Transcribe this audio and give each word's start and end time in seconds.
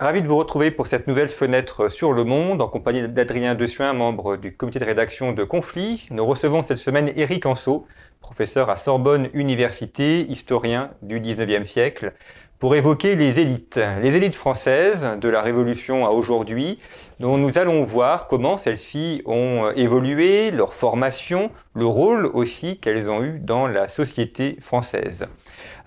Ravi 0.00 0.22
de 0.22 0.28
vous 0.28 0.38
retrouver 0.38 0.70
pour 0.70 0.86
cette 0.86 1.08
nouvelle 1.08 1.28
fenêtre 1.28 1.90
sur 1.90 2.14
le 2.14 2.24
monde 2.24 2.62
en 2.62 2.68
compagnie 2.68 3.06
d'Adrien 3.06 3.54
Dessuin, 3.54 3.92
membre 3.92 4.38
du 4.38 4.56
comité 4.56 4.78
de 4.78 4.86
rédaction 4.86 5.32
de 5.32 5.44
Conflit. 5.44 6.08
Nous 6.10 6.24
recevons 6.24 6.62
cette 6.62 6.78
semaine 6.78 7.12
Éric 7.16 7.44
Anso, 7.44 7.86
professeur 8.22 8.70
à 8.70 8.78
Sorbonne 8.78 9.28
Université, 9.34 10.22
historien 10.22 10.92
du 11.02 11.20
19e 11.20 11.64
siècle, 11.64 12.14
pour 12.58 12.74
évoquer 12.74 13.14
les 13.14 13.40
élites, 13.40 13.78
les 14.00 14.16
élites 14.16 14.34
françaises 14.34 15.06
de 15.20 15.28
la 15.28 15.42
Révolution 15.42 16.06
à 16.06 16.10
aujourd'hui, 16.12 16.78
dont 17.18 17.36
nous 17.36 17.58
allons 17.58 17.82
voir 17.82 18.26
comment 18.26 18.56
celles-ci 18.56 19.20
ont 19.26 19.70
évolué, 19.76 20.50
leur 20.50 20.72
formation, 20.72 21.50
le 21.74 21.84
rôle 21.84 22.24
aussi 22.24 22.78
qu'elles 22.78 23.10
ont 23.10 23.22
eu 23.22 23.38
dans 23.38 23.66
la 23.66 23.88
société 23.88 24.56
française. 24.62 25.26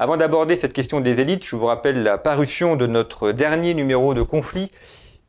Avant 0.03 0.17
d'aborder 0.17 0.57
cette 0.57 0.73
question 0.73 0.99
des 0.99 1.21
élites, 1.21 1.45
je 1.45 1.55
vous 1.55 1.65
rappelle 1.65 2.03
la 2.03 2.17
parution 2.17 2.75
de 2.75 2.87
notre 2.87 3.31
dernier 3.31 3.73
numéro 3.73 4.13
de 4.13 4.21
conflit, 4.21 4.69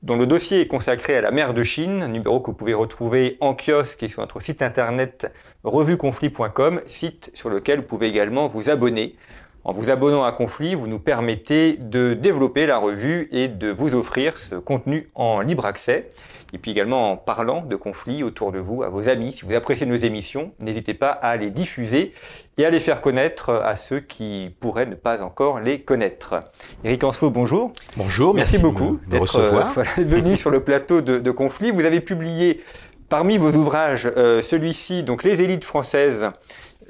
dont 0.03 0.17
le 0.17 0.27
dossier 0.27 0.63
est 0.63 0.67
consacré 0.67 1.17
à 1.17 1.21
la 1.21 1.31
mer 1.31 1.55
de 1.55 1.63
Chine, 1.63 2.09
numéro 2.09 2.41
que 2.41 2.47
vous 2.51 2.57
pouvez 2.57 2.75
retrouver 2.75 3.37
en 3.39 3.55
kiosque 3.55 4.03
et 4.03 4.09
sur 4.09 4.21
notre 4.21 4.41
site 4.41 4.63
internet 4.63 5.33
revueconflit.com, 5.63 6.81
site 6.87 7.31
sur 7.35 7.51
lequel 7.51 7.83
vous 7.83 7.87
pouvez 7.87 8.09
également 8.09 8.49
vous 8.49 8.69
abonner. 8.69 9.15
En 9.63 9.71
vous 9.71 9.91
abonnant 9.91 10.25
à 10.25 10.33
Conflit, 10.33 10.75
vous 10.75 10.89
nous 10.89 10.99
permettez 10.99 11.77
de 11.77 12.15
développer 12.15 12.67
la 12.67 12.79
revue 12.79 13.29
et 13.31 13.47
de 13.47 13.71
vous 13.71 13.95
offrir 13.95 14.39
ce 14.39 14.57
contenu 14.57 15.09
en 15.15 15.39
libre 15.39 15.67
accès. 15.67 16.11
Et 16.55 16.59
puis 16.59 16.71
également 16.71 17.11
en 17.11 17.17
parlant 17.17 17.63
de 17.63 17.75
conflits 17.75 18.23
autour 18.23 18.53
de 18.53 18.61
vous, 18.61 18.85
à 18.85 18.89
vos 18.89 19.09
amis. 19.09 19.33
Si 19.33 19.45
vous 19.45 19.55
appréciez 19.55 19.87
nos 19.87 19.97
émissions, 19.97 20.53
n'hésitez 20.61 20.95
pas 20.95 21.11
à 21.11 21.37
les 21.37 21.51
diffuser 21.51 22.13
et 22.59 22.65
à 22.65 22.71
les 22.71 22.79
faire 22.79 23.01
connaître 23.01 23.51
à 23.51 23.75
ceux 23.75 23.99
qui 23.99 24.55
pourraient 24.61 24.87
ne 24.87 24.95
pas 24.95 25.21
encore 25.21 25.59
les 25.59 25.81
connaître. 25.81 26.37
Éric 26.85 27.03
Anso, 27.03 27.29
bonjour. 27.29 27.73
Bonjour, 27.97 28.35
merci, 28.35 28.53
merci 28.53 28.63
beaucoup 28.63 29.01
de 29.09 29.19
recevoir. 29.19 29.77
Euh, 29.77 29.83
venu 29.99 30.37
sur 30.37 30.51
le 30.51 30.61
plateau 30.61 31.01
de, 31.01 31.19
de 31.19 31.31
Conflit. 31.33 31.73
Vous 31.73 31.87
avez 31.87 31.99
publié 31.99 32.63
parmi 33.09 33.37
vos 33.37 33.51
ouvrages 33.51 34.09
euh, 34.17 34.41
celui-ci, 34.41 35.03
donc 35.03 35.25
Les 35.25 35.43
élites 35.43 35.65
françaises 35.65 36.29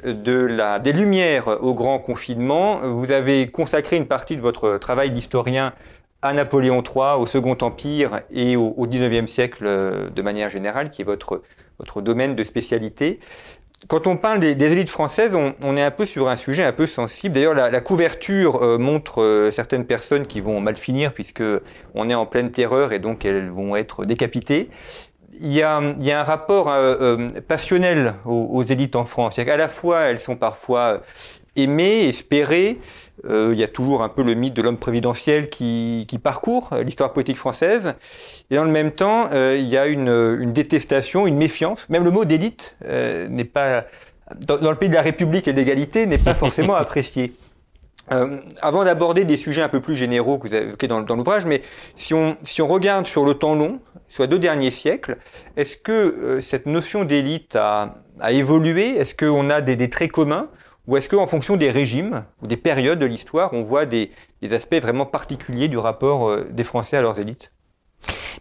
de 0.05 0.45
la, 0.45 0.79
des 0.79 0.93
Lumières 0.93 1.49
au 1.63 1.73
grand 1.73 1.99
confinement. 2.01 2.81
Vous 2.83 3.11
avez 3.13 3.47
consacré 3.47 3.97
une 3.97 4.07
partie 4.07 4.37
de 4.37 4.43
votre 4.43 4.77
travail 4.77 5.11
d'historien 5.11 5.73
à 6.25 6.33
Napoléon 6.33 6.83
III, 6.83 7.21
au 7.21 7.27
Second 7.27 7.57
Empire 7.61 8.21
et 8.31 8.57
au, 8.57 8.87
19e 8.87 9.27
siècle 9.27 9.65
de 10.11 10.23
manière 10.23 10.51
générale, 10.51 10.91
qui 10.91 11.03
est 11.03 11.05
votre, 11.05 11.43
votre 11.79 12.01
domaine 12.01 12.35
de 12.35 12.43
spécialité. 12.43 13.21
Quand 13.89 14.07
on 14.07 14.17
parle 14.17 14.41
des, 14.41 14.73
élites 14.73 14.89
françaises, 14.89 15.35
on, 15.35 15.77
est 15.77 15.83
un 15.83 15.91
peu 15.91 16.07
sur 16.07 16.29
un 16.29 16.39
sujet 16.39 16.65
un 16.65 16.73
peu 16.73 16.87
sensible. 16.87 17.35
D'ailleurs, 17.35 17.55
la, 17.55 17.81
couverture 17.81 18.63
euh, 18.63 18.79
montre 18.79 19.21
euh, 19.21 19.51
certaines 19.51 19.85
personnes 19.85 20.27
qui 20.27 20.41
vont 20.41 20.59
mal 20.61 20.77
finir 20.77 21.13
puisque 21.13 21.45
on 21.95 22.09
est 22.09 22.15
en 22.15 22.25
pleine 22.25 22.51
terreur 22.51 22.93
et 22.93 22.99
donc 22.99 23.27
elles 23.27 23.51
vont 23.51 23.77
être 23.77 24.07
décapitées 24.07 24.71
il 25.41 25.53
y, 25.53 25.63
a, 25.63 25.79
un 25.79 26.23
rapport 26.23 26.71
euh, 26.71 26.97
euh, 27.01 27.41
passionnel 27.41 28.15
aux, 28.25 28.63
élites 28.63 28.97
en 28.97 29.05
France. 29.05 29.39
À 29.39 29.57
la 29.57 29.69
fois, 29.69 30.03
elles 30.03 30.19
sont 30.19 30.37
parfois 30.37 31.03
aimées, 31.57 32.09
espérées. 32.09 32.79
Euh, 33.27 33.51
il 33.53 33.59
y 33.59 33.65
a 33.65 33.69
toujours 33.69 34.03
un 34.03 34.09
peu 34.09 34.23
le 34.23 34.35
mythe 34.35 34.55
de 34.55 34.63
l'homme 34.63 34.77
prévidentiel 34.77 35.49
qui, 35.49 36.05
qui 36.09 36.19
parcourt 36.19 36.71
l'histoire 36.85 37.13
politique 37.13 37.37
française. 37.37 37.95
Et 38.51 38.57
dans 38.57 38.65
le 38.65 38.71
même 38.71 38.91
temps, 38.91 39.29
euh, 39.33 39.57
il 39.59 39.67
y 39.67 39.79
a 39.79 39.87
une, 39.87 40.09
une, 40.09 40.53
détestation, 40.53 41.27
une 41.27 41.37
méfiance. 41.37 41.89
Même 41.89 42.05
le 42.05 42.11
mot 42.11 42.25
d'élite 42.25 42.77
euh, 42.85 43.29
n'est 43.29 43.45
pas, 43.45 43.85
dans, 44.47 44.59
dans, 44.59 44.71
le 44.71 44.77
pays 44.77 44.89
de 44.89 44.95
la 44.95 45.03
République 45.03 45.49
et 45.49 45.53
d'égalité, 45.53 46.07
n'est 46.07 46.19
pas 46.19 46.35
forcément 46.35 46.75
apprécié. 46.75 47.33
Euh, 48.13 48.39
avant 48.61 48.85
d'aborder 48.85 49.25
des 49.25 49.39
sujets 49.39 49.63
un 49.63 49.71
peu 49.71 49.81
plus 49.81 49.97
généraux 49.97 50.37
que 50.37 50.49
vous 50.49 50.55
avez 50.55 50.67
évoqués 50.67 50.89
dans, 50.89 51.01
dans 51.01 51.17
l'ouvrage, 51.17 51.47
mais 51.47 51.63
si 51.97 52.13
on, 52.13 52.37
si 52.43 52.61
on 52.61 52.67
regarde 52.67 53.07
sur 53.07 53.25
le 53.25 53.35
temps 53.35 53.55
long, 53.55 53.81
soit 54.09 54.27
deux 54.27 54.39
derniers 54.39 54.71
siècles, 54.71 55.17
est-ce 55.57 55.79
que 55.79 55.93
euh, 55.93 56.41
cette 56.43 56.67
notion 56.67 57.05
d'élite 57.05 57.57
a, 57.57 57.95
a, 58.21 58.33
évolué? 58.33 58.99
Est-ce 58.99 59.15
qu'on 59.15 59.49
a 59.49 59.63
des, 59.63 59.77
des, 59.77 59.89
traits 59.89 60.13
communs? 60.13 60.49
Ou 60.87 60.99
est-ce 60.99 61.09
qu'en 61.09 61.27
fonction 61.27 61.57
des 61.57 61.71
régimes 61.71 62.25
ou 62.43 62.47
des 62.47 62.59
périodes 62.59 62.99
de 62.99 63.07
l'histoire, 63.07 63.55
on 63.55 63.63
voit 63.63 63.87
des, 63.87 64.11
aspects 64.51 64.75
vraiment 64.75 65.07
particuliers 65.07 65.69
du 65.69 65.79
rapport 65.79 66.29
euh, 66.29 66.47
des 66.51 66.65
Français 66.65 66.99
à 66.99 67.01
leurs 67.01 67.19
élites? 67.19 67.54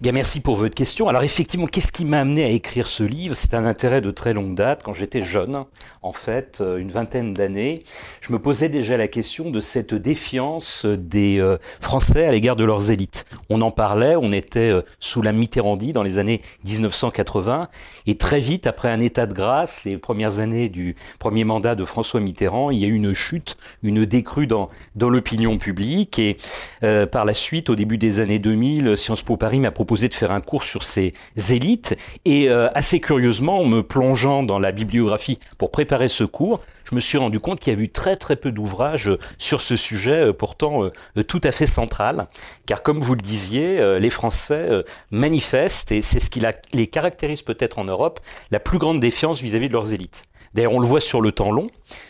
Bien, 0.02 0.12
merci 0.12 0.40
pour 0.40 0.56
votre 0.56 0.74
question. 0.74 1.08
Alors 1.08 1.22
effectivement, 1.24 1.68
qu'est-ce 1.68 1.92
qui 1.92 2.04
m'a 2.04 2.20
amené 2.20 2.44
à 2.44 2.50
écrire 2.50 2.88
ce 2.88 3.04
livre? 3.04 3.36
C'est 3.36 3.54
un 3.54 3.66
intérêt 3.66 4.02
de 4.02 4.09
très 4.09 4.34
longue 4.34 4.56
date. 4.56 4.81
Quand 4.84 4.96
j'étais 4.96 5.22
jeune, 5.22 5.66
en 6.02 6.12
fait, 6.12 6.64
une 6.78 6.90
vingtaine 6.90 7.34
d'années, 7.34 7.84
je 8.20 8.34
me 8.34 8.40
posais 8.40 8.70
déjà 8.70 8.98
la 8.98 9.08
question 9.08 9.52
de 9.52 9.59
cette 9.59 9.94
défiance 9.94 10.86
des 10.86 11.40
euh, 11.40 11.58
Français 11.80 12.26
à 12.26 12.32
l'égard 12.32 12.56
de 12.56 12.64
leurs 12.64 12.90
élites. 12.90 13.26
On 13.50 13.62
en 13.62 13.70
parlait, 13.70 14.16
on 14.16 14.32
était 14.32 14.72
euh, 14.72 14.82
sous 15.00 15.22
la 15.22 15.32
Mitterrandie 15.32 15.94
dans 15.94 16.03
les 16.03 16.18
années 16.18 16.42
1980, 16.66 17.70
et 18.08 18.18
très 18.18 18.40
vite, 18.40 18.66
après 18.66 18.90
un 18.90 19.00
état 19.00 19.28
de 19.28 19.34
grâce, 19.34 19.84
les 19.86 19.98
premières 19.98 20.40
années 20.40 20.70
du 20.70 20.96
premier 21.20 21.44
mandat 21.44 21.76
de 21.76 21.86
François 21.86 22.20
Mitterrand, 22.20 22.72
il 22.72 22.80
y 22.80 22.86
a 22.86 22.88
eu 22.88 22.96
une 22.96 23.14
chute, 23.14 23.58
une 23.84 24.06
décrue 24.06 24.48
dans, 24.48 24.70
dans 24.96 25.09
l'opinion 25.09 25.59
publique, 25.59 26.18
et 26.18 26.38
euh, 26.84 27.06
par 27.06 27.26
la 27.26 27.36
suite, 27.36 27.70
au 27.70 27.76
début 27.76 28.00
des 28.00 28.20
années 28.20 28.40
2000, 28.40 28.98
Sciences 28.98 29.22
Po 29.22 29.38
Paris 29.38 29.59
m'a 29.59 29.70
proposé 29.70 29.83
de 29.84 30.14
faire 30.14 30.32
un 30.32 30.42
cours 30.42 30.64
sur 30.64 30.84
ces 30.84 31.14
élites 31.50 31.96
et 32.26 32.50
euh, 32.50 32.68
assez 32.74 33.00
curieusement, 33.00 33.60
en 33.60 33.66
me 33.66 33.84
plongeant 33.84 34.42
dans 34.44 34.60
la 34.60 34.72
bibliographie 34.72 35.40
pour 35.58 35.72
préparer 35.72 36.10
ce 36.10 36.24
cours, 36.24 36.62
je 36.84 36.96
me 36.96 37.00
suis 37.00 37.18
rendu 37.18 37.40
compte 37.40 37.60
qu'il 37.60 37.72
y 37.72 37.76
avait 37.76 37.86
eu 37.86 37.90
très 37.90 38.16
très 38.16 38.36
peu 38.36 38.52
d'ouvrages 38.52 39.12
sur 39.38 39.62
ce 39.62 39.76
sujet, 39.76 40.28
euh, 40.28 40.34
pourtant 40.34 40.84
euh, 40.84 41.24
tout 41.24 41.42
à 41.44 41.52
fait 41.52 41.68
central, 41.68 42.28
car 42.66 42.82
comme 42.82 43.00
vous 43.00 43.16
le 43.16 43.22
disiez, 43.22 44.00
les 44.00 44.10
Français 44.10 44.84
manifestent, 45.12 45.92
et 45.92 46.02
c'est 46.02 46.20
ce 46.20 46.30
qui 46.30 46.42
les 46.74 46.88
caractérise 46.88 47.44
peut-être 47.44 47.80
en 47.80 47.86
Europe, 47.86 48.20
la 48.52 48.60
plus 48.60 48.80
grande 48.80 49.00
défiance 49.00 49.42
vis-à-vis 49.42 49.68
-vis 49.68 49.70
de 49.70 49.74
leurs 49.74 49.94
élites. 49.94 50.26
D'ailleurs, 50.53 50.74
on 50.74 50.80
le 50.80 50.88
voit 50.88 51.02
sur 51.02 51.22
le 51.22 51.31
temps 51.31 51.52
long. 51.52 51.69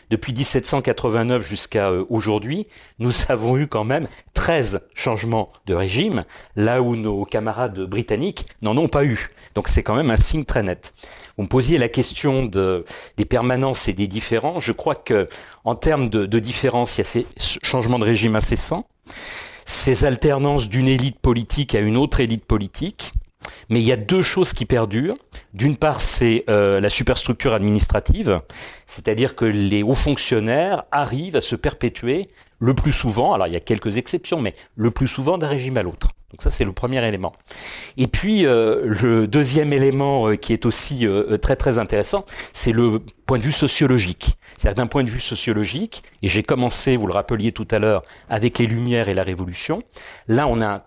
Depuis 0.09 0.34
1789 0.34 1.48
jusqu'à 1.48 1.92
aujourd'hui, 2.09 2.68
nous 3.00 3.12
avons 3.30 3.58
eu 3.58 3.68
quand 3.68 3.84
même 3.84 4.08
13 4.34 4.81
changements 4.96 5.52
de 5.66 5.74
régime, 5.74 6.26
là 6.56 6.81
où 6.81 6.96
nos 6.96 7.26
camarades 7.26 7.80
britanniques 7.81 8.46
n'en 8.62 8.78
ont 8.78 8.88
pas 8.88 9.06
eu. 9.06 9.30
Donc 9.56 9.68
c'est 9.68 9.84
quand 9.84 9.96
même 9.96 10.12
un 10.12 10.18
signe 10.18 10.46
très 10.46 10.64
net. 10.64 10.94
Vous 11.38 11.44
me 11.44 11.50
posiez 11.50 11.78
la 11.78 11.90
question 11.90 12.46
de, 12.46 12.86
des 13.18 13.26
permanences 13.26 13.88
et 13.88 13.94
des 13.94 14.08
différends. 14.08 14.60
Je 14.60 14.72
crois 14.72 14.96
que 14.96 15.28
en 15.64 15.75
termes 15.75 16.10
de, 16.10 16.25
de 16.25 16.40
il 16.44 16.98
y 16.98 17.02
a 17.02 17.04
ces 17.04 17.25
changements 17.64 18.00
de 18.00 18.06
régime 18.06 18.36
incessants, 18.36 18.86
ces 19.66 20.06
alternances 20.06 20.70
d'une 20.70 20.88
élite 20.88 21.20
politique 21.20 21.74
à 21.75 21.80
une 21.80 21.98
autre 21.98 22.20
élite 22.20 22.46
politique, 22.46 23.14
mais 23.74 23.82
il 23.82 23.88
y 23.88 23.92
a 23.92 23.98
deux 23.98 24.22
choses 24.22 24.54
qui 24.54 24.68
perdurent. 24.68 25.18
D'une 25.56 25.78
part, 25.78 26.00
c'est 26.00 26.44
euh, 26.48 26.80
la 26.80 26.92
superstructure 26.92 27.54
administrative, 27.54 28.40
c'est-à-dire 28.86 29.36
que 29.36 29.46
les 29.46 29.82
hauts 29.82 29.96
fonctionnaires 29.96 30.84
arrivent 30.92 31.36
à 31.36 31.42
se 31.42 31.56
perpétuer 31.56 32.30
le 32.60 32.76
plus 32.76 32.92
souvent, 32.92 33.34
alors 33.34 33.48
il 33.48 33.54
y 33.54 33.56
a 33.56 33.60
quelques 33.60 33.98
exceptions, 33.98 34.40
mais 34.40 34.54
le 34.75 34.92
plus 34.92 35.08
souvent 35.08 35.40
d'un 35.40 35.48
régime 35.48 35.78
à 35.78 35.81
l'autre. 35.81 36.10
Donc 36.30 36.44
ça, 36.44 36.52
c'est 36.52 36.66
le 36.66 36.72
premier 36.72 37.04
élément. 37.08 37.34
Et 37.98 38.06
puis, 38.06 38.46
euh, 38.46 38.84
le 38.86 39.25
deuxième 39.25 39.74
élément 39.74 40.30
euh, 40.30 40.36
qui 40.36 40.54
est 40.54 40.68
aussi 40.68 41.08
très 41.42 41.56
très 41.56 41.80
intéressant, 41.80 42.26
c'est 42.54 42.74
le 42.74 43.00
point 43.26 43.40
de 43.40 43.44
vue 43.44 43.52
sociologique. 43.52 44.38
C'est-à-dire 44.58 44.84
d'un 44.84 44.88
point 44.88 45.04
de 45.04 45.10
vue 45.10 45.20
sociologique, 45.20 46.04
et 46.22 46.28
j'ai 46.28 46.44
commencé, 46.44 46.96
vous 46.98 47.08
le 47.08 47.14
rappeliez 47.14 47.52
tout 47.52 47.68
à 47.72 47.80
l'heure, 47.80 48.04
avec 48.30 48.60
les 48.60 48.68
Lumières 48.68 49.10
et 49.10 49.14
la 49.14 49.24
Révolution, 49.24 49.84
là 50.28 50.48
on 50.48 50.62
a 50.62 50.68
un 50.68 50.82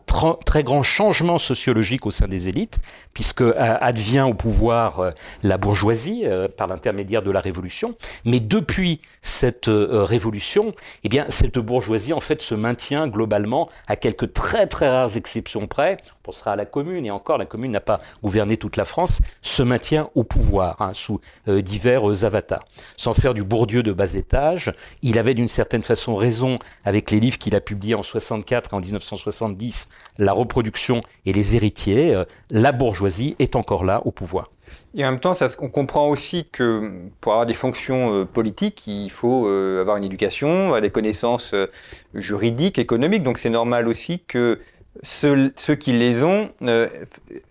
très 0.45 0.63
grand 0.63 0.83
changement 0.83 1.39
sociologique 1.39 2.07
au 2.07 2.11
sein 2.11 2.27
des 2.27 2.49
élites, 2.49 2.79
puisque 3.13 3.43
advient 3.57 4.25
au 4.29 4.35
pouvoir 4.35 5.13
la 5.43 5.59
bourgeoisie 5.59 6.25
par 6.57 6.69
l'intermédiaire 6.69 7.23
de 7.23 7.31
la 7.31 7.41
Révolution, 7.41 7.95
mais 8.25 8.41
depuis 8.41 9.01
cette 9.21 9.69
révolution, 9.69 10.75
eh 11.05 11.09
bien 11.09 11.27
cette 11.29 11.59
bourgeoisie 11.59 12.13
en 12.13 12.21
fait 12.21 12.41
se 12.43 12.55
maintient 12.55 13.09
globalement 13.09 13.69
à 13.87 13.97
quelques 13.97 14.33
très 14.33 14.67
très 14.67 14.89
rares 14.89 15.17
exceptions 15.17 15.67
près. 15.67 15.97
On 16.21 16.23
pensera 16.23 16.53
à 16.53 16.57
la 16.57 16.65
commune 16.65 17.07
et 17.07 17.11
encore 17.11 17.39
la 17.39 17.47
commune 17.47 17.71
n'a 17.71 17.81
pas 17.81 18.01
gouverné 18.23 18.57
toute 18.57 18.77
la 18.77 18.85
France, 18.85 19.21
se 19.43 19.63
maintient 19.63 20.09
au 20.15 20.25
pouvoir 20.25 20.81
hein, 20.81 20.93
sous 20.95 21.21
euh, 21.49 21.63
divers 21.63 22.09
euh, 22.09 22.25
avatars. 22.25 22.65
Sans 22.97 23.15
faire 23.15 23.35
du 23.35 23.45
Bourdieu 23.67 23.83
de 23.83 23.93
bas 23.93 24.15
étage, 24.15 24.73
il 25.03 25.19
avait 25.19 25.35
d'une 25.35 25.49
certaine 25.49 25.83
façon 25.83 26.15
raison 26.15 26.61
avec 26.85 27.11
les 27.11 27.19
livres 27.19 27.37
qu'il 27.37 27.57
a 27.57 27.61
publiés 27.61 27.97
en 27.97 28.05
64 28.05 28.71
et 28.73 28.77
en 28.77 28.79
1970, 28.79 29.89
La 30.19 30.33
reproduction 30.33 31.01
et 31.25 31.33
les 31.33 31.57
héritiers. 31.57 32.15
Euh, 32.15 32.25
la 32.53 32.71
bourgeoisie 32.71 33.35
est 33.41 33.57
encore 33.57 33.85
là 33.85 34.03
au 34.05 34.13
pouvoir. 34.13 34.53
Et 34.95 35.05
en 35.05 35.11
même 35.11 35.19
temps, 35.19 35.35
on 35.59 35.69
comprend 35.69 36.09
aussi 36.09 36.49
que 36.53 36.93
pour 37.21 37.33
avoir 37.33 37.45
des 37.45 37.55
fonctions 37.55 38.21
euh, 38.21 38.25
politiques, 38.25 38.87
il 38.87 39.11
faut 39.11 39.49
euh, 39.49 39.81
avoir 39.81 39.97
une 39.97 40.05
éducation, 40.05 40.67
avoir 40.67 40.81
des 40.81 40.91
connaissances 40.91 41.53
juridiques, 42.15 42.79
économiques. 42.79 43.25
Donc 43.25 43.39
c'est 43.39 43.51
normal 43.51 43.89
aussi 43.89 44.21
que 44.29 44.61
ceux, 45.03 45.51
qui 45.75 45.91
les 45.91 46.23
ont 46.23 46.51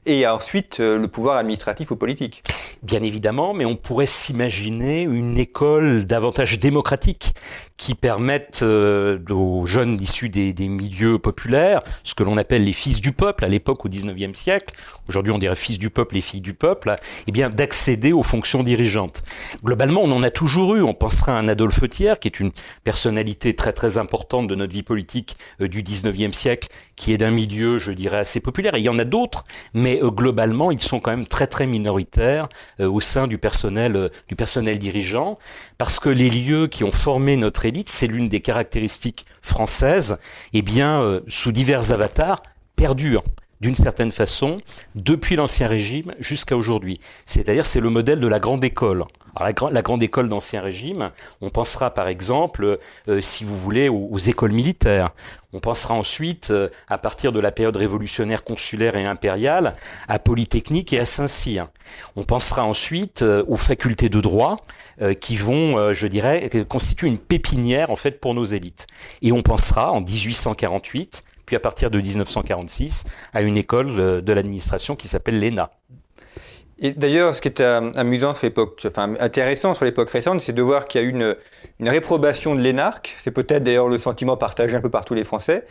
euh, 0.08 0.12
aient 0.12 0.26
ensuite 0.28 0.80
le 0.80 1.08
pouvoir 1.08 1.38
administratif 1.38 1.92
ou 1.92 1.96
politique. 1.96 2.44
Bien 2.84 3.02
évidemment, 3.02 3.54
mais 3.54 3.66
on 3.66 3.76
pourrait 3.76 4.06
s'imaginer 4.06 5.04
une 5.04 5.38
école 5.40 6.04
davantage 6.04 6.60
démocratique 6.60 7.34
qui 7.78 7.94
permette 7.94 8.62
euh, 8.64 9.20
aux 9.30 9.66
jeunes 9.66 10.00
issus 10.00 10.30
des, 10.30 10.54
milieux 10.68 11.20
populaires, 11.20 11.82
ce 12.04 12.16
que 12.16 12.24
l'on 12.24 12.38
appelle 12.38 12.64
les 12.64 12.74
fils 12.74 13.02
du 13.02 13.12
peuple 13.12 13.44
à 13.44 13.48
l'époque 13.48 13.86
au 13.86 13.90
XIXe 13.90 14.38
siècle, 14.38 14.74
aujourd'hui 15.10 15.34
on 15.34 15.38
dirait 15.38 15.56
fils 15.56 15.78
du 15.78 15.90
peuple 15.90 16.18
et 16.18 16.22
filles 16.22 16.42
du 16.42 16.54
peuple, 16.54 16.96
eh 17.28 17.32
bien 17.32 17.50
d'accéder 17.50 18.14
aux 18.14 18.24
fonctions 18.24 18.64
dirigeantes. 18.64 19.24
Globalement, 19.64 20.02
on 20.04 20.12
en 20.12 20.24
a 20.24 20.30
toujours 20.30 20.76
eu. 20.76 20.82
On 20.82 20.94
pensera 20.94 21.34
à 21.34 21.40
un 21.40 21.48
Adolphe 21.48 21.90
Thiers, 21.90 22.16
qui 22.20 22.28
est 22.28 22.40
une 22.40 22.52
personnalité 22.84 23.56
très 23.56 23.74
très 23.74 23.98
importante 23.98 24.48
de 24.48 24.56
notre 24.56 24.74
vie 24.74 24.84
politique 24.84 25.36
euh, 25.62 25.68
du 25.68 25.84
XIXe 25.84 26.36
siècle, 26.36 26.70
qui 26.96 27.14
est 27.14 27.18
d'un 27.18 27.32
milieu, 27.32 27.78
je 27.78 27.92
dirais, 27.92 28.20
assez 28.20 28.40
populaire. 28.40 28.76
Et 28.76 28.80
il 28.80 28.86
y 28.86 28.90
en 28.90 29.00
a 29.00 29.04
d'autres, 29.04 29.46
mais 29.74 29.95
euh, 30.02 30.10
globalement, 30.10 30.72
ils 30.72 30.82
sont 30.82 31.00
quand 31.00 31.12
même 31.12 31.28
très 31.28 31.48
très 31.48 31.68
minoritaires 31.68 32.50
euh, 32.80 32.90
au 32.90 33.02
sein 33.02 33.28
du 33.28 33.38
personnel 33.38 33.96
euh, 33.96 34.10
du 34.28 34.36
personnel 34.36 34.80
dirigeant, 34.80 35.38
parce 35.78 36.00
que 36.00 36.10
les 36.10 36.30
lieux 36.30 36.68
qui 36.68 36.84
ont 36.84 36.92
formé 36.92 37.38
notre 37.38 37.66
élite, 37.66 37.90
c'est 37.90 38.08
l'une 38.08 38.30
des 38.30 38.40
caractéristiques 38.40 39.26
françaises, 39.42 40.18
eh 40.54 40.62
bien, 40.62 41.22
sous 41.28 41.52
divers 41.52 41.92
avatars, 41.92 42.42
perdurent 42.76 43.24
d'une 43.66 43.76
certaine 43.76 44.12
façon 44.12 44.60
depuis 44.94 45.36
l'Ancien 45.36 45.68
Régime 45.68 46.14
jusqu'à 46.20 46.56
aujourd'hui. 46.56 47.00
C'est-à-dire 47.26 47.66
c'est 47.66 47.80
le 47.80 47.90
modèle 47.90 48.20
de 48.20 48.28
la 48.28 48.40
grande 48.40 48.64
école. 48.64 49.06
La, 49.40 49.82
grande 49.82 50.04
école 50.04 50.30
d'Ancien 50.30 50.62
Régime, 50.62 51.10
on 51.42 51.50
pensera 51.50 51.92
par 51.92 52.08
exemple, 52.08 52.78
euh, 53.10 53.22
si 53.22 53.44
vous 53.44 53.58
voulez, 53.58 53.90
aux, 53.90 54.18
écoles 54.20 54.52
militaires. 54.52 55.10
On 55.52 55.60
pensera 55.60 55.96
ensuite, 55.96 56.52
euh, 56.52 56.70
à 56.90 57.00
partir 57.00 57.32
de 57.32 57.40
la 57.40 57.52
période 57.52 57.76
révolutionnaire 57.76 58.44
consulaire 58.44 58.96
et 58.98 59.06
impériale, 59.06 59.76
à 60.08 60.20
Polytechnique 60.20 60.94
et 60.94 61.00
à 61.00 61.06
Saint-Cyr. 61.06 61.68
On 62.16 62.24
pensera 62.24 62.66
ensuite 62.66 63.24
euh, 63.24 63.44
aux 63.48 63.58
facultés 63.58 64.10
de 64.10 64.22
droit 64.22 64.58
qui 65.20 65.36
vont, 65.36 65.94
je 65.94 66.08
dirais, 66.08 66.50
constituer 66.70 67.10
une 67.10 67.18
pépinière 67.18 67.92
en 67.92 67.98
fait 67.98 68.22
pour 68.22 68.34
nos 68.34 68.46
élites. 68.46 68.88
Et 69.22 69.34
on 69.34 69.42
pensera 69.42 69.92
en 69.92 70.00
1848 70.00 71.22
puis 71.46 71.56
à 71.56 71.60
partir 71.60 71.92
de 71.92 72.00
1946 72.00 73.04
à 73.34 73.42
une 73.42 73.58
école 73.58 74.24
de 74.24 74.34
l'administration 74.34 74.96
qui 74.96 75.08
s'appelle 75.08 75.40
l'ENA. 75.40 75.72
Et 76.78 76.92
d'ailleurs, 76.92 77.36
ce 77.36 77.42
qui 77.42 77.48
est 77.48 77.62
amusant 77.62 78.34
sur 78.34 78.46
l'époque, 78.46 78.82
enfin 78.86 79.14
intéressant 79.20 79.74
sur 79.74 79.86
l'époque 79.86 80.10
récente, 80.10 80.42
c'est 80.42 80.54
de 80.54 80.62
voir 80.62 80.88
qu'il 80.88 81.02
y 81.02 81.04
a 81.04 81.08
eu 81.08 81.12
une, 81.12 81.36
réprobation 81.88 82.54
de 82.54 82.60
l'énarque. 82.60 83.16
C'est 83.20 83.32
peut-être 83.32 83.64
d'ailleurs 83.64 83.88
le 83.88 83.98
sentiment 83.98 84.36
partagé 84.36 84.76
un 84.76 84.82
peu 84.82 84.90
par 84.90 85.06
tous 85.06 85.14
les 85.14 85.24
Français. 85.24 85.66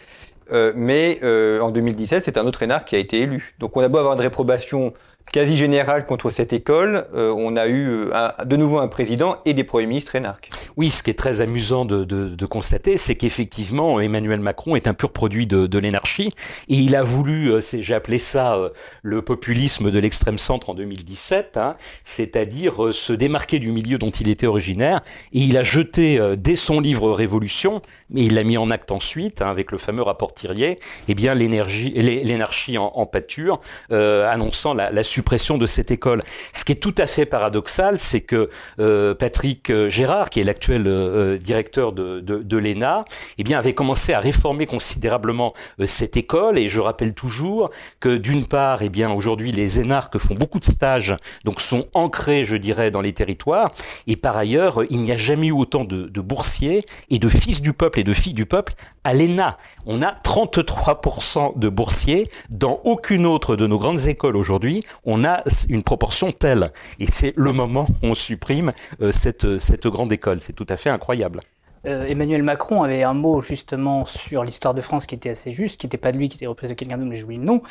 Euh, 0.52 0.72
mais 0.74 1.18
euh, 1.22 1.60
en 1.60 1.70
2017, 1.70 2.24
c'est 2.24 2.38
un 2.38 2.46
autre 2.46 2.62
énarque 2.62 2.88
qui 2.88 2.96
a 2.96 2.98
été 2.98 3.20
élu. 3.20 3.54
Donc 3.58 3.76
on 3.76 3.80
a 3.80 3.88
beau 3.88 3.98
avoir 3.98 4.14
une 4.14 4.20
réprobation 4.20 4.94
quasi 5.32 5.56
générale 5.56 6.06
contre 6.06 6.30
cette 6.30 6.52
école, 6.52 7.06
euh, 7.14 7.34
on 7.36 7.56
a 7.56 7.66
eu 7.66 8.10
un, 8.12 8.44
de 8.44 8.56
nouveau 8.56 8.78
un 8.78 8.88
président 8.88 9.38
et 9.44 9.54
des 9.54 9.64
premiers 9.64 9.86
ministres 9.86 10.14
énarques. 10.14 10.50
Oui, 10.76 10.90
ce 10.90 11.02
qui 11.02 11.10
est 11.10 11.18
très 11.18 11.40
amusant 11.40 11.84
de, 11.84 12.46
constater, 12.46 12.96
c'est 12.96 13.14
qu'effectivement, 13.14 14.00
Emmanuel 14.00 14.40
Macron 14.40 14.76
est 14.76 14.86
un 14.86 14.94
pur 14.94 15.12
produit 15.12 15.46
de, 15.46 15.66
de 15.66 15.78
l'énarchie, 15.78 16.30
et 16.68 16.74
il 16.74 16.94
a 16.94 17.02
voulu, 17.02 17.50
euh, 17.50 17.60
j'ai 17.60 17.94
appelé 17.94 18.18
ça 18.18 18.54
euh, 18.54 18.70
le 19.02 19.22
populisme 19.22 19.90
de 19.90 19.98
l'extrême 19.98 20.38
centre 20.38 20.70
en 20.70 20.74
2017, 20.74 21.56
hein, 21.56 21.76
c'est-à-dire 22.04 22.84
euh, 22.84 22.92
se 22.92 23.12
démarquer 23.12 23.58
du 23.58 23.70
milieu 23.70 23.98
dont 23.98 24.10
il 24.10 24.28
était 24.28 24.46
originaire, 24.46 25.00
et 25.32 25.40
il 25.40 25.56
a 25.56 25.62
jeté 25.62 26.20
dès 26.36 26.56
son 26.56 26.80
livre 26.80 27.10
Révolution, 27.12 27.82
mais 28.10 28.22
il 28.22 28.34
l'a 28.34 28.44
mis 28.44 28.58
en 28.58 28.70
acte 28.70 28.90
ensuite, 28.90 29.42
hein, 29.42 29.50
avec 29.50 29.72
le 29.72 29.78
fameux 29.78 30.02
rapport 30.02 30.34
Thirier, 30.34 30.78
eh 31.08 31.14
bien 31.14 31.34
l'énarchie 31.34 32.78
en, 32.78 32.92
en, 32.94 33.06
pâture, 33.06 33.60
annonçant 33.90 34.74
la, 34.74 34.90
la 34.90 35.02
suppression 35.14 35.58
de 35.58 35.66
cette 35.66 35.90
école. 35.90 36.22
Ce 36.52 36.64
qui 36.64 36.72
est 36.72 36.82
tout 36.86 36.94
à 36.98 37.06
fait 37.06 37.26
paradoxal, 37.26 37.98
c'est 37.98 38.20
que 38.20 38.50
euh, 38.80 39.14
Patrick 39.14 39.72
Gérard, 39.88 40.28
qui 40.30 40.40
est 40.40 40.44
l'actuel 40.44 40.86
euh, 40.86 41.38
directeur 41.38 41.92
de, 41.92 42.20
de, 42.20 42.42
de 42.42 42.56
l'ENA, 42.56 43.04
eh 43.38 43.44
bien, 43.44 43.58
avait 43.58 43.72
commencé 43.72 44.12
à 44.12 44.20
réformer 44.20 44.66
considérablement 44.66 45.52
euh, 45.80 45.86
cette 45.86 46.16
école. 46.16 46.58
Et 46.58 46.66
je 46.68 46.80
rappelle 46.80 47.14
toujours 47.14 47.70
que 48.00 48.16
d'une 48.16 48.46
part, 48.46 48.82
eh 48.82 48.88
bien, 48.88 49.10
aujourd'hui, 49.12 49.52
les 49.52 49.78
énarques 49.78 50.18
font 50.18 50.34
beaucoup 50.34 50.58
de 50.58 50.64
stages, 50.64 51.14
donc 51.44 51.60
sont 51.60 51.86
ancrés, 51.94 52.44
je 52.44 52.56
dirais, 52.56 52.90
dans 52.90 53.00
les 53.00 53.12
territoires. 53.12 53.70
Et 54.06 54.16
par 54.16 54.36
ailleurs, 54.36 54.82
il 54.90 55.00
n'y 55.00 55.12
a 55.12 55.16
jamais 55.16 55.48
eu 55.48 55.52
autant 55.52 55.84
de, 55.84 56.08
de 56.08 56.20
boursiers 56.20 56.84
et 57.10 57.18
de 57.18 57.28
fils 57.28 57.62
du 57.62 57.72
peuple 57.72 58.00
et 58.00 58.04
de 58.04 58.12
filles 58.12 58.34
du 58.34 58.46
peuple 58.46 58.74
à 59.04 59.14
l'ENA. 59.14 59.58
On 59.86 60.02
a 60.02 60.12
33% 60.12 61.58
de 61.58 61.68
boursiers 61.68 62.28
dans 62.50 62.80
aucune 62.84 63.26
autre 63.26 63.54
de 63.54 63.66
nos 63.66 63.78
grandes 63.78 64.06
écoles 64.06 64.36
aujourd'hui 64.36 64.82
on 65.06 65.24
a 65.24 65.42
une 65.68 65.82
proportion 65.82 66.32
telle. 66.32 66.72
Et 67.00 67.06
c'est 67.06 67.32
le 67.36 67.52
moment 67.52 67.86
où 68.02 68.08
on 68.08 68.14
supprime 68.14 68.72
euh, 69.00 69.12
cette, 69.12 69.58
cette 69.58 69.86
grande 69.86 70.12
école. 70.12 70.40
C'est 70.40 70.52
tout 70.52 70.66
à 70.68 70.76
fait 70.76 70.90
incroyable. 70.90 71.40
Euh, 71.86 72.06
Emmanuel 72.06 72.42
Macron 72.42 72.82
avait 72.82 73.02
un 73.02 73.12
mot 73.12 73.40
justement 73.40 74.04
sur 74.06 74.42
l'histoire 74.42 74.74
de 74.74 74.80
France 74.80 75.04
qui 75.06 75.14
était 75.14 75.30
assez 75.30 75.52
juste, 75.52 75.78
qui 75.80 75.86
n'était 75.86 75.98
pas 75.98 76.12
de 76.12 76.18
lui, 76.18 76.28
qui 76.28 76.36
était 76.36 76.46
représenté 76.46 76.76
quelqu'un 76.76 76.96
d'autre, 76.96 77.10
mais 77.10 77.16
j'oublie 77.16 77.36
le 77.36 77.44
nom. 77.44 77.62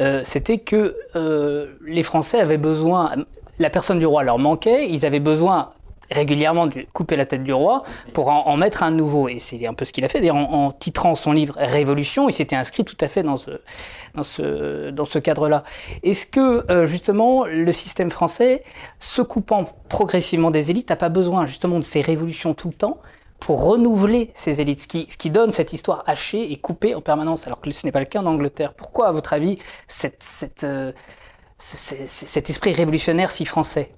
Euh, 0.00 0.22
C'était 0.24 0.58
que 0.58 0.96
euh, 1.14 1.74
les 1.86 2.02
Français 2.02 2.40
avaient 2.40 2.58
besoin, 2.58 3.12
la 3.58 3.70
personne 3.70 3.98
du 3.98 4.06
roi 4.06 4.22
leur 4.22 4.38
manquait, 4.38 4.88
ils 4.88 5.04
avaient 5.04 5.20
besoin 5.20 5.72
régulièrement 6.10 6.66
de 6.66 6.84
couper 6.92 7.16
la 7.16 7.26
tête 7.26 7.44
du 7.44 7.52
roi 7.52 7.84
pour 8.12 8.28
en, 8.28 8.56
mettre 8.56 8.82
un 8.82 8.90
nouveau. 8.90 9.28
Et 9.28 9.38
c'est 9.38 9.66
un 9.66 9.74
peu 9.74 9.84
ce 9.84 9.92
qu'il 9.92 10.04
a 10.04 10.08
fait. 10.08 10.20
D'ailleurs, 10.20 10.36
en, 10.36 10.72
titrant 10.72 11.14
son 11.14 11.32
livre 11.32 11.54
Révolution, 11.58 12.28
il 12.28 12.32
s'était 12.32 12.56
inscrit 12.56 12.84
tout 12.84 12.96
à 13.00 13.08
fait 13.08 13.22
dans 13.22 13.36
ce, 14.22 15.18
cadre-là. 15.18 15.64
Est-ce 16.02 16.26
que, 16.26 16.70
euh, 16.70 16.86
justement, 16.86 17.44
le 17.44 17.72
système 17.72 18.10
français, 18.10 18.64
se 18.98 19.22
coupant 19.22 19.66
progressivement 19.88 20.50
des 20.50 20.70
élites, 20.70 20.90
n'a 20.90 20.96
pas 20.96 21.08
besoin 21.08 21.46
justement 21.46 21.76
de 21.76 21.84
ces 21.84 22.00
révolutions 22.00 22.54
tout 22.54 22.68
le 22.68 22.74
temps 22.74 22.98
pour 23.40 23.64
renouveler 23.64 24.30
ces 24.34 24.60
élites, 24.60 24.80
ce 24.80 25.16
qui, 25.16 25.30
donne 25.30 25.50
cette 25.50 25.72
histoire 25.72 26.04
hachée 26.06 26.52
et 26.52 26.56
coupée 26.56 26.94
en 26.94 27.00
permanence, 27.00 27.46
alors 27.46 27.60
que 27.60 27.70
ce 27.70 27.86
n'est 27.86 27.92
pas 27.92 28.00
le 28.00 28.04
cas 28.04 28.20
en 28.20 28.26
Angleterre. 28.26 28.74
Pourquoi, 28.74 29.08
à 29.08 29.12
votre 29.12 29.32
avis, 29.32 29.58
euh, 30.62 30.92
cet 31.58 32.50
esprit 32.50 32.74
révolutionnaire 32.74 33.30
si 33.30 33.46
français? 33.46 33.92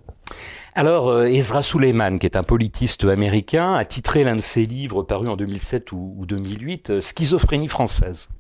Alors, 0.75 1.11
euh, 1.11 1.27
Ezra 1.27 1.61
Suleiman, 1.61 2.19
qui 2.19 2.25
est 2.25 2.35
un 2.37 2.43
politiste 2.43 3.05
américain, 3.05 3.75
a 3.75 3.85
titré 3.85 4.25
l'un 4.25 4.37
de 4.37 4.41
ses 4.41 4.65
livres 4.65 5.03
paru 5.03 5.29
en 5.29 5.37
2007 5.37 5.93
ou, 5.93 6.15
ou 6.17 6.25
2008, 6.25 6.91
euh, 6.91 7.01
Schizophrénie 7.03 7.69
française. 7.69 8.31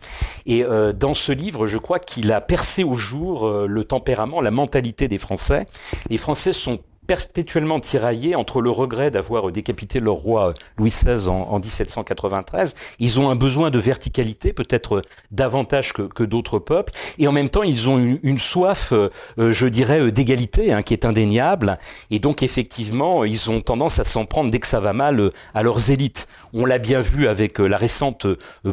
Et 0.46 0.64
euh, 0.64 0.94
dans 0.94 1.12
ce 1.12 1.30
livre, 1.30 1.66
je 1.66 1.76
crois 1.76 1.98
qu'il 1.98 2.32
a 2.32 2.40
percé 2.40 2.84
au 2.84 2.94
jour 2.94 3.46
euh, 3.46 3.66
le 3.66 3.84
tempérament, 3.84 4.40
la 4.40 4.50
mentalité 4.50 5.08
des 5.08 5.18
Français. 5.18 5.66
Les 6.08 6.16
Français 6.16 6.54
sont 6.54 6.78
perpétuellement 7.12 7.78
tiraillés 7.78 8.34
entre 8.36 8.62
le 8.62 8.70
regret 8.70 9.10
d'avoir 9.10 9.52
décapité 9.52 10.00
leur 10.00 10.14
roi 10.14 10.54
Louis 10.78 10.88
XVI 10.88 11.28
en, 11.28 11.42
en, 11.42 11.58
1793. 11.58 12.74
Ils 13.00 13.20
ont 13.20 13.28
un 13.28 13.34
besoin 13.34 13.68
de 13.68 13.78
verticalité, 13.78 14.54
peut-être 14.54 15.02
davantage 15.30 15.92
que, 15.92 16.22
d'autres 16.22 16.58
peuples, 16.58 16.94
et 17.18 17.28
en 17.28 17.32
même 17.32 17.50
temps, 17.50 17.64
ils 17.64 17.90
ont 17.90 17.98
une, 17.98 18.18
une 18.22 18.38
soif, 18.38 18.94
euh, 18.94 19.10
je 19.36 19.66
dirais, 19.66 20.10
d'égalité, 20.10 20.72
hein, 20.72 20.82
qui 20.82 20.94
est 20.94 21.04
indéniable. 21.04 21.78
Et 22.10 22.18
donc, 22.18 22.42
effectivement, 22.42 23.24
ils 23.24 23.50
ont 23.50 23.60
tendance 23.60 23.98
à 23.98 24.04
s'en 24.04 24.24
prendre 24.24 24.50
dès 24.50 24.60
que 24.60 24.66
ça 24.66 24.80
va 24.80 24.94
mal 24.94 25.32
à 25.52 25.62
leurs 25.62 25.90
élites. 25.90 26.28
On 26.54 26.64
l'a 26.64 26.78
bien 26.78 27.02
vu 27.02 27.28
avec 27.28 27.58
la 27.58 27.76
récente 27.76 28.26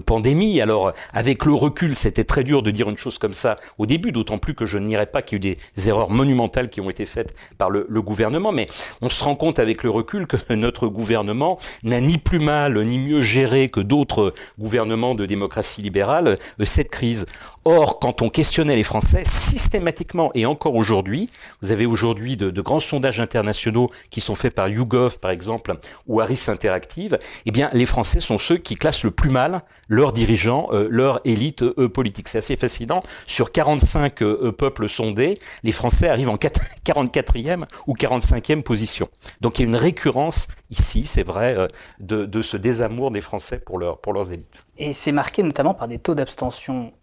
pandémie. 0.05 0.61
Alors, 0.61 0.93
avec 1.11 1.43
le 1.43 1.53
recul, 1.53 1.93
c'était 1.93 2.23
très 2.23 2.45
dur 2.45 2.63
de 2.63 2.71
dire 2.71 2.89
une 2.89 2.97
chose 2.97 3.17
comme 3.17 3.33
ça 3.33 3.57
au 3.77 3.85
début, 3.85 4.13
d'autant 4.13 4.37
plus 4.37 4.53
que 4.53 4.65
je 4.65 4.77
n'irais 4.77 5.07
pas 5.07 5.21
qu'il 5.21 5.43
y 5.43 5.49
a 5.49 5.51
eu 5.51 5.55
des 5.75 5.89
erreurs 5.89 6.09
monumentales 6.09 6.69
qui 6.69 6.79
ont 6.79 6.89
été 6.89 7.05
faites 7.05 7.35
par 7.57 7.69
le 7.69 8.01
gouvernement 8.01 8.28
mais 8.51 8.67
on 9.01 9.09
se 9.09 9.23
rend 9.23 9.35
compte 9.35 9.59
avec 9.59 9.83
le 9.83 9.89
recul 9.89 10.27
que 10.27 10.37
notre 10.53 10.87
gouvernement 10.87 11.57
n'a 11.83 11.99
ni 11.99 12.17
plus 12.17 12.39
mal 12.39 12.79
ni 12.83 12.99
mieux 12.99 13.21
géré 13.21 13.69
que 13.69 13.79
d'autres 13.79 14.33
gouvernements 14.59 15.15
de 15.15 15.25
démocratie 15.25 15.81
libérale 15.81 16.37
cette 16.65 16.89
crise. 16.89 17.25
Or, 17.65 17.99
quand 17.99 18.21
on 18.21 18.29
questionnait 18.29 18.75
les 18.75 18.83
Français, 18.83 19.23
systématiquement 19.25 20.31
et 20.33 20.45
encore 20.45 20.75
aujourd'hui, 20.75 21.29
vous 21.61 21.71
avez 21.71 21.85
aujourd'hui 21.85 22.37
de, 22.37 22.49
de, 22.49 22.61
grands 22.61 22.79
sondages 22.79 23.19
internationaux 23.19 23.89
qui 24.09 24.21
sont 24.21 24.35
faits 24.35 24.55
par 24.55 24.69
YouGov, 24.69 25.19
par 25.19 25.31
exemple, 25.31 25.75
ou 26.07 26.21
Harris 26.21 26.45
Interactive, 26.47 27.19
eh 27.45 27.51
bien, 27.51 27.69
les 27.73 27.85
Français 27.85 28.19
sont 28.19 28.37
ceux 28.37 28.57
qui 28.57 28.75
classent 28.75 29.03
le 29.03 29.11
plus 29.11 29.29
mal 29.29 29.61
leurs 29.87 30.13
dirigeants, 30.13 30.69
euh, 30.71 30.87
leur 30.89 31.19
élite 31.25 31.63
euh, 31.63 31.89
politique. 31.89 32.27
C'est 32.27 32.37
assez 32.37 32.55
fascinant. 32.55 33.01
Sur 33.27 33.51
45 33.51 34.21
euh, 34.21 34.51
peuples 34.51 34.87
sondés, 34.87 35.37
les 35.63 35.71
Français 35.71 36.07
arrivent 36.07 36.29
en 36.29 36.37
44e 36.37 37.65
ou 37.87 37.93
45e 37.93 38.61
position. 38.61 39.09
Donc 39.41 39.59
il 39.59 39.63
y 39.63 39.65
a 39.65 39.67
une 39.67 39.75
récurrence 39.75 40.47
ici, 40.69 41.05
c'est 41.05 41.23
vrai, 41.23 41.55
euh, 41.57 41.67
de, 41.99 42.25
de, 42.25 42.41
ce 42.41 42.57
désamour 42.57 43.11
des 43.11 43.21
Français 43.21 43.59
pour, 43.59 43.79
pour 44.01 44.13
leurs 44.13 44.31
élites. 44.31 44.65
Et 44.77 44.93
c'est 44.93 45.11
marqué 45.11 45.43
notamment 45.43 45.73
par 45.73 45.87
des 45.87 45.99
taux 45.99 46.15
d'abstention 46.15 46.93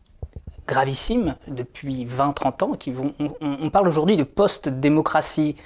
gravissimes 0.66 1.36
depuis 1.48 2.06
20-30 2.06 2.64
ans. 2.64 2.72
Qui 2.72 2.92
vont, 2.92 3.14
on, 3.40 3.70
parle 3.70 3.88
aujourd'hui 3.88 4.16
de 4.16 4.24
post-démocratie. 4.24 5.56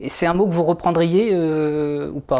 Et 0.00 0.08
c'est 0.08 0.26
un 0.26 0.34
mot 0.34 0.46
que 0.46 0.52
vous 0.52 0.62
reprendriez 0.62 1.30
euh, 1.32 2.10
ou 2.12 2.20
pas? 2.20 2.38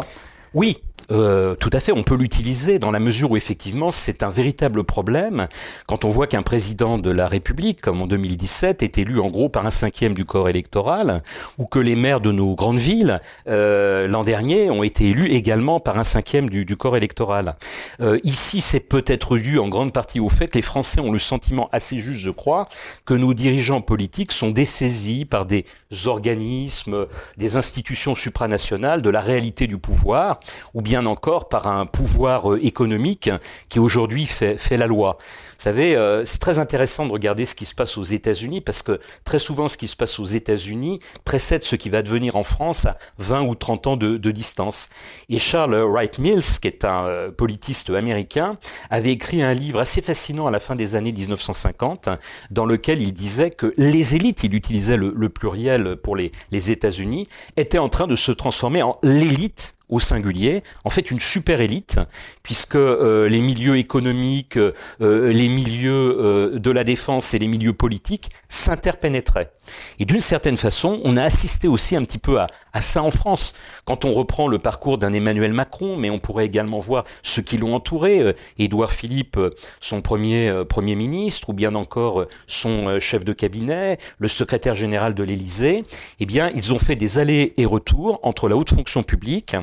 Oui, 0.53 0.81
euh, 1.11 1.55
tout 1.55 1.69
à 1.73 1.79
fait, 1.79 1.91
on 1.91 2.03
peut 2.03 2.15
l'utiliser 2.15 2.79
dans 2.79 2.91
la 2.91 2.99
mesure 2.99 3.31
où 3.31 3.37
effectivement 3.37 3.91
c'est 3.91 4.23
un 4.23 4.29
véritable 4.29 4.83
problème 4.83 5.47
quand 5.87 6.05
on 6.05 6.09
voit 6.09 6.27
qu'un 6.27 6.41
président 6.41 6.97
de 6.97 7.09
la 7.09 7.27
République, 7.27 7.81
comme 7.81 8.01
en 8.01 8.07
2017, 8.07 8.83
est 8.83 8.97
élu 8.97 9.19
en 9.19 9.29
gros 9.29 9.49
par 9.49 9.65
un 9.65 9.71
cinquième 9.71 10.13
du 10.13 10.25
corps 10.25 10.49
électoral, 10.49 11.23
ou 11.57 11.65
que 11.65 11.79
les 11.79 11.95
maires 11.95 12.21
de 12.21 12.31
nos 12.31 12.55
grandes 12.55 12.79
villes 12.79 13.21
euh, 13.47 14.07
l'an 14.07 14.23
dernier 14.23 14.69
ont 14.69 14.83
été 14.83 15.09
élus 15.09 15.29
également 15.31 15.79
par 15.79 15.97
un 15.97 16.03
cinquième 16.03 16.49
du, 16.49 16.65
corps 16.77 16.97
électoral. 16.97 17.55
Euh, 18.01 18.19
ici, 18.23 18.61
c'est 18.61 18.79
peut-être 18.79 19.37
dû 19.37 19.59
en 19.59 19.67
grande 19.67 19.93
partie 19.93 20.19
au 20.19 20.29
fait 20.29 20.47
que 20.47 20.57
les 20.57 20.61
Français 20.61 21.01
ont 21.01 21.11
le 21.11 21.19
sentiment 21.19 21.69
assez 21.71 21.99
juste, 21.99 22.21
je 22.21 22.29
crois, 22.29 22.67
que 23.05 23.13
nos 23.13 23.33
dirigeants 23.33 23.81
politiques 23.81 24.31
sont 24.31 24.51
dessaisis 24.51 25.25
par 25.25 25.45
des 25.45 25.65
organismes, 26.05 27.07
des 27.37 27.57
institutions 27.57 28.15
supranationales 28.15 29.01
de 29.01 29.09
la 29.09 29.21
réalité 29.21 29.67
du 29.67 29.77
pouvoir, 29.77 30.39
ou 30.73 30.81
bien 30.81 30.88
encore 30.97 31.49
par 31.49 31.67
un 31.67 31.85
pouvoir 31.85 32.53
euh, 32.53 32.65
économique 32.65 33.29
qui 33.69 33.79
aujourd'hui 33.79 34.25
fait, 34.25 34.57
fait 34.57 34.77
la 34.77 34.87
loi. 34.87 35.17
Vous 35.19 35.63
savez, 35.63 35.95
euh, 35.95 36.23
c'est 36.25 36.39
très 36.39 36.57
intéressant 36.57 37.05
de 37.05 37.11
regarder 37.11 37.45
ce 37.45 37.55
qui 37.55 37.65
se 37.65 37.75
passe 37.75 37.97
aux 37.97 38.03
États-Unis 38.03 38.61
parce 38.61 38.81
que 38.81 38.99
très 39.23 39.39
souvent 39.39 39.67
ce 39.67 39.77
qui 39.77 39.87
se 39.87 39.95
passe 39.95 40.19
aux 40.19 40.25
États-Unis 40.25 40.99
précède 41.25 41.63
ce 41.63 41.75
qui 41.75 41.89
va 41.89 42.01
devenir 42.01 42.35
en 42.35 42.43
France 42.43 42.85
à 42.85 42.97
20 43.17 43.41
ou 43.43 43.55
30 43.55 43.87
ans 43.87 43.97
de, 43.97 44.17
de 44.17 44.31
distance. 44.31 44.89
Et 45.27 45.37
Charles 45.37 45.75
Wright 45.75 46.17
Mills, 46.19 46.59
qui 46.61 46.67
est 46.67 46.85
un 46.85 47.05
euh, 47.05 47.31
politiste 47.31 47.89
américain, 47.89 48.57
avait 48.89 49.11
écrit 49.11 49.41
un 49.41 49.53
livre 49.53 49.79
assez 49.79 50.01
fascinant 50.01 50.47
à 50.47 50.51
la 50.51 50.59
fin 50.59 50.75
des 50.75 50.95
années 50.95 51.11
1950 51.11 52.09
dans 52.51 52.65
lequel 52.65 53.01
il 53.01 53.13
disait 53.13 53.49
que 53.49 53.73
les 53.77 54.15
élites, 54.15 54.43
il 54.43 54.55
utilisait 54.55 54.97
le, 54.97 55.13
le 55.15 55.29
pluriel 55.29 55.97
pour 55.97 56.15
les, 56.15 56.31
les 56.51 56.71
États-Unis, 56.71 57.27
étaient 57.57 57.79
en 57.79 57.89
train 57.89 58.07
de 58.07 58.15
se 58.15 58.31
transformer 58.31 58.81
en 58.81 58.95
l'élite 59.03 59.75
au 59.89 59.99
singulier, 59.99 60.63
en 60.85 60.89
fait 60.89 61.11
une 61.11 61.19
super 61.19 61.61
élite, 61.61 61.99
puisque 62.43 62.75
euh, 62.75 63.27
les 63.27 63.41
milieux 63.41 63.77
économiques, 63.77 64.57
euh, 64.57 64.73
les 64.99 65.49
milieux 65.49 66.17
euh, 66.19 66.59
de 66.59 66.71
la 66.71 66.83
défense 66.83 67.33
et 67.33 67.39
les 67.39 67.47
milieux 67.47 67.73
politiques 67.73 68.29
s'interpénétraient. 68.47 69.51
Et 69.99 70.05
d'une 70.05 70.19
certaine 70.19 70.57
façon, 70.57 70.99
on 71.03 71.17
a 71.17 71.23
assisté 71.23 71.67
aussi 71.67 71.95
un 71.95 72.03
petit 72.03 72.17
peu 72.17 72.39
à, 72.39 72.47
à, 72.73 72.81
ça 72.81 73.03
en 73.03 73.11
France. 73.11 73.53
Quand 73.85 74.05
on 74.05 74.13
reprend 74.13 74.47
le 74.47 74.57
parcours 74.57 74.97
d'un 74.97 75.13
Emmanuel 75.13 75.53
Macron, 75.53 75.95
mais 75.97 76.09
on 76.09 76.17
pourrait 76.17 76.45
également 76.45 76.79
voir 76.79 77.03
ceux 77.21 77.41
qui 77.41 77.57
l'ont 77.57 77.75
entouré, 77.75 78.35
Édouard 78.57 78.91
Philippe, 78.91 79.39
son 79.79 80.01
premier 80.01 80.63
Premier 80.67 80.95
ministre, 80.95 81.49
ou 81.49 81.53
bien 81.53 81.75
encore 81.75 82.25
son 82.47 82.99
chef 82.99 83.23
de 83.23 83.33
cabinet, 83.33 83.99
le 84.17 84.27
secrétaire 84.27 84.73
général 84.73 85.13
de 85.13 85.23
l'Élysée, 85.23 85.85
eh 86.19 86.25
bien, 86.25 86.49
ils 86.55 86.73
ont 86.73 86.79
fait 86.79 86.95
des 86.95 87.19
allers 87.19 87.53
et 87.57 87.65
retours 87.65 88.19
entre 88.23 88.49
la 88.49 88.55
haute 88.55 88.71
fonction 88.71 89.03
publique, 89.03 89.55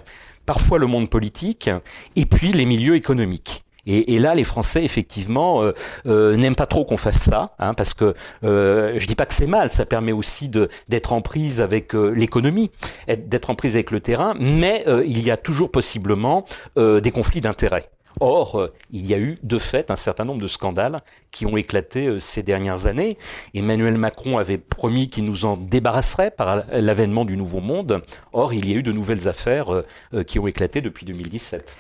parfois 0.46 0.78
le 0.78 0.86
monde 0.86 1.10
politique, 1.10 1.68
et 2.14 2.26
puis 2.26 2.52
les 2.52 2.64
milieux 2.64 2.96
économiques. 2.96 3.64
Et, 3.86 4.18
là, 4.18 4.34
les 4.34 4.42
Français, 4.42 4.84
effectivement, 4.84 5.62
euh, 5.62 5.72
euh, 6.06 6.36
n'aiment 6.36 6.56
pas 6.56 6.66
trop 6.66 6.84
qu'on 6.84 6.96
fasse 6.96 7.18
ça, 7.18 7.54
hein, 7.60 7.72
parce 7.72 7.94
que 7.94 8.14
euh, 8.42 8.94
je 8.98 9.06
dis 9.06 9.14
pas 9.14 9.26
que 9.26 9.34
c'est 9.34 9.46
mal, 9.46 9.70
ça 9.70 9.86
permet 9.86 10.10
aussi 10.10 10.50
d'être 10.88 11.12
en 11.12 11.20
prise 11.20 11.60
avec 11.60 11.94
euh, 11.94 12.10
l'économie, 12.10 12.72
d'être 13.06 13.48
en 13.48 13.54
prise 13.54 13.76
avec 13.76 13.92
le 13.92 14.00
terrain, 14.00 14.34
mais 14.40 14.84
il 15.06 15.22
y 15.22 15.30
a 15.30 15.36
toujours 15.36 15.70
possiblement 15.70 16.44
des 16.76 17.10
conflits 17.12 17.40
d'intérêts. 17.40 17.88
Or, 18.20 18.70
il 18.90 19.06
y 19.06 19.14
a 19.14 19.18
eu 19.18 19.38
de 19.42 19.58
fait 19.58 19.90
un 19.90 19.96
certain 19.96 20.24
nombre 20.24 20.40
de 20.40 20.46
scandales 20.46 21.02
qui 21.30 21.46
ont 21.46 21.56
éclaté 21.56 22.18
ces 22.18 22.42
dernières 22.42 22.86
années. 22.86 23.18
Emmanuel 23.54 23.98
Macron 23.98 24.38
avait 24.38 24.58
promis 24.58 25.08
qu'il 25.08 25.24
nous 25.24 25.44
en 25.44 25.56
débarrasserait 25.56 26.30
par 26.30 26.64
l'avènement 26.72 27.24
du 27.24 27.36
Nouveau 27.36 27.60
Monde. 27.60 28.02
Or, 28.32 28.54
il 28.54 28.68
y 28.68 28.72
a 28.72 28.76
eu 28.76 28.82
de 28.82 28.92
nouvelles 28.92 29.28
affaires 29.28 29.82
qui 30.26 30.38
ont 30.38 30.46
éclaté 30.46 30.80
depuis 30.80 31.04
2017. 31.04 31.76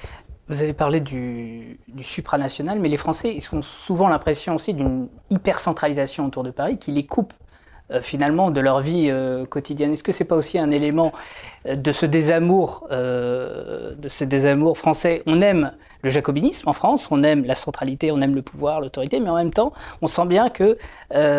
Vous 0.48 0.62
avez 0.62 0.74
parlé 0.74 1.00
du, 1.00 1.80
supranational, 1.98 2.78
mais 2.78 2.88
les 2.88 2.96
Français 2.96 3.36
ont 3.52 3.62
souvent 3.62 4.08
l'impression 4.08 4.54
aussi 4.54 4.74
d'une 4.74 5.08
hyper-centralisation 5.30 6.26
autour 6.26 6.44
de 6.44 6.52
Paris 6.52 6.78
qui 6.78 6.92
les 6.92 7.04
coupe 7.04 7.32
euh, 7.90 8.00
finalement 8.00 8.50
de 8.50 8.60
leur 8.60 8.80
vie 8.80 9.08
euh, 9.10 9.44
quotidienne. 9.44 9.92
Est-ce 9.92 10.02
que 10.02 10.12
c'est 10.12 10.24
pas 10.24 10.36
aussi 10.36 10.58
un 10.58 10.70
élément 10.70 11.12
de 11.64 11.92
ce 11.92 12.04
désamour, 12.04 12.86
euh, 12.90 13.94
de 13.96 14.08
ce 14.08 14.24
désamour 14.24 14.76
français? 14.76 15.22
On 15.26 15.40
aime 15.40 15.72
le 16.02 16.10
jacobinisme 16.10 16.68
en 16.68 16.72
France, 16.72 17.08
on 17.10 17.22
aime 17.22 17.44
la 17.44 17.54
centralité, 17.54 18.10
on 18.12 18.20
aime 18.20 18.34
le 18.34 18.42
pouvoir, 18.42 18.80
l'autorité, 18.80 19.20
mais 19.20 19.30
en 19.30 19.36
même 19.36 19.52
temps, 19.52 19.72
on 20.02 20.08
sent 20.08 20.26
bien 20.26 20.50
que 20.50 20.76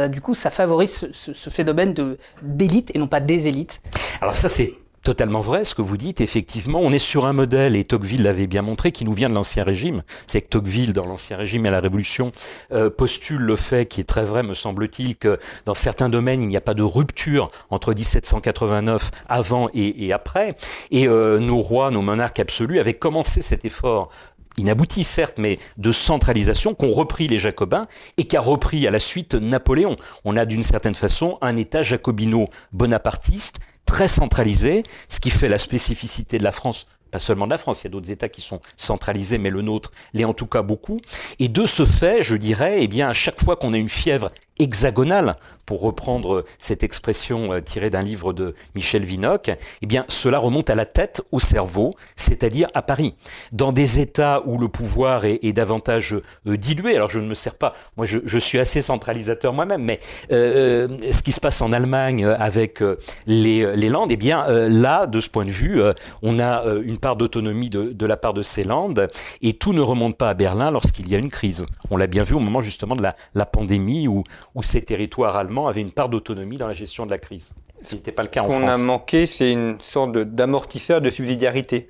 du 0.07 0.21
coup, 0.21 0.35
ça 0.35 0.49
favorise 0.49 1.09
ce, 1.11 1.33
ce 1.33 1.49
phénomène 1.49 1.93
d'élite 2.41 2.91
et 2.95 2.99
non 2.99 3.07
pas 3.07 3.19
des 3.19 3.47
élites. 3.47 3.81
Alors 4.21 4.35
ça, 4.35 4.49
c'est 4.49 4.73
totalement 5.07 5.39
vrai 5.39 5.63
ce 5.63 5.73
que 5.73 5.81
vous 5.81 5.95
dites. 5.95 6.19
Effectivement, 6.19 6.81
on 6.81 6.91
est 6.91 6.99
sur 6.99 7.27
un 7.27 7.31
modèle, 7.31 7.77
et 7.77 7.85
Tocqueville 7.85 8.23
l'avait 8.23 8.45
bien 8.45 8.61
montré, 8.61 8.91
qui 8.91 9.05
nous 9.05 9.13
vient 9.13 9.29
de 9.29 9.35
l'Ancien 9.35 9.63
Régime. 9.63 10.03
C'est 10.27 10.41
que 10.41 10.49
Tocqueville, 10.49 10.91
dans 10.91 11.05
l'Ancien 11.05 11.37
Régime 11.37 11.65
et 11.65 11.69
la 11.69 11.79
Révolution, 11.79 12.33
euh, 12.73 12.89
postule 12.89 13.39
le 13.39 13.55
fait, 13.55 13.85
qui 13.85 14.01
est 14.01 14.03
très 14.03 14.25
vrai, 14.25 14.43
me 14.43 14.53
semble-t-il, 14.53 15.15
que 15.15 15.39
dans 15.63 15.75
certains 15.75 16.09
domaines, 16.09 16.41
il 16.41 16.49
n'y 16.49 16.57
a 16.57 16.61
pas 16.61 16.73
de 16.73 16.83
rupture 16.83 17.51
entre 17.69 17.93
1789 17.93 19.11
avant 19.29 19.69
et, 19.73 20.07
et 20.07 20.11
après. 20.11 20.57
Et 20.91 21.07
euh, 21.07 21.39
nos 21.39 21.61
rois, 21.61 21.89
nos 21.89 22.01
monarques 22.01 22.41
absolus 22.41 22.81
avaient 22.81 22.93
commencé 22.93 23.41
cet 23.41 23.63
effort 23.63 24.09
inabouti 24.57 25.05
certes, 25.05 25.35
mais 25.37 25.57
de 25.77 25.93
centralisation 25.93 26.73
qu'ont 26.73 26.91
repris 26.91 27.29
les 27.29 27.39
Jacobins 27.39 27.87
et 28.17 28.25
qu'a 28.25 28.41
repris 28.41 28.85
à 28.87 28.91
la 28.91 28.99
suite 28.99 29.35
Napoléon. 29.35 29.95
On 30.25 30.35
a 30.35 30.45
d'une 30.45 30.63
certaine 30.63 30.95
façon 30.95 31.37
un 31.41 31.55
État 31.55 31.81
jacobino-bonapartiste 31.81 33.59
très 33.87 34.07
centralisé, 34.07 34.83
ce 35.09 35.19
qui 35.19 35.31
fait 35.31 35.49
la 35.49 35.57
spécificité 35.57 36.37
de 36.37 36.43
la 36.43 36.51
France 36.51 36.85
pas 37.09 37.19
seulement 37.19 37.45
de 37.45 37.51
la 37.51 37.57
France, 37.57 37.81
il 37.81 37.85
y 37.85 37.87
a 37.87 37.91
d'autres 37.91 38.11
États 38.11 38.27
qui 38.27 38.41
sont 38.41 38.59
centralisés, 38.75 39.37
mais 39.37 39.49
le 39.49 39.61
nôtre 39.61 39.91
l'est 40.13 40.25
en 40.25 40.33
tout 40.33 40.45
cas 40.45 40.61
beaucoup. 40.61 40.99
Et 41.39 41.47
de 41.47 41.65
ce 41.65 41.85
fait, 41.85 42.21
je 42.21 42.35
dirais, 42.35 42.79
eh 42.81 42.87
bien, 42.87 43.07
à 43.07 43.13
chaque 43.13 43.41
fois 43.41 43.55
qu'on 43.55 43.71
a 43.73 43.77
une 43.77 43.87
fièvre 43.87 44.29
hexagonale, 44.59 45.35
pour 45.65 45.81
reprendre 45.81 46.45
cette 46.59 46.81
expression 46.81 47.59
tirée 47.61 47.89
d'un 47.89 48.01
livre 48.01 48.31
de 48.31 48.55
Michel 48.73 49.03
Vinocq, 49.03 49.51
eh 49.81 49.85
bien, 49.85 50.05
cela 50.07 50.39
remonte 50.39 50.69
à 50.69 50.75
la 50.75 50.85
tête, 50.85 51.21
au 51.33 51.41
cerveau, 51.41 51.93
c'est-à-dire 52.15 52.69
à 52.73 52.81
Paris. 52.81 53.15
Dans 53.51 53.73
des 53.73 53.99
États 53.99 54.41
où 54.45 54.57
le 54.57 54.69
pouvoir 54.69 55.25
est, 55.25 55.39
est 55.43 55.51
davantage 55.51 56.15
euh, 56.47 56.55
dilué, 56.55 56.95
alors 56.95 57.09
je 57.09 57.19
ne 57.19 57.27
me 57.27 57.33
sers 57.33 57.53
pas, 57.53 57.73
moi 57.97 58.05
je, 58.05 58.19
je 58.23 58.39
suis 58.39 58.59
assez 58.59 58.81
centralisateur 58.81 59.51
moi-même, 59.51 59.83
mais 59.83 59.99
euh, 60.31 60.87
ce 61.11 61.21
qui 61.21 61.33
se 61.33 61.41
passe 61.41 61.61
en 61.61 61.73
Allemagne 61.73 62.25
avec 62.25 62.81
les, 63.25 63.75
les 63.75 63.89
Landes, 63.89 64.11
eh 64.13 64.15
bien, 64.15 64.45
euh, 64.47 64.69
là, 64.69 65.05
de 65.05 65.19
ce 65.19 65.29
point 65.29 65.43
de 65.43 65.51
vue, 65.51 65.81
on 66.23 66.39
a 66.39 66.63
une 66.81 66.97
part 66.97 67.17
d'autonomie 67.17 67.69
de, 67.69 67.91
de, 67.91 68.05
la 68.05 68.15
part 68.15 68.33
de 68.33 68.41
ces 68.41 68.63
Landes, 68.63 69.09
et 69.41 69.51
tout 69.51 69.73
ne 69.73 69.81
remonte 69.81 70.15
pas 70.15 70.29
à 70.29 70.33
Berlin 70.33 70.71
lorsqu'il 70.71 71.09
y 71.09 71.15
a 71.15 71.17
une 71.17 71.29
crise. 71.29 71.65
On 71.91 71.97
l'a 71.97 72.07
bien 72.07 72.23
vu 72.23 72.35
au 72.35 72.39
moment 72.39 72.61
justement 72.61 72.95
de 72.95 73.01
la, 73.01 73.17
la 73.33 73.45
pandémie 73.45 74.07
où, 74.07 74.23
où 74.57 74.63
ces 74.63 74.81
territoires 74.81 75.37
allemands 75.37 75.67
avait 75.67 75.81
une 75.81 75.91
part 75.91 76.09
d'autonomie 76.09 76.57
dans 76.57 76.67
la 76.67 76.73
gestion 76.73 77.05
de 77.05 77.11
la 77.11 77.19
crise. 77.19 77.53
Ce 77.79 77.89
qui 77.89 77.95
n'était 77.95 78.11
pas 78.11 78.23
le 78.23 78.27
cas 78.27 78.41
Ce 78.41 78.47
en 78.47 78.49
France. 78.49 78.61
qu'on 78.63 78.67
a 78.67 78.77
manqué, 78.77 79.27
c'est 79.27 79.51
une 79.51 79.79
sorte 79.79 80.13
d'amortisseur 80.17 80.99
de, 80.99 81.05
de, 81.05 81.09
subsidiarité. 81.11 81.89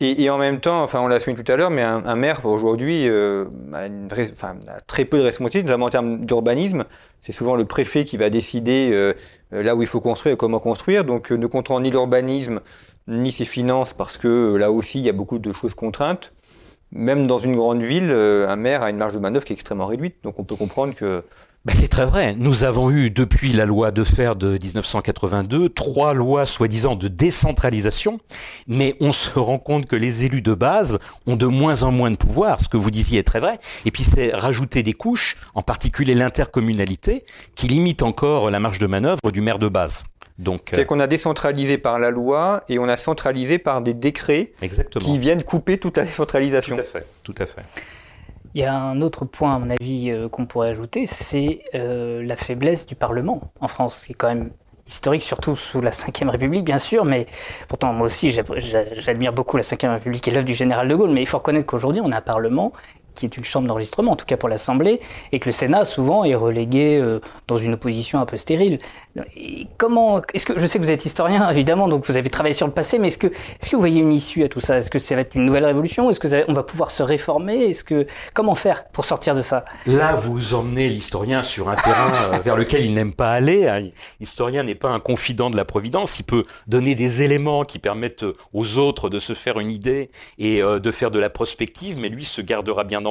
Et, 0.00 0.24
et, 0.24 0.28
en 0.28 0.38
même 0.38 0.58
temps, 0.58 0.82
enfin, 0.82 1.00
on 1.00 1.06
l'a 1.06 1.20
souligné 1.20 1.44
tout 1.44 1.52
à 1.52 1.56
l'heure, 1.56 1.70
mais 1.70 1.82
un, 1.82 2.04
un 2.04 2.16
maire 2.16 2.44
aujourd'hui 2.44 3.08
euh, 3.08 3.44
a, 3.72 3.86
enfin, 4.32 4.56
a, 4.66 4.80
très 4.80 5.04
peu 5.04 5.18
de 5.18 5.22
responsabilités, 5.22 5.68
notamment 5.68 5.86
en 5.86 5.90
termes 5.90 6.26
d'urbanisme. 6.26 6.84
C'est 7.22 7.30
souvent 7.30 7.54
le 7.54 7.64
préfet 7.64 8.04
qui 8.04 8.16
va 8.16 8.28
décider 8.28 8.90
euh, 8.92 9.12
là 9.52 9.76
où 9.76 9.82
il 9.82 9.88
faut 9.88 10.00
construire 10.00 10.34
et 10.34 10.36
comment 10.36 10.58
construire. 10.58 11.04
Donc, 11.04 11.30
euh, 11.30 11.36
ne 11.36 11.46
contrôlant 11.46 11.80
ni 11.80 11.92
l'urbanisme 11.92 12.60
ni 13.06 13.30
ses 13.30 13.44
finances, 13.44 13.92
parce 13.92 14.18
que 14.18 14.56
là 14.56 14.72
aussi, 14.72 14.98
il 14.98 15.04
y 15.04 15.08
a 15.08 15.12
beaucoup 15.12 15.38
de 15.38 15.52
choses 15.52 15.76
contraintes. 15.76 16.32
même 16.90 17.28
dans 17.28 17.38
une 17.38 17.54
grande 17.54 17.82
ville, 17.84 18.10
un 18.10 18.56
maire 18.56 18.82
a 18.82 18.90
une 18.90 18.96
marge 18.96 19.14
de 19.14 19.20
manœuvre 19.20 19.44
qui 19.44 19.52
est 19.52 19.56
extrêmement 19.56 19.86
réduite. 19.86 20.16
Donc 20.24 20.40
on 20.40 20.44
peut 20.44 20.56
comprendre 20.56 20.94
que 20.94 21.22
ben, 21.68 21.74
c'est 21.76 21.88
très 21.88 22.06
vrai. 22.06 22.34
Nous 22.38 22.64
avons 22.64 22.90
eu, 22.90 23.10
depuis 23.10 23.52
la 23.52 23.66
loi 23.66 23.90
de 23.90 24.02
fer 24.02 24.36
de 24.36 24.52
1982, 24.52 25.68
trois 25.68 26.14
lois 26.14 26.46
soi-disant 26.46 26.96
de 26.96 27.08
décentralisation, 27.08 28.20
mais 28.66 28.96
on 29.00 29.12
se 29.12 29.38
rend 29.38 29.58
compte 29.58 29.84
que 29.84 29.94
les 29.94 30.24
élus 30.24 30.40
de 30.40 30.54
base 30.54 30.98
ont 31.26 31.36
de 31.36 31.44
moins 31.44 31.82
en 31.82 31.92
moins 31.92 32.10
de 32.10 32.16
pouvoir, 32.16 32.62
ce 32.62 32.70
que 32.70 32.78
vous 32.78 32.90
disiez 32.90 33.18
est 33.18 33.22
très 33.22 33.40
vrai, 33.40 33.58
et 33.84 33.90
puis 33.90 34.02
c'est 34.02 34.30
rajouter 34.32 34.82
des 34.82 34.94
couches, 34.94 35.36
en 35.54 35.60
particulier 35.60 36.14
l'intercommunalité, 36.14 37.26
qui 37.54 37.68
limite 37.68 38.02
encore 38.02 38.50
la 38.50 38.60
marge 38.60 38.78
de 38.78 38.86
manœuvre 38.86 39.30
du 39.30 39.42
maire 39.42 39.58
de 39.58 39.68
base. 39.68 40.04
Donc, 40.38 40.70
c'est 40.70 40.80
euh, 40.80 40.84
qu'on 40.84 41.00
a 41.00 41.06
décentralisé 41.06 41.76
par 41.76 41.98
la 41.98 42.10
loi 42.10 42.62
et 42.70 42.78
on 42.78 42.88
a 42.88 42.96
centralisé 42.96 43.58
par 43.58 43.82
des 43.82 43.92
décrets 43.92 44.52
qui 45.00 45.18
viennent 45.18 45.42
couper 45.42 45.76
toute 45.76 45.98
la 45.98 46.04
décentralisation. 46.04 46.76
Tout 46.76 46.80
à 46.80 46.84
fait, 46.84 47.06
tout 47.24 47.34
à 47.36 47.44
fait. 47.44 47.62
Il 48.54 48.60
y 48.60 48.64
a 48.64 48.74
un 48.74 49.00
autre 49.02 49.24
point, 49.24 49.56
à 49.56 49.58
mon 49.58 49.70
avis, 49.70 50.10
euh, 50.10 50.28
qu'on 50.28 50.46
pourrait 50.46 50.70
ajouter, 50.70 51.06
c'est 51.06 51.60
euh, 51.74 52.22
la 52.22 52.36
faiblesse 52.36 52.86
du 52.86 52.94
Parlement 52.94 53.52
en 53.60 53.68
France, 53.68 54.04
qui 54.04 54.12
est 54.12 54.14
quand 54.14 54.28
même 54.28 54.50
historique, 54.86 55.22
surtout 55.22 55.54
sous 55.54 55.80
la 55.82 55.90
Ve 55.90 56.28
République, 56.30 56.64
bien 56.64 56.78
sûr, 56.78 57.04
mais 57.04 57.26
pourtant, 57.68 57.92
moi 57.92 58.06
aussi, 58.06 58.30
j'admire 58.30 59.32
beaucoup 59.34 59.58
la 59.58 59.62
Ve 59.62 59.92
République 59.92 60.26
et 60.28 60.30
l'œuvre 60.30 60.46
du 60.46 60.54
général 60.54 60.88
de 60.88 60.94
Gaulle, 60.94 61.10
mais 61.10 61.22
il 61.22 61.26
faut 61.26 61.38
reconnaître 61.38 61.66
qu'aujourd'hui, 61.66 62.00
on 62.02 62.10
a 62.10 62.18
un 62.18 62.22
Parlement 62.22 62.72
qui 63.18 63.26
est 63.26 63.36
une 63.36 63.44
chambre 63.44 63.66
d'enregistrement, 63.66 64.12
en 64.12 64.16
tout 64.16 64.26
cas 64.26 64.36
pour 64.36 64.48
l'Assemblée, 64.48 65.00
et 65.32 65.40
que 65.40 65.46
le 65.46 65.52
Sénat 65.52 65.84
souvent 65.84 66.24
est 66.24 66.34
relégué 66.34 66.98
euh, 66.98 67.20
dans 67.46 67.56
une 67.56 67.74
opposition 67.74 68.20
un 68.20 68.26
peu 68.26 68.36
stérile. 68.36 68.78
comment, 69.76 70.22
est-ce 70.32 70.46
que 70.46 70.58
je 70.58 70.66
sais 70.66 70.78
que 70.78 70.84
vous 70.84 70.90
êtes 70.90 71.04
historien 71.04 71.50
évidemment, 71.50 71.88
donc 71.88 72.06
vous 72.06 72.16
avez 72.16 72.30
travaillé 72.30 72.54
sur 72.54 72.66
le 72.66 72.72
passé, 72.72 72.98
mais 72.98 73.08
est-ce 73.08 73.18
que, 73.18 73.26
est-ce 73.26 73.70
que 73.70 73.76
vous 73.76 73.82
voyez 73.82 74.00
une 74.00 74.12
issue 74.12 74.44
à 74.44 74.48
tout 74.48 74.60
ça? 74.60 74.78
Est-ce 74.78 74.90
que 74.90 74.98
ça 74.98 75.14
va 75.14 75.22
être 75.22 75.34
une 75.34 75.44
nouvelle 75.44 75.64
révolution? 75.64 76.10
Est-ce 76.10 76.20
que 76.20 76.28
on 76.48 76.52
va 76.52 76.62
pouvoir 76.62 76.90
se 76.90 77.02
réformer? 77.02 77.70
Est-ce 77.70 77.84
que 77.84 78.06
comment 78.34 78.54
faire 78.54 78.84
pour 78.88 79.04
sortir 79.04 79.34
de 79.34 79.42
ça? 79.42 79.64
Là, 79.86 80.14
vous 80.14 80.54
emmenez 80.54 80.88
l'historien 80.88 81.42
sur 81.42 81.68
un 81.68 81.76
terrain 81.76 82.12
euh, 82.14 82.38
vers 82.38 82.56
lequel 82.56 82.84
il 82.84 82.94
n'aime 82.94 83.12
pas 83.12 83.32
aller. 83.32 83.92
L'historien 84.20 84.62
n'est 84.62 84.74
pas 84.74 84.90
un 84.90 85.00
confident 85.00 85.50
de 85.50 85.56
la 85.56 85.64
providence. 85.64 86.18
Il 86.20 86.24
peut 86.24 86.44
donner 86.66 86.94
des 86.94 87.22
éléments 87.22 87.64
qui 87.64 87.78
permettent 87.78 88.24
aux 88.52 88.78
autres 88.78 89.08
de 89.08 89.18
se 89.18 89.34
faire 89.34 89.58
une 89.58 89.70
idée 89.70 90.10
et 90.38 90.62
euh, 90.62 90.78
de 90.78 90.90
faire 90.90 91.10
de 91.10 91.18
la 91.18 91.30
prospective, 91.30 91.98
mais 91.98 92.08
lui 92.08 92.24
se 92.24 92.40
gardera 92.40 92.84
bien 92.84 93.04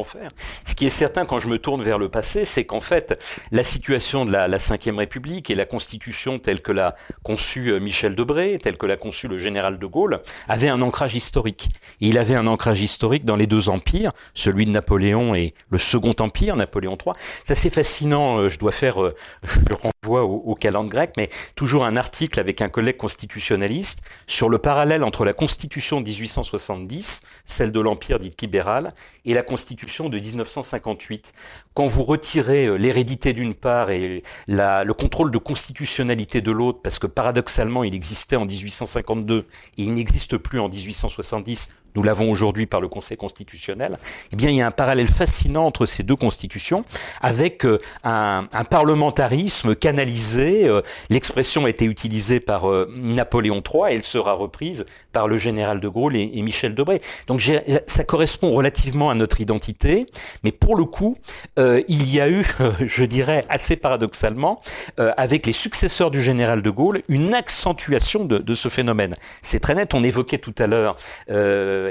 Ce 0.66 0.76
qui 0.76 0.86
est 0.86 0.90
certain 0.90 1.26
quand 1.26 1.40
je 1.40 1.48
me 1.48 1.58
tourne 1.58 1.82
vers 1.82 2.00
le 2.00 2.10
passé, 2.10 2.46
c'est 2.46 2.66
qu'en 2.66 2.80
fait, 2.80 3.20
la 3.52 3.64
situation 3.64 4.26
de 4.26 4.32
la, 4.32 4.48
la 4.48 4.58
République 4.98 5.50
et 5.50 5.56
la 5.56 5.66
Constitution 5.66 6.40
telle 6.40 6.62
que 6.62 6.72
l'a 6.72 6.96
conçue 7.24 7.72
euh, 7.72 7.80
Michel 7.80 8.16
Debré, 8.16 8.60
telle 8.62 8.78
que 8.78 8.86
l'a 8.86 8.98
conçue 8.98 9.28
le 9.28 9.38
général 9.38 9.80
de 9.80 9.86
Gaulle, 9.86 10.22
avait 10.48 10.70
un 10.70 10.82
ancrage 10.82 11.16
historique. 11.16 11.70
il 12.00 12.18
avait 12.18 12.36
un 12.36 12.48
ancrage 12.48 12.82
historique 12.82 13.26
dans 13.26 13.36
les 13.36 13.48
deux 13.48 13.70
empires, 13.70 14.12
celui 14.34 14.66
de 14.66 14.72
Napoléon 14.72 15.36
et 15.36 15.54
le 15.70 15.78
Second 15.78 16.16
Empire, 16.20 16.56
Napoléon 16.56 16.98
III. 17.04 17.14
C'est 17.44 17.52
assez 17.52 17.70
fascinant, 17.70 18.38
euh, 18.38 18.50
je 18.50 18.60
dois 18.60 18.72
faire, 18.72 19.02
euh, 19.04 19.16
renvoi 20.08 20.24
au, 20.24 20.42
au 20.46 20.56
calendrier 20.56 20.88
grec, 20.88 21.14
mais 21.18 21.30
toujours 21.56 21.86
un 21.86 21.96
article 21.96 22.40
avec 22.40 22.62
un 22.62 22.70
collègue 22.70 22.98
constitutionnaliste 22.98 24.00
sur 24.26 24.50
le 24.50 24.58
parallèle 24.58 25.04
entre 25.04 25.26
la 25.26 25.34
Constitution 25.34 26.02
de 26.02 26.08
1870, 26.08 27.22
celle 27.46 27.72
de 27.72 27.80
l'Empire 27.80 28.20
dite 28.20 28.42
libéral, 28.42 28.94
et 29.26 29.34
la 29.34 29.44
Constitution 29.44 30.10
de 30.10 30.18
1958. 30.18 31.34
Quand 31.74 31.88
vous 31.88 32.04
retirez 32.04 32.66
euh, 32.66 32.76
l'hérédité 32.76 33.34
d'une 33.34 33.54
part 33.54 33.90
et 33.90 34.24
le 34.48 34.92
contrôle 34.94 35.32
de 35.32 35.38
constitutionnalité 35.38 36.42
de 36.42 36.52
l'autre, 36.52 36.80
parce 36.82 37.00
que 37.00 37.08
paradoxalement 37.08 37.84
il 37.84 37.94
existait 37.94 38.36
en 38.36 38.46
1852 38.46 39.40
et 39.40 39.84
il 39.84 39.94
n'existe 39.94 40.38
plus 40.38 40.60
en 40.60 40.70
1870 40.70 41.70
nous 41.98 42.04
l'avons 42.04 42.30
aujourd'hui 42.30 42.68
par 42.68 42.80
le 42.80 42.88
Conseil 42.88 43.18
constitutionnel, 43.18 43.98
eh 44.32 44.36
bien, 44.36 44.52
il 44.52 44.56
y 44.56 44.62
a 44.62 44.68
un 44.68 44.72
parallèle 44.72 45.08
fascinant 45.08 45.66
entre 45.66 45.88
ces 45.88 46.04
deux 46.04 46.16
constitutions, 46.16 46.86
avec 47.22 47.66
euh, 47.66 47.80
un, 48.04 48.46
parlementarisme 48.70 49.76
canalisé. 49.76 50.68
Euh, 50.68 50.82
l'expression 51.10 51.66
a 51.66 51.70
été 51.70 51.86
utilisée 51.86 52.40
par 52.40 52.70
euh, 52.70 52.88
Napoléon 52.96 53.64
III 53.66 53.92
et 53.92 53.96
elle 53.96 54.04
sera 54.04 54.34
reprise 54.34 54.86
par 55.12 55.28
le 55.28 55.38
général 55.38 55.80
de 55.80 55.88
Gaulle 55.88 56.16
et, 56.16 56.42
Michel 56.44 56.76
Debré. 56.76 57.02
Donc, 57.26 57.42
ça 57.88 58.04
correspond 58.04 58.52
relativement 58.52 59.10
à 59.10 59.16
notre 59.16 59.42
identité, 59.42 60.06
mais 60.44 60.52
pour 60.52 60.76
le 60.76 60.86
coup, 60.86 61.18
il 61.58 62.14
y 62.14 62.22
a 62.22 62.30
eu, 62.30 62.46
je 62.86 63.04
dirais 63.06 63.44
assez 63.50 63.76
paradoxalement, 63.76 64.62
avec 64.98 65.48
les 65.48 65.54
successeurs 65.54 66.12
du 66.12 66.22
général 66.22 66.62
de 66.62 66.70
Gaulle, 66.70 67.02
une 67.08 67.34
accentuation 67.34 68.26
de, 68.26 68.54
ce 68.54 68.70
phénomène. 68.70 69.16
C'est 69.42 69.60
très 69.60 69.74
net. 69.74 69.96
On 69.96 70.04
évoquait 70.04 70.38
tout 70.38 70.54
à 70.60 70.68
l'heure 70.68 70.98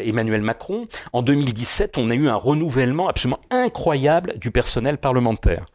Emmanuel 0.04 0.42
Macron, 0.42 0.86
en 1.12 1.22
2017, 1.22 1.98
on 1.98 2.10
a 2.10 2.14
eu 2.14 2.28
un 2.28 2.34
renouvellement 2.34 3.08
absolument 3.08 3.40
incroyable 3.50 4.38
du 4.38 4.50
personnel 4.50 4.98
parlementaire. 4.98 5.66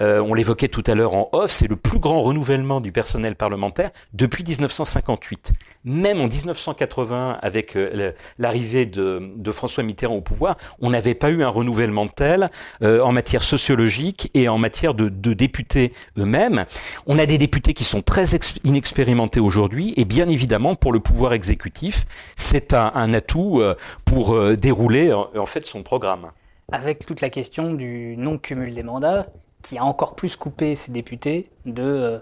Euh, 0.00 0.20
on 0.20 0.34
l'évoquait 0.34 0.68
tout 0.68 0.82
à 0.86 0.94
l'heure 0.94 1.14
en 1.14 1.28
off, 1.32 1.50
c'est 1.50 1.68
le 1.68 1.76
plus 1.76 1.98
grand 1.98 2.22
renouvellement 2.22 2.80
du 2.80 2.92
personnel 2.92 3.36
parlementaire 3.36 3.90
depuis 4.12 4.44
1958. 4.44 5.52
Même 5.84 6.20
en 6.20 6.26
1980, 6.26 7.38
avec 7.42 7.76
euh, 7.76 8.12
l'arrivée 8.38 8.86
de, 8.86 9.52
François 9.52 9.82
Mitterrand 9.84 10.16
au 10.16 10.20
pouvoir, 10.20 10.56
on 10.80 10.90
n'avait 10.90 11.14
pas 11.14 11.30
eu 11.30 11.42
un 11.42 11.48
renouvellement 11.48 12.08
tel 12.08 12.50
en 12.82 13.12
matière 13.12 13.42
sociologique 13.42 14.30
et 14.34 14.48
en 14.48 14.58
matière 14.58 14.94
de, 14.94 15.08
députés 15.08 15.92
eux-mêmes. 16.18 16.64
On 17.06 17.18
a 17.18 17.26
des 17.26 17.38
députés 17.38 17.74
qui 17.74 17.84
sont 17.84 18.02
très 18.02 18.26
inexpérimentés 18.64 19.40
aujourd'hui 19.40 19.94
et 19.96 20.04
bien 20.04 20.28
évidemment 20.28 20.74
pour 20.74 20.92
le 20.92 21.00
pouvoir 21.00 21.32
exécutif, 21.32 22.06
c'est 22.36 22.74
un 22.74 23.12
atout 23.12 23.60
euh, 23.60 23.63
pour 24.04 24.34
euh, 24.34 24.56
dérouler 24.56 25.12
en 25.12 25.46
fait 25.46 25.66
son 25.66 25.82
programme. 25.82 26.30
Avec 26.72 27.04
toute 27.06 27.20
la 27.20 27.30
question 27.30 27.74
du 27.74 28.16
non-cumul 28.16 28.74
des 28.74 28.82
mandats, 28.82 29.26
qui 29.64 29.78
a 29.78 29.84
encore 29.84 30.14
plus 30.14 30.36
coupé 30.36 30.76
ces 30.76 30.92
députés 30.92 31.50
de 31.66 31.82
euh, 31.82 32.18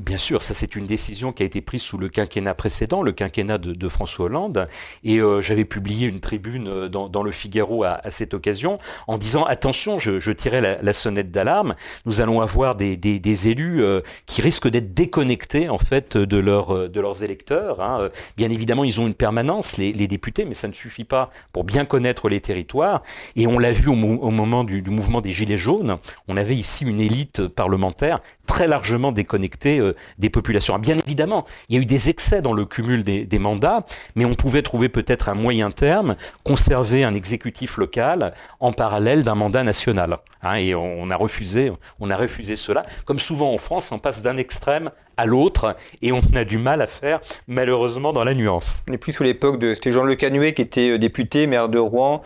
Bien 0.00 0.18
sûr, 0.18 0.42
ça 0.42 0.54
c'est 0.54 0.76
une 0.76 0.86
décision 0.86 1.32
qui 1.32 1.42
a 1.42 1.46
été 1.46 1.60
prise 1.60 1.82
sous 1.82 1.96
le 1.96 2.08
quinquennat 2.08 2.54
précédent, 2.54 3.02
le 3.02 3.12
quinquennat 3.12 3.58
de, 3.58 3.88
François 3.88 4.26
Hollande, 4.26 4.68
et 5.02 5.18
euh, 5.18 5.40
j'avais 5.40 5.64
publié 5.64 6.06
une 6.06 6.20
tribune 6.20 6.68
euh, 6.68 6.88
dans, 6.88 7.22
le 7.22 7.30
Figaro 7.30 7.84
à, 7.84 8.00
cette 8.08 8.34
occasion 8.34 8.78
en 9.06 9.18
disant 9.18 9.44
attention, 9.44 9.98
je, 9.98 10.32
tirais 10.32 10.78
la, 10.80 10.92
sonnette 10.92 11.30
d'alarme, 11.30 11.74
nous 12.06 12.20
allons 12.20 12.40
avoir 12.40 12.74
des, 12.74 13.48
élus 13.48 13.82
euh, 13.82 14.00
qui 14.26 14.42
risquent 14.42 14.68
d'être 14.68 14.94
déconnectés 14.94 15.68
en 15.68 15.78
fait 15.78 16.16
de 16.16 16.38
leurs 16.38 17.22
électeurs. 17.22 17.82
Hein. 17.82 18.10
Bien 18.36 18.50
évidemment, 18.50 18.84
ils 18.84 19.00
ont 19.00 19.06
une 19.06 19.14
permanence, 19.14 19.76
les, 19.78 19.92
députés, 20.06 20.44
mais 20.44 20.54
ça 20.54 20.68
ne 20.68 20.74
suffit 20.74 21.04
pas 21.04 21.30
pour 21.52 21.64
bien 21.64 21.84
connaître 21.84 22.28
les 22.28 22.40
territoires. 22.40 23.02
Et 23.36 23.46
on 23.46 23.58
l'a 23.58 23.72
vu 23.72 23.88
au, 23.88 23.94
moment 23.94 24.64
du, 24.64 24.82
du 24.82 24.90
mouvement 24.90 25.20
des 25.20 25.32
Gilets 25.32 25.56
jaunes, 25.56 25.96
on 26.28 26.36
avait 26.36 26.54
ici 26.54 26.84
une 26.84 27.00
élite 27.00 27.46
parlementaire 27.48 28.20
très 28.46 28.68
largement 28.68 29.12
déconnecté 29.14 29.78
euh, 29.78 29.92
des 30.18 30.28
populations. 30.28 30.78
Bien 30.78 30.96
évidemment, 30.98 31.46
il 31.68 31.76
y 31.76 31.78
a 31.78 31.82
eu 31.82 31.86
des 31.86 32.10
excès 32.10 32.42
dans 32.42 32.52
le 32.52 32.66
cumul 32.66 33.04
des, 33.04 33.38
mandats, 33.38 33.84
mais 34.14 34.24
on 34.24 34.34
pouvait 34.34 34.62
trouver 34.62 34.88
peut-être 34.88 35.28
un 35.28 35.34
moyen 35.34 35.70
terme, 35.70 36.16
conserver 36.44 37.04
un 37.04 37.14
exécutif 37.14 37.78
local 37.78 38.34
en 38.60 38.72
parallèle 38.72 39.24
d'un 39.24 39.34
mandat 39.34 39.64
national. 39.64 40.18
Hein, 40.42 40.56
et 40.56 40.74
on, 40.74 41.08
a 41.10 41.16
refusé, 41.16 41.72
on 42.00 42.10
a 42.10 42.16
refusé 42.16 42.56
cela. 42.56 42.84
Comme 43.06 43.18
souvent 43.18 43.52
en 43.52 43.58
France, 43.58 43.90
on 43.92 43.98
passe 43.98 44.22
d'un 44.22 44.36
extrême 44.36 44.90
à 45.16 45.26
l'autre 45.26 45.76
et 46.02 46.12
on 46.12 46.20
a 46.34 46.44
du 46.44 46.58
mal 46.58 46.82
à 46.82 46.86
faire 46.86 47.20
malheureusement 47.46 48.12
dans 48.12 48.24
la 48.24 48.34
nuance. 48.34 48.84
On 48.88 48.92
n'est 48.92 48.98
plus 48.98 49.12
sous 49.12 49.22
l'époque 49.22 49.58
de 49.58 49.74
c'était 49.74 49.92
Jean 49.92 50.04
Le 50.04 50.16
Canuet 50.16 50.54
qui 50.54 50.62
était 50.62 50.90
euh, 50.90 50.98
député, 50.98 51.46
maire 51.46 51.68
de 51.68 51.78
Rouen, 51.78 52.22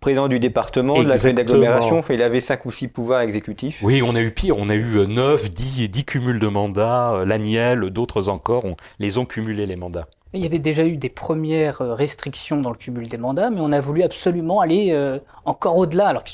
président 0.00 0.28
du 0.28 0.40
département, 0.40 1.02
de 1.02 1.08
la 1.08 1.16
zone 1.16 1.34
d'agglomération, 1.34 2.00
il 2.10 2.22
avait 2.22 2.40
cinq 2.40 2.64
ou 2.64 2.70
six 2.70 2.88
pouvoirs 2.88 3.20
exécutifs. 3.20 3.80
Oui, 3.82 4.02
on 4.02 4.14
a 4.14 4.20
eu 4.20 4.30
pire, 4.30 4.56
on 4.58 4.68
a 4.68 4.74
eu 4.74 5.06
9, 5.06 5.50
10, 5.50 5.88
10 5.88 6.04
cumuls 6.04 6.40
de 6.40 6.48
mandats, 6.48 7.12
euh, 7.12 7.24
l'Aniel, 7.24 7.80
d'autres 7.90 8.28
encore, 8.28 8.64
on 8.64 8.76
les 8.98 9.18
ont 9.18 9.26
cumulés 9.26 9.66
les 9.66 9.76
mandats. 9.76 10.06
Il 10.32 10.40
y 10.40 10.46
avait 10.46 10.58
déjà 10.58 10.84
eu 10.84 10.96
des 10.96 11.08
premières 11.08 11.82
euh, 11.82 11.94
restrictions 11.94 12.60
dans 12.60 12.70
le 12.70 12.76
cumul 12.76 13.08
des 13.08 13.18
mandats, 13.18 13.50
mais 13.50 13.60
on 13.60 13.72
a 13.72 13.80
voulu 13.80 14.02
absolument 14.02 14.60
aller 14.60 14.90
euh, 14.92 15.18
encore 15.44 15.76
au-delà. 15.76 16.08
Alors 16.08 16.24
que 16.24 16.30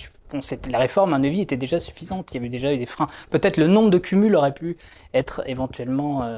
la 0.70 0.78
réforme 0.78 1.14
à 1.14 1.18
Neuville 1.18 1.40
était 1.40 1.56
déjà 1.56 1.80
suffisante, 1.80 2.32
il 2.32 2.34
y 2.34 2.38
avait 2.38 2.48
déjà 2.48 2.72
eu 2.72 2.78
des 2.78 2.86
freins. 2.86 3.08
Peut-être 3.30 3.56
le 3.56 3.66
nombre 3.66 3.90
de 3.90 3.98
cumuls 3.98 4.36
aurait 4.36 4.54
pu 4.54 4.76
être 5.14 5.42
éventuellement... 5.46 6.28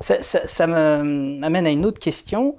Ça, 0.00 0.22
ça, 0.22 0.46
ça 0.46 0.66
m'amène 0.66 1.66
à 1.66 1.70
une 1.70 1.84
autre 1.84 2.00
question. 2.00 2.56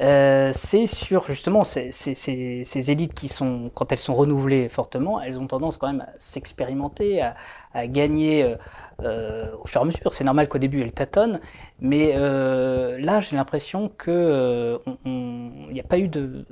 Euh, 0.00 0.50
c'est 0.52 0.88
sur 0.88 1.24
justement 1.26 1.62
ces, 1.62 1.92
ces, 1.92 2.90
élites 2.90 3.14
qui 3.14 3.28
sont, 3.28 3.70
quand 3.74 3.92
elles 3.92 3.98
sont 3.98 4.14
renouvelées 4.14 4.68
fortement, 4.68 5.20
elles 5.20 5.38
ont 5.38 5.46
tendance 5.46 5.76
quand 5.76 5.86
même 5.86 6.00
à 6.00 6.08
s'expérimenter, 6.18 7.22
à, 7.22 7.86
gagner 7.86 8.42
euh, 8.42 8.56
euh, 9.02 9.52
au 9.62 9.66
fur 9.66 9.80
et 9.80 9.82
à 9.82 9.84
mesure. 9.84 10.12
C'est 10.12 10.24
normal 10.24 10.48
qu'au 10.48 10.58
début 10.58 10.82
elles 10.82 10.92
tâtonnent, 10.92 11.40
mais 11.80 12.12
là 12.16 13.20
j'ai 13.20 13.36
l'impression 13.36 13.88
qu'il 13.88 14.78
n'y 15.04 15.80
a 15.80 15.84
pas 15.84 15.98
eu 15.98 16.08
de, 16.08 16.44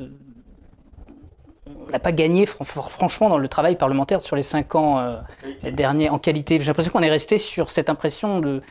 on 1.66 1.90
n'a 1.90 1.98
pas 1.98 2.12
gagné 2.12 2.46
franchement 2.46 3.28
dans 3.28 3.38
le 3.38 3.48
travail 3.48 3.76
parlementaire 3.76 4.22
sur 4.22 4.36
les 4.36 4.42
cinq 4.42 4.76
ans 4.76 5.18
derniers 5.64 6.10
en 6.10 6.20
qualité. 6.20 6.60
J'ai 6.60 6.66
l'impression 6.66 6.92
qu'on 6.92 7.02
est 7.02 7.10
resté 7.10 7.38
sur 7.38 7.72
cette 7.72 7.88
impression 7.88 8.38
de 8.38 8.62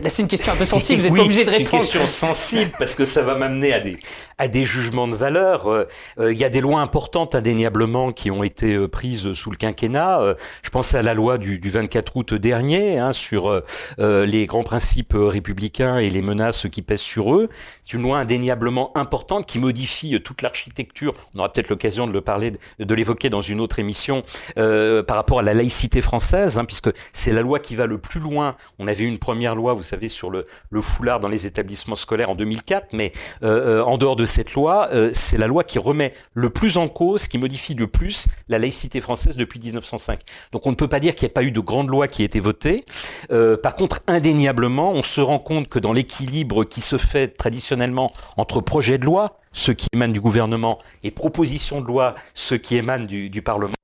Là, 0.00 0.08
c'est 0.08 0.22
une 0.22 0.28
question 0.28 0.52
un 0.52 0.56
peu 0.56 0.66
sensible, 0.66 1.02
vous 1.02 1.04
n'êtes 1.04 1.12
Oui, 1.12 1.18
pas 1.18 1.24
obligé 1.24 1.44
de 1.44 1.50
Une 1.50 1.56
répondre. 1.56 1.82
question 1.82 2.06
sensible 2.06 2.72
parce 2.78 2.94
que 2.94 3.04
ça 3.04 3.22
va 3.22 3.34
m'amener 3.34 3.72
à 3.72 3.80
des, 3.80 3.98
à 4.38 4.48
des 4.48 4.64
jugements 4.64 5.06
de 5.06 5.14
valeur. 5.14 5.70
Euh, 5.70 5.86
euh, 6.18 6.32
Il 6.32 6.38
y 6.38 6.44
a 6.44 6.48
des 6.48 6.60
lois 6.60 6.80
importantes 6.80 7.34
indéniablement 7.34 8.10
qui 8.12 8.30
ont 8.30 8.42
été 8.42 8.74
euh, 8.74 8.88
prises 8.88 9.32
sous 9.34 9.50
le 9.50 9.56
quinquennat. 9.56 10.20
Euh, 10.22 10.34
je 10.62 10.70
pense 10.70 10.94
à 10.94 11.02
la 11.02 11.14
loi 11.14 11.36
du, 11.38 11.58
du 11.58 11.70
24 11.70 12.16
août 12.16 12.34
dernier 12.34 12.98
hein, 12.98 13.12
sur 13.12 13.62
les 13.98 14.46
grands 14.46 14.62
principes 14.64 15.14
républicains 15.16 15.98
et 15.98 16.08
les 16.10 16.22
menaces 16.22 16.66
qui 16.70 16.82
pèsent 16.82 17.00
sur 17.00 17.34
eux. 17.34 17.48
C'est 17.82 17.92
une 17.94 18.02
loi 18.02 18.18
indéniablement 18.18 18.96
importante 18.96 19.46
qui 19.46 19.58
modifie 19.58 20.20
toute 20.22 20.42
l'architecture. 20.42 21.12
On 21.34 21.40
aura 21.40 21.52
peut-être 21.52 21.68
l'occasion 21.68 22.06
de 22.06 22.12
le 22.12 22.20
parler, 22.20 22.52
de, 22.52 22.58
de 22.84 22.94
l'évoquer 22.94 23.28
dans 23.30 23.40
une 23.40 23.60
autre 23.60 23.78
émission 23.78 24.22
par 24.56 25.16
rapport 25.16 25.40
à 25.40 25.42
la 25.42 25.54
laïcité 25.54 26.00
française, 26.00 26.58
hein, 26.58 26.64
puisque 26.64 26.90
c'est 27.12 27.32
la 27.32 27.42
loi 27.42 27.58
qui 27.58 27.74
va 27.76 27.86
le 27.86 27.98
plus 27.98 28.20
loin. 28.20 28.54
On 28.78 28.86
avait 28.86 29.04
eu 29.04 29.08
une 29.08 29.18
première 29.18 29.51
loi, 29.54 29.74
vous 29.74 29.82
savez, 29.82 30.08
sur 30.08 30.30
le, 30.30 30.46
foulard 30.80 31.20
dans 31.20 31.28
les 31.28 31.46
établissements 31.46 31.94
scolaires 31.94 32.30
en 32.30 32.34
2004, 32.34 32.92
mais 32.92 33.12
euh, 33.42 33.80
euh, 33.80 33.84
en 33.84 33.98
dehors 33.98 34.16
de 34.16 34.24
cette 34.24 34.54
loi, 34.54 34.88
euh, 34.92 35.10
c'est 35.12 35.38
la 35.38 35.46
loi 35.46 35.64
qui 35.64 35.78
remet 35.78 36.12
le 36.34 36.50
plus 36.50 36.76
en 36.76 36.88
cause, 36.88 37.28
qui 37.28 37.38
modifie 37.38 37.74
le 37.74 37.86
plus 37.86 38.26
la 38.48 38.58
laïcité 38.58 39.00
française 39.00 39.36
depuis 39.36 39.60
1905. 39.60 40.20
Donc 40.52 40.66
on 40.66 40.70
ne 40.70 40.76
peut 40.76 40.88
pas 40.88 41.00
dire 41.00 41.14
qu'il 41.14 41.26
n'y 41.26 41.32
a 41.32 41.34
pas 41.34 41.44
eu 41.44 41.52
de 41.52 41.60
grande 41.60 41.88
loi 41.88 42.08
qui 42.08 42.22
a 42.22 42.24
été 42.24 42.40
votée. 42.40 42.84
Euh, 43.30 43.56
par 43.56 43.74
contre, 43.74 44.00
indéniablement, 44.06 44.92
on 44.92 45.02
se 45.02 45.20
rend 45.20 45.38
compte 45.38 45.68
que 45.68 45.78
dans 45.78 45.92
l'équilibre 45.92 46.64
qui 46.64 46.80
se 46.80 46.98
fait 46.98 47.28
traditionnellement 47.28 48.12
entre 48.36 48.60
projets 48.60 48.98
de 48.98 49.04
loi, 49.04 49.38
ceux 49.52 49.74
qui 49.74 49.86
émanent 49.92 50.12
du 50.12 50.20
gouvernement, 50.20 50.78
et 51.02 51.10
propositions 51.10 51.80
de 51.80 51.86
loi, 51.86 52.14
ceux 52.34 52.58
qui 52.58 52.76
émanent 52.76 53.06
du, 53.06 53.30
du 53.30 53.42
Parlement, 53.42 53.74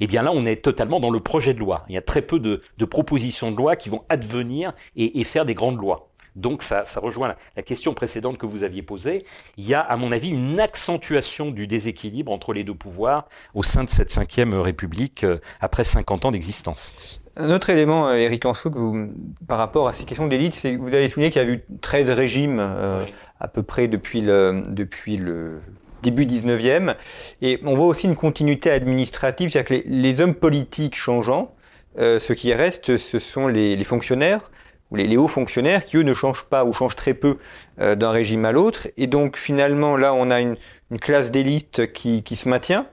eh 0.00 0.06
bien 0.06 0.22
là, 0.22 0.30
on 0.32 0.44
est 0.44 0.62
totalement 0.62 1.00
dans 1.00 1.10
le 1.10 1.20
projet 1.20 1.54
de 1.54 1.60
loi. 1.60 1.84
Il 1.88 1.94
y 1.94 1.98
a 1.98 2.02
très 2.02 2.22
peu 2.22 2.38
de, 2.38 2.62
de 2.76 2.84
propositions 2.84 3.50
de 3.50 3.56
loi 3.56 3.76
qui 3.76 3.88
vont 3.88 4.04
advenir 4.08 4.72
et, 4.96 5.20
et 5.20 5.24
faire 5.24 5.44
des 5.44 5.54
grandes 5.54 5.80
lois. 5.80 6.08
Donc 6.36 6.62
ça, 6.62 6.84
ça 6.84 7.00
rejoint 7.00 7.28
la, 7.28 7.36
la 7.56 7.62
question 7.62 7.94
précédente 7.94 8.38
que 8.38 8.46
vous 8.46 8.62
aviez 8.62 8.82
posée. 8.82 9.24
Il 9.56 9.66
y 9.66 9.74
a, 9.74 9.80
à 9.80 9.96
mon 9.96 10.12
avis, 10.12 10.30
une 10.30 10.60
accentuation 10.60 11.50
du 11.50 11.66
déséquilibre 11.66 12.30
entre 12.30 12.52
les 12.52 12.62
deux 12.62 12.74
pouvoirs 12.74 13.28
au 13.54 13.64
sein 13.64 13.82
de 13.82 13.90
cette 13.90 14.10
cinquième 14.10 14.54
République 14.54 15.24
euh, 15.24 15.38
après 15.60 15.82
50 15.84 16.26
ans 16.26 16.30
d'existence. 16.30 16.94
Un 17.36 17.50
autre 17.50 17.70
élément, 17.70 18.08
euh, 18.08 18.14
Éric 18.14 18.46
Anso, 18.46 18.70
que 18.70 18.78
vous, 18.78 19.08
par 19.46 19.58
rapport 19.58 19.88
à 19.88 19.92
ces 19.92 20.04
questions 20.04 20.26
d'élite, 20.26 20.54
c'est 20.54 20.74
que 20.74 20.80
vous 20.80 20.94
avez 20.94 21.08
souligné 21.08 21.30
qu'il 21.30 21.42
y 21.42 21.44
a 21.44 21.48
eu 21.48 21.64
13 21.80 22.10
régimes 22.10 22.58
euh, 22.60 23.04
Oui. 23.04 23.12
À 23.40 23.48
peu 23.48 23.62
près 23.62 23.88
depuis 23.88 24.20
le, 24.20 25.60
début 26.02 26.26
19e. 26.26 26.94
Et 27.42 27.60
on 27.64 27.74
voit 27.74 27.86
aussi 27.86 28.06
une 28.06 28.16
continuité 28.16 28.70
administrative, 28.70 29.50
c'est-à-dire 29.50 29.82
que 29.82 29.88
les, 29.88 30.20
hommes 30.20 30.34
politiques 30.34 30.96
changeant, 30.96 31.54
euh, 31.98 32.18
ce 32.18 32.32
qui 32.32 32.52
reste, 32.52 32.96
ce 32.96 33.18
sont 33.18 33.48
les, 33.48 33.82
fonctionnaires, 33.84 34.50
ou 34.90 34.96
les, 34.96 35.16
hauts 35.16 35.28
fonctionnaires, 35.28 35.84
qui 35.84 35.96
eux 35.96 36.02
ne 36.02 36.14
changent 36.14 36.44
pas 36.44 36.64
ou 36.64 36.72
changent 36.72 36.96
très 36.96 37.14
peu 37.14 37.38
euh, 37.80 37.94
d'un 37.94 38.10
régime 38.10 38.44
à 38.44 38.52
l'autre. 38.52 38.88
Et 38.96 39.06
donc 39.06 39.36
finalement, 39.36 39.96
là, 39.96 40.14
on 40.14 40.30
a 40.30 40.40
une, 40.40 40.56
classe 41.00 41.30
d'élite 41.30 41.92
qui 41.92 42.22
se 42.24 42.48
maintient 42.48 42.86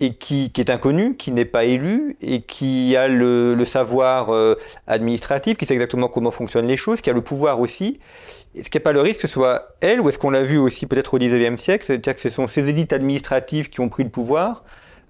et 0.00 0.14
qui, 0.14 0.50
qui 0.50 0.60
est 0.60 0.70
inconnu, 0.70 1.16
qui 1.16 1.30
n'est 1.30 1.44
pas 1.44 1.64
élu 1.64 2.16
et 2.20 2.40
qui 2.42 2.96
a 2.96 3.06
le, 3.06 3.54
le 3.54 3.64
savoir 3.64 4.34
euh, 4.34 4.56
administratif, 4.86 5.56
qui 5.56 5.66
sait 5.66 5.74
exactement 5.74 6.08
comment 6.08 6.32
fonctionnent 6.32 6.66
les 6.66 6.76
choses, 6.76 7.00
qui 7.00 7.10
a 7.10 7.12
le 7.12 7.22
pouvoir 7.22 7.60
aussi. 7.60 8.00
Est-ce 8.56 8.70
qu'il 8.70 8.78
n'y 8.78 8.82
a 8.82 8.86
pas 8.86 8.92
le 8.92 9.00
risque 9.00 9.20
que 9.20 9.26
ce 9.26 9.32
soit 9.32 9.76
elle, 9.80 10.00
ou 10.00 10.08
est-ce 10.08 10.18
qu'on 10.18 10.30
l'a 10.30 10.42
vu 10.42 10.58
aussi 10.58 10.86
peut-être 10.86 11.14
au 11.14 11.18
19e 11.18 11.56
siècle, 11.56 11.84
c'est-à-dire 11.84 12.14
que 12.14 12.20
ce 12.20 12.28
sont 12.28 12.46
ces 12.46 12.68
élites 12.68 12.92
administratives 12.92 13.68
qui 13.68 13.80
ont 13.80 13.88
pris 13.88 14.04
le 14.04 14.10
pouvoir, 14.10 14.64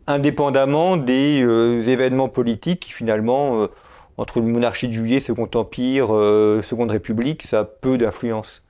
indépendamment 0.06 0.96
des 0.96 1.42
euh, 1.42 1.82
événements 1.82 2.28
politiques 2.28 2.80
qui 2.80 2.92
finalement, 2.92 3.62
euh, 3.62 3.68
entre 4.16 4.38
une 4.38 4.48
monarchie 4.48 4.88
de 4.88 4.92
juillet, 4.92 5.20
Second 5.20 5.48
Empire, 5.54 6.14
euh, 6.14 6.62
Seconde 6.62 6.90
République, 6.90 7.42
ça 7.42 7.60
a 7.60 7.64
peu 7.64 7.98
d'influence 7.98 8.62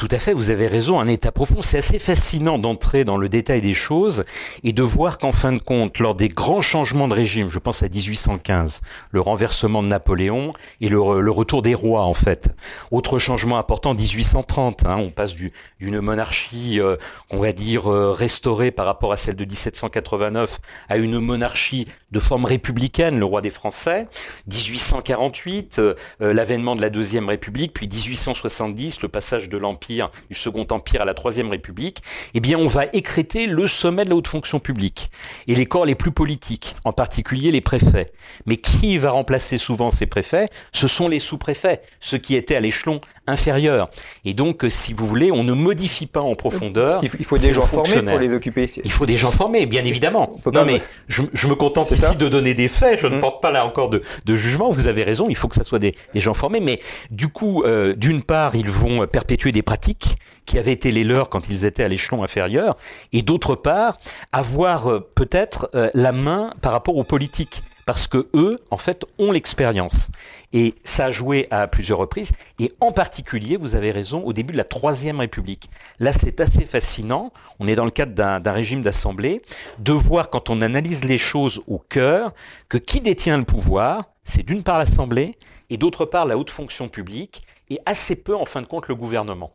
Tout 0.00 0.08
à 0.12 0.18
fait, 0.18 0.32
vous 0.32 0.48
avez 0.48 0.66
raison, 0.66 0.98
un 0.98 1.06
état 1.08 1.30
profond. 1.30 1.60
C'est 1.60 1.76
assez 1.76 1.98
fascinant 1.98 2.56
d'entrer 2.56 3.04
dans 3.04 3.18
le 3.18 3.28
détail 3.28 3.60
des 3.60 3.74
choses 3.74 4.24
et 4.64 4.72
de 4.72 4.82
voir 4.82 5.18
qu'en 5.18 5.30
fin 5.30 5.52
de 5.52 5.58
compte, 5.58 5.98
lors 5.98 6.14
des 6.14 6.28
grands 6.28 6.62
changements 6.62 7.06
de 7.06 7.12
régime, 7.12 7.50
je 7.50 7.58
pense 7.58 7.82
à 7.82 7.88
1815, 7.90 8.80
le 9.10 9.20
renversement 9.20 9.82
de 9.82 9.88
Napoléon 9.88 10.54
et 10.80 10.88
le, 10.88 10.96
re- 10.96 11.18
le 11.18 11.30
retour 11.30 11.60
des 11.60 11.74
rois 11.74 12.04
en 12.04 12.14
fait. 12.14 12.48
Autre 12.90 13.18
changement 13.18 13.58
important, 13.58 13.92
1830, 13.92 14.86
hein, 14.86 14.96
on 14.96 15.10
passe 15.10 15.34
du- 15.34 15.52
d'une 15.80 16.00
monarchie, 16.00 16.80
euh, 16.80 16.96
on 17.28 17.36
va 17.38 17.52
dire, 17.52 17.92
euh, 17.92 18.10
restaurée 18.10 18.70
par 18.70 18.86
rapport 18.86 19.12
à 19.12 19.18
celle 19.18 19.36
de 19.36 19.44
1789 19.44 20.60
à 20.88 20.96
une 20.96 21.18
monarchie 21.18 21.86
de 22.10 22.20
forme 22.20 22.46
républicaine, 22.46 23.18
le 23.18 23.26
roi 23.26 23.42
des 23.42 23.50
Français. 23.50 24.06
1848, 24.46 25.78
euh, 25.78 25.94
euh, 26.22 26.32
l'avènement 26.32 26.74
de 26.74 26.80
la 26.80 26.88
Deuxième 26.88 27.28
République, 27.28 27.74
puis 27.74 27.86
1870, 27.86 29.02
le 29.02 29.08
passage 29.08 29.50
de 29.50 29.58
l'Empire, 29.58 29.89
du 29.96 30.34
Second 30.34 30.66
Empire 30.70 31.02
à 31.02 31.04
la 31.04 31.14
Troisième 31.14 31.50
République, 31.50 32.02
eh 32.34 32.40
bien, 32.40 32.58
on 32.58 32.66
va 32.66 32.86
écréter 32.92 33.46
le 33.46 33.66
sommet 33.66 34.04
de 34.04 34.10
la 34.10 34.16
haute 34.16 34.28
fonction 34.28 34.60
publique 34.60 35.10
et 35.48 35.54
les 35.54 35.66
corps 35.66 35.86
les 35.86 35.94
plus 35.94 36.12
politiques, 36.12 36.74
en 36.84 36.92
particulier 36.92 37.50
les 37.50 37.60
préfets. 37.60 38.12
Mais 38.46 38.56
qui 38.56 38.98
va 38.98 39.10
remplacer 39.10 39.58
souvent 39.58 39.90
ces 39.90 40.06
préfets? 40.06 40.48
Ce 40.72 40.86
sont 40.86 41.08
les 41.08 41.18
sous-préfets, 41.18 41.82
ceux 42.00 42.18
qui 42.18 42.36
étaient 42.36 42.56
à 42.56 42.60
l'échelon 42.60 43.00
inférieur. 43.30 43.88
Et 44.24 44.34
donc, 44.34 44.64
euh, 44.64 44.70
si 44.70 44.92
vous 44.92 45.06
voulez, 45.06 45.32
on 45.32 45.44
ne 45.44 45.52
modifie 45.52 46.06
pas 46.06 46.20
en 46.20 46.34
profondeur. 46.34 47.00
Il 47.02 47.24
faut, 47.24 47.38
des 47.38 47.52
gens 47.52 47.66
formés 47.66 48.02
pour 48.02 48.18
les 48.18 48.34
occuper. 48.34 48.70
Il 48.84 48.90
faut 48.92 49.06
des 49.06 49.16
gens 49.16 49.30
formés, 49.30 49.66
bien 49.66 49.84
évidemment. 49.84 50.38
Non, 50.52 50.64
mais 50.64 50.82
je, 51.08 51.22
je 51.32 51.46
me 51.46 51.54
contente 51.54 51.90
ici 51.92 52.16
de 52.16 52.28
donner 52.28 52.54
des 52.54 52.68
faits. 52.68 53.00
Je 53.00 53.06
ne 53.06 53.16
Mm. 53.16 53.20
porte 53.20 53.42
pas 53.42 53.50
là 53.50 53.64
encore 53.66 53.88
de, 53.88 54.02
de 54.24 54.36
jugement. 54.36 54.70
Vous 54.70 54.86
avez 54.88 55.02
raison. 55.04 55.26
Il 55.28 55.36
faut 55.36 55.48
que 55.48 55.54
ça 55.54 55.64
soit 55.64 55.78
des, 55.78 55.94
des 56.14 56.20
gens 56.20 56.34
formés. 56.34 56.60
Mais 56.60 56.80
du 57.10 57.28
coup, 57.28 57.62
euh, 57.62 57.94
d'une 57.94 58.22
part, 58.22 58.54
ils 58.54 58.68
vont 58.70 59.06
perpétuer 59.06 59.52
des 59.52 59.62
pratiques 59.62 60.16
qui 60.46 60.58
avaient 60.58 60.72
été 60.72 60.90
les 60.90 61.04
leurs 61.04 61.28
quand 61.28 61.48
ils 61.48 61.64
étaient 61.64 61.84
à 61.84 61.88
l'échelon 61.88 62.24
inférieur, 62.24 62.76
et 63.12 63.22
d'autre 63.22 63.54
part, 63.54 63.98
avoir 64.32 64.90
euh, 64.90 65.00
peut-être 65.14 65.70
euh, 65.76 65.90
la 65.94 66.10
main 66.12 66.50
par 66.60 66.72
rapport 66.72 66.96
aux 66.96 67.04
politiques. 67.04 67.62
Parce 67.90 68.06
que 68.06 68.28
eux, 68.34 68.60
en 68.70 68.76
fait, 68.76 69.04
ont 69.18 69.32
l'expérience. 69.32 70.12
Et 70.52 70.76
ça 70.84 71.06
a 71.06 71.10
joué 71.10 71.48
à 71.50 71.66
plusieurs 71.66 71.98
reprises. 71.98 72.30
Et 72.60 72.72
en 72.78 72.92
particulier, 72.92 73.56
vous 73.56 73.74
avez 73.74 73.90
raison, 73.90 74.22
au 74.22 74.32
début 74.32 74.52
de 74.52 74.58
la 74.58 74.62
Troisième 74.62 75.18
République. 75.18 75.68
Là, 75.98 76.12
c'est 76.12 76.40
assez 76.40 76.66
fascinant. 76.66 77.32
On 77.58 77.66
est 77.66 77.74
dans 77.74 77.84
le 77.84 77.90
cadre 77.90 78.12
d'un 78.14 78.52
régime 78.52 78.80
d'assemblée. 78.80 79.42
De 79.80 79.90
voir, 79.90 80.30
quand 80.30 80.50
on 80.50 80.60
analyse 80.60 81.02
les 81.02 81.18
choses 81.18 81.62
au 81.66 81.80
cœur, 81.80 82.32
que 82.68 82.78
qui 82.78 83.00
détient 83.00 83.38
le 83.38 83.44
pouvoir, 83.44 84.04
c'est 84.22 84.44
d'une 84.44 84.62
part 84.62 84.78
l'Assemblée, 84.78 85.36
et 85.68 85.76
d'autre 85.76 86.04
part 86.04 86.26
la 86.26 86.38
haute 86.38 86.50
fonction 86.50 86.88
publique, 86.88 87.42
et 87.70 87.80
assez 87.86 88.14
peu, 88.14 88.36
en 88.36 88.44
fin 88.44 88.62
de 88.62 88.68
compte, 88.68 88.86
le 88.86 88.94
gouvernement. 88.94 89.50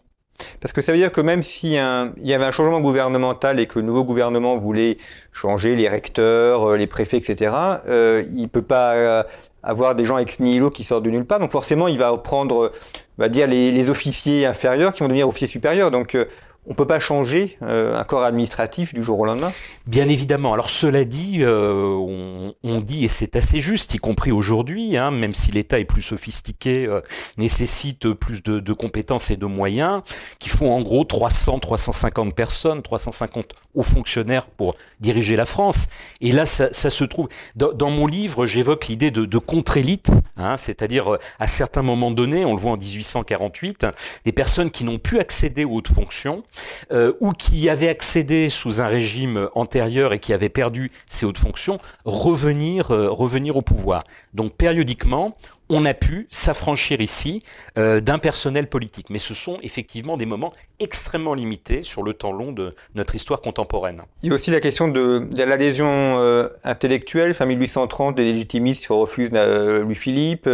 Parce 0.59 0.73
que 0.73 0.81
ça 0.81 0.91
veut 0.91 0.97
dire 0.97 1.11
que 1.11 1.21
même 1.21 1.41
a 1.41 2.01
un- 2.01 2.11
il 2.17 2.27
y 2.27 2.33
avait 2.33 2.45
un 2.45 2.51
changement 2.51 2.81
gouvernemental 2.81 3.59
et 3.59 3.67
que 3.67 3.79
le 3.79 3.85
nouveau 3.85 4.03
gouvernement 4.03 4.57
voulait 4.57 4.97
changer 5.31 5.75
les 5.75 5.87
recteurs, 5.87 6.71
euh, 6.71 6.77
les 6.77 6.87
préfets, 6.87 7.17
etc., 7.17 7.51
euh, 7.87 8.23
il 8.35 8.49
peut 8.49 8.61
pas 8.61 8.93
euh, 8.95 9.23
avoir 9.63 9.95
des 9.95 10.05
gens 10.05 10.17
ex 10.17 10.39
nihilo 10.39 10.71
qui 10.71 10.83
sortent 10.83 11.03
de 11.03 11.09
nulle 11.09 11.25
part. 11.25 11.39
Donc 11.39 11.51
forcément, 11.51 11.87
il 11.87 11.97
va 11.97 12.15
prendre, 12.17 12.65
euh, 12.65 12.71
on 13.17 13.21
va 13.23 13.29
dire, 13.29 13.47
les, 13.47 13.71
les 13.71 13.89
officiers 13.89 14.45
inférieurs 14.45 14.93
qui 14.93 15.01
vont 15.01 15.07
devenir 15.07 15.27
officiers 15.27 15.47
supérieurs. 15.47 15.89
Donc 15.89 16.15
euh, 16.15 16.25
on 16.67 16.71
ne 16.71 16.75
peut 16.75 16.88
pas 16.88 16.99
changer 16.99 17.58
euh, 17.62 17.97
un 17.97 18.04
corps 18.04 18.23
administratif 18.23 18.93
du 18.93 19.04
jour 19.04 19.19
au 19.19 19.25
lendemain? 19.25 19.51
Bien 19.86 20.08
évidemment. 20.08 20.54
Alors 20.54 20.69
cela 20.69 21.04
dit, 21.04 21.39
euh, 21.41 21.89
on, 21.89 22.56
on 22.63 22.80
dit, 22.80 23.06
et 23.06 23.08
c'est 23.08 23.36
assez 23.36 23.60
juste, 23.60 23.93
y 23.93 23.97
compris 23.97 24.32
aujourd'hui, 24.32 24.97
hein, 24.97 25.12
même 25.12 25.34
si 25.34 25.51
l'État 25.51 25.80
est 25.80 25.86
plus 25.86 26.01
sophistiqué, 26.01 26.86
euh, 26.88 27.01
nécessite 27.38 28.12
plus 28.13 28.41
de, 28.41 28.60
de 28.60 28.73
compétences 28.73 29.30
et 29.30 29.38
de 29.38 29.45
moyens, 29.45 30.01
qu'il 30.39 30.51
faut 30.51 30.67
en 30.67 30.82
gros 30.82 31.04
300, 31.04 31.60
350 31.60 32.34
personnes, 32.34 32.82
350 32.82 33.54
hauts 33.75 33.84
fonctionnaires 33.84 34.47
pour 34.47 34.75
diriger 34.99 35.36
la 35.36 35.45
France. 35.45 35.88
Et 36.21 36.32
là, 36.32 36.45
ça, 36.45 36.69
ça 36.71 36.89
se 36.89 37.04
trouve... 37.04 37.30
Dans, 37.56 37.73
dans 37.73 37.89
mon 37.91 38.08
livre, 38.08 38.45
j'évoque 38.45 38.88
l'idée 38.88 39.12
de, 39.12 39.25
de 39.25 39.38
contre-élite, 39.38 40.10
hein, 40.38 40.58
c'est-à-dire 40.58 41.13
euh, 41.13 41.19
à 41.39 41.47
certains 41.47 41.84
moments 41.84 42.12
donnés, 42.12 42.43
on 42.43 42.54
le 42.54 42.60
voit 42.60 42.71
en 42.71 42.78
1848, 42.78 43.86
des 44.25 44.32
personnes 44.32 44.71
qui 44.71 44.84
n'ont 44.84 44.99
pu 44.99 45.19
accéder 45.19 45.63
aux 45.63 45.75
hautes 45.75 45.93
fonctions, 45.93 46.43
euh, 46.91 47.13
ou 47.19 47.31
qui 47.31 47.69
avaient 47.69 47.89
accédé 47.89 48.49
sous 48.49 48.81
un 48.81 48.87
régime 48.87 49.49
antérieur 49.55 50.13
et 50.13 50.19
qui 50.19 50.33
avaient 50.33 50.49
perdu 50.49 50.91
ces 51.07 51.25
hautes 51.25 51.37
fonctions, 51.37 51.77
revenir, 52.05 52.91
euh, 52.91 53.09
revenir 53.09 53.55
au 53.55 53.61
pouvoir. 53.61 54.03
Donc 54.33 54.55
périodiquement, 54.55 55.35
on 55.69 55.85
a 55.85 55.93
pu 55.93 56.27
s'affranchir 56.29 57.01
ici 57.01 57.41
euh, 57.77 57.99
d'un 57.99 58.19
personnel 58.19 58.67
politique. 58.67 59.09
Mais 59.09 59.19
ce 59.19 59.33
sont 59.33 59.57
effectivement 59.63 60.17
des 60.17 60.25
moments 60.25 60.53
extrêmement 60.79 61.33
limités 61.33 61.83
sur 61.83 62.03
le 62.03 62.13
temps 62.13 62.31
long 62.31 62.51
de 62.51 62.75
notre 62.93 63.15
histoire 63.15 63.41
contemporaine. 63.41 64.01
Il 64.23 64.29
y 64.29 64.31
a 64.31 64.35
aussi 64.35 64.51
la 64.51 64.59
question 64.59 64.87
de, 64.87 65.27
de 65.31 65.43
l'adhésion 65.43 66.19
euh, 66.19 66.49
intellectuelle. 66.63 67.33
Fin 67.33 67.45
1830, 67.45 68.15
des 68.15 68.23
légitimistes 68.23 68.87
refusent 68.89 69.31
euh, 69.33 69.81
Louis-Philippe. 69.81 70.49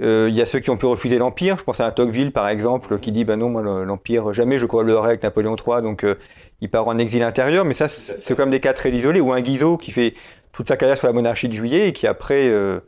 Euh, 0.00 0.24
euh, 0.24 0.28
il 0.28 0.34
y 0.34 0.42
a 0.42 0.46
ceux 0.46 0.60
qui 0.60 0.70
ont 0.70 0.76
pu 0.76 0.86
refuser 0.86 1.18
l'Empire. 1.18 1.58
Je 1.58 1.64
pense 1.64 1.80
à 1.80 1.86
un 1.86 1.90
Tocqueville, 1.90 2.32
par 2.32 2.48
exemple, 2.48 2.98
qui 2.98 3.12
dit 3.12 3.24
ben 3.24 3.36
non, 3.36 3.48
moi, 3.48 3.62
l'Empire, 3.62 4.32
jamais 4.32 4.58
je 4.58 4.66
collaborerai 4.66 5.08
avec 5.08 5.22
Napoléon 5.22 5.56
III. 5.56 5.82
Donc, 5.82 6.04
euh, 6.04 6.16
il 6.60 6.70
part 6.70 6.86
en 6.88 6.98
exil 6.98 7.22
intérieur. 7.22 7.64
Mais 7.64 7.74
ça, 7.74 7.88
c'est 7.88 8.36
comme 8.36 8.50
des 8.50 8.60
cas 8.60 8.72
très 8.72 8.90
isolés. 8.90 9.20
Ou 9.20 9.32
un 9.32 9.40
Guizot 9.40 9.76
qui 9.76 9.90
fait 9.92 10.14
toute 10.52 10.68
sa 10.68 10.76
carrière 10.76 10.96
sur 10.96 11.06
la 11.06 11.12
monarchie 11.12 11.48
de 11.48 11.54
Juillet 11.54 11.88
et 11.88 11.92
qui 11.92 12.06
après 12.06 12.48
euh, 12.48 12.80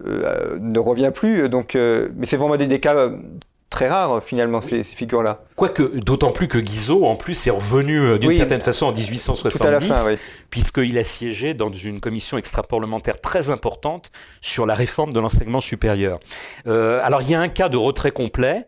ne 0.00 0.78
revient 0.78 1.10
plus. 1.14 1.48
Donc, 1.48 1.74
mais 1.74 2.26
c'est 2.26 2.36
vraiment 2.36 2.56
des, 2.56 2.80
cas 2.80 3.10
très 3.70 3.88
rares 3.88 4.22
finalement 4.22 4.60
ces, 4.60 4.84
figures-là. 4.84 5.36
Quoique, 5.58 5.98
d'autant 5.98 6.30
plus 6.30 6.46
que 6.46 6.58
Guizot, 6.58 7.04
en 7.04 7.16
plus, 7.16 7.48
est 7.48 7.50
revenu 7.50 8.16
d'une 8.20 8.32
certaine 8.32 8.60
façon 8.60 8.86
en 8.86 8.92
1870, 8.92 9.60
à 9.60 9.70
la 9.72 9.80
fin, 9.80 10.14
puisqu'il 10.50 10.96
a 10.98 11.02
siégé 11.02 11.52
dans 11.52 11.72
une 11.72 11.98
commission 11.98 12.38
extra-parlementaire 12.38 13.20
très 13.20 13.50
importante 13.50 14.12
sur 14.40 14.66
la 14.66 14.74
réforme 14.74 15.12
de 15.12 15.18
l'enseignement 15.18 15.60
supérieur. 15.60 16.20
alors, 16.64 17.22
il 17.22 17.30
y 17.30 17.34
a 17.34 17.40
un 17.40 17.48
cas 17.48 17.68
de 17.68 17.76
retrait 17.76 18.12
complet, 18.12 18.66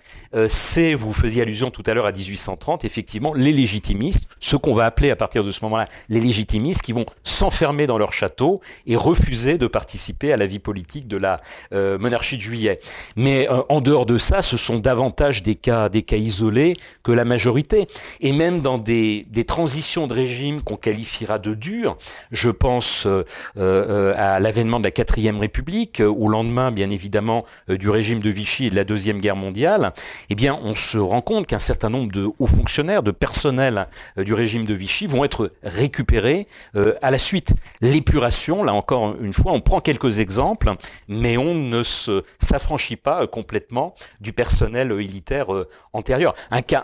c'est, 0.48 0.94
vous 0.94 1.12
faisiez 1.12 1.42
allusion 1.42 1.70
tout 1.70 1.84
à 1.86 1.94
l'heure 1.94 2.06
à 2.06 2.12
1830, 2.12 2.84
effectivement, 2.84 3.34
les 3.34 3.52
légitimistes, 3.52 4.26
ce 4.40 4.56
qu'on 4.56 4.74
va 4.74 4.84
appeler 4.84 5.10
à 5.10 5.16
partir 5.16 5.44
de 5.44 5.52
ce 5.52 5.64
moment-là 5.64 5.88
les 6.08 6.20
légitimistes, 6.20 6.82
qui 6.82 6.92
vont 6.92 7.06
s'enfermer 7.22 7.86
dans 7.86 7.98
leur 7.98 8.12
château 8.12 8.60
et 8.86 8.96
refuser 8.96 9.58
de 9.58 9.68
participer 9.68 10.32
à 10.32 10.36
la 10.36 10.46
vie 10.46 10.58
politique 10.58 11.06
de 11.06 11.16
la 11.16 11.36
monarchie 11.70 12.36
de 12.36 12.42
juillet. 12.42 12.80
Mais 13.14 13.46
en 13.48 13.80
dehors 13.80 14.06
de 14.06 14.18
ça, 14.18 14.42
ce 14.42 14.56
sont 14.56 14.80
davantage 14.80 15.44
des 15.44 15.54
cas, 15.54 15.88
des 15.88 16.02
cas 16.02 16.16
isolés 16.16 16.76
que 17.02 17.12
la 17.12 17.24
majorité. 17.24 17.86
Et 18.20 18.32
même 18.32 18.60
dans 18.60 18.78
des, 18.78 19.26
des 19.30 19.44
transitions 19.44 20.06
de 20.06 20.14
régime 20.14 20.62
qu'on 20.62 20.76
qualifiera 20.76 21.38
de 21.38 21.54
dures, 21.54 21.96
je 22.30 22.50
pense 22.50 23.06
euh, 23.06 23.24
euh, 23.56 24.14
à 24.16 24.40
l'avènement 24.40 24.78
de 24.78 24.84
la 24.84 24.90
quatrième 24.90 25.38
République, 25.38 26.00
au 26.00 26.28
lendemain, 26.28 26.70
bien 26.70 26.90
évidemment, 26.90 27.44
euh, 27.68 27.76
du 27.76 27.90
régime 27.90 28.20
de 28.20 28.30
Vichy 28.30 28.66
et 28.66 28.70
de 28.70 28.76
la 28.76 28.84
Deuxième 28.84 29.20
Guerre 29.20 29.36
mondiale, 29.36 29.92
eh 30.28 30.34
bien, 30.34 30.58
on 30.62 30.74
se 30.74 30.98
rend 30.98 31.20
compte 31.20 31.46
qu'un 31.46 31.58
certain 31.58 31.90
nombre 31.90 32.12
de 32.12 32.28
hauts 32.38 32.46
fonctionnaires, 32.46 33.02
de 33.02 33.10
personnel 33.10 33.88
du 34.16 34.34
régime 34.34 34.64
de 34.64 34.74
Vichy 34.74 35.06
vont 35.06 35.24
être 35.24 35.52
récupérés 35.62 36.46
à 36.74 37.10
la 37.10 37.18
suite. 37.18 37.54
L'épuration, 37.80 38.62
là 38.62 38.74
encore 38.74 39.16
une 39.20 39.32
fois, 39.32 39.52
on 39.52 39.60
prend 39.60 39.80
quelques 39.80 40.18
exemples, 40.18 40.74
mais 41.08 41.36
on 41.36 41.54
ne 41.54 41.82
s'affranchit 41.82 42.96
pas 42.96 43.26
complètement 43.26 43.94
du 44.20 44.32
personnel 44.32 44.92
élitaire 44.92 45.52
euh, 45.52 45.68
antérieur. 45.92 46.34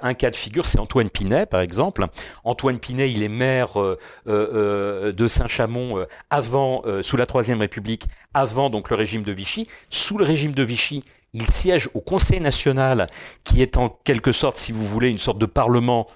Un 0.03 0.15
cas 0.15 0.31
de 0.31 0.37
figure, 0.37 0.67
c'est 0.67 0.79
Antoine 0.79 1.11
Pinet, 1.11 1.47
par 1.47 1.61
exemple. 1.61 2.07
Antoine 2.45 2.79
Pinet, 2.79 3.11
il 3.11 3.23
est 3.23 3.29
maire 3.29 3.81
euh, 3.81 3.99
euh, 4.27 5.13
de 5.13 5.29
Saint-Chamond 5.29 6.07
avant, 6.31 6.83
sous 7.03 7.17
la 7.17 7.27
Troisième 7.27 7.61
République, 7.61 8.07
avant 8.35 8.71
donc 8.71 8.91
le 8.91 8.97
régime 8.97 9.23
de 9.23 9.33
Vichy. 9.33 9.69
Sous 9.91 10.19
le 10.19 10.25
régime 10.25 10.53
de 10.53 10.63
Vichy, 10.63 11.03
il 11.33 11.47
siège 11.47 11.89
au 11.95 12.01
Conseil 12.01 12.41
national, 12.41 13.09
qui 13.45 13.63
est 13.63 13.77
en 13.77 13.89
quelque 13.89 14.33
sorte, 14.33 14.57
si 14.57 14.73
vous 14.73 14.85
voulez, 14.85 15.11
une 15.11 15.19
sorte 15.19 15.39
de 15.39 15.47
parlement 15.47 16.07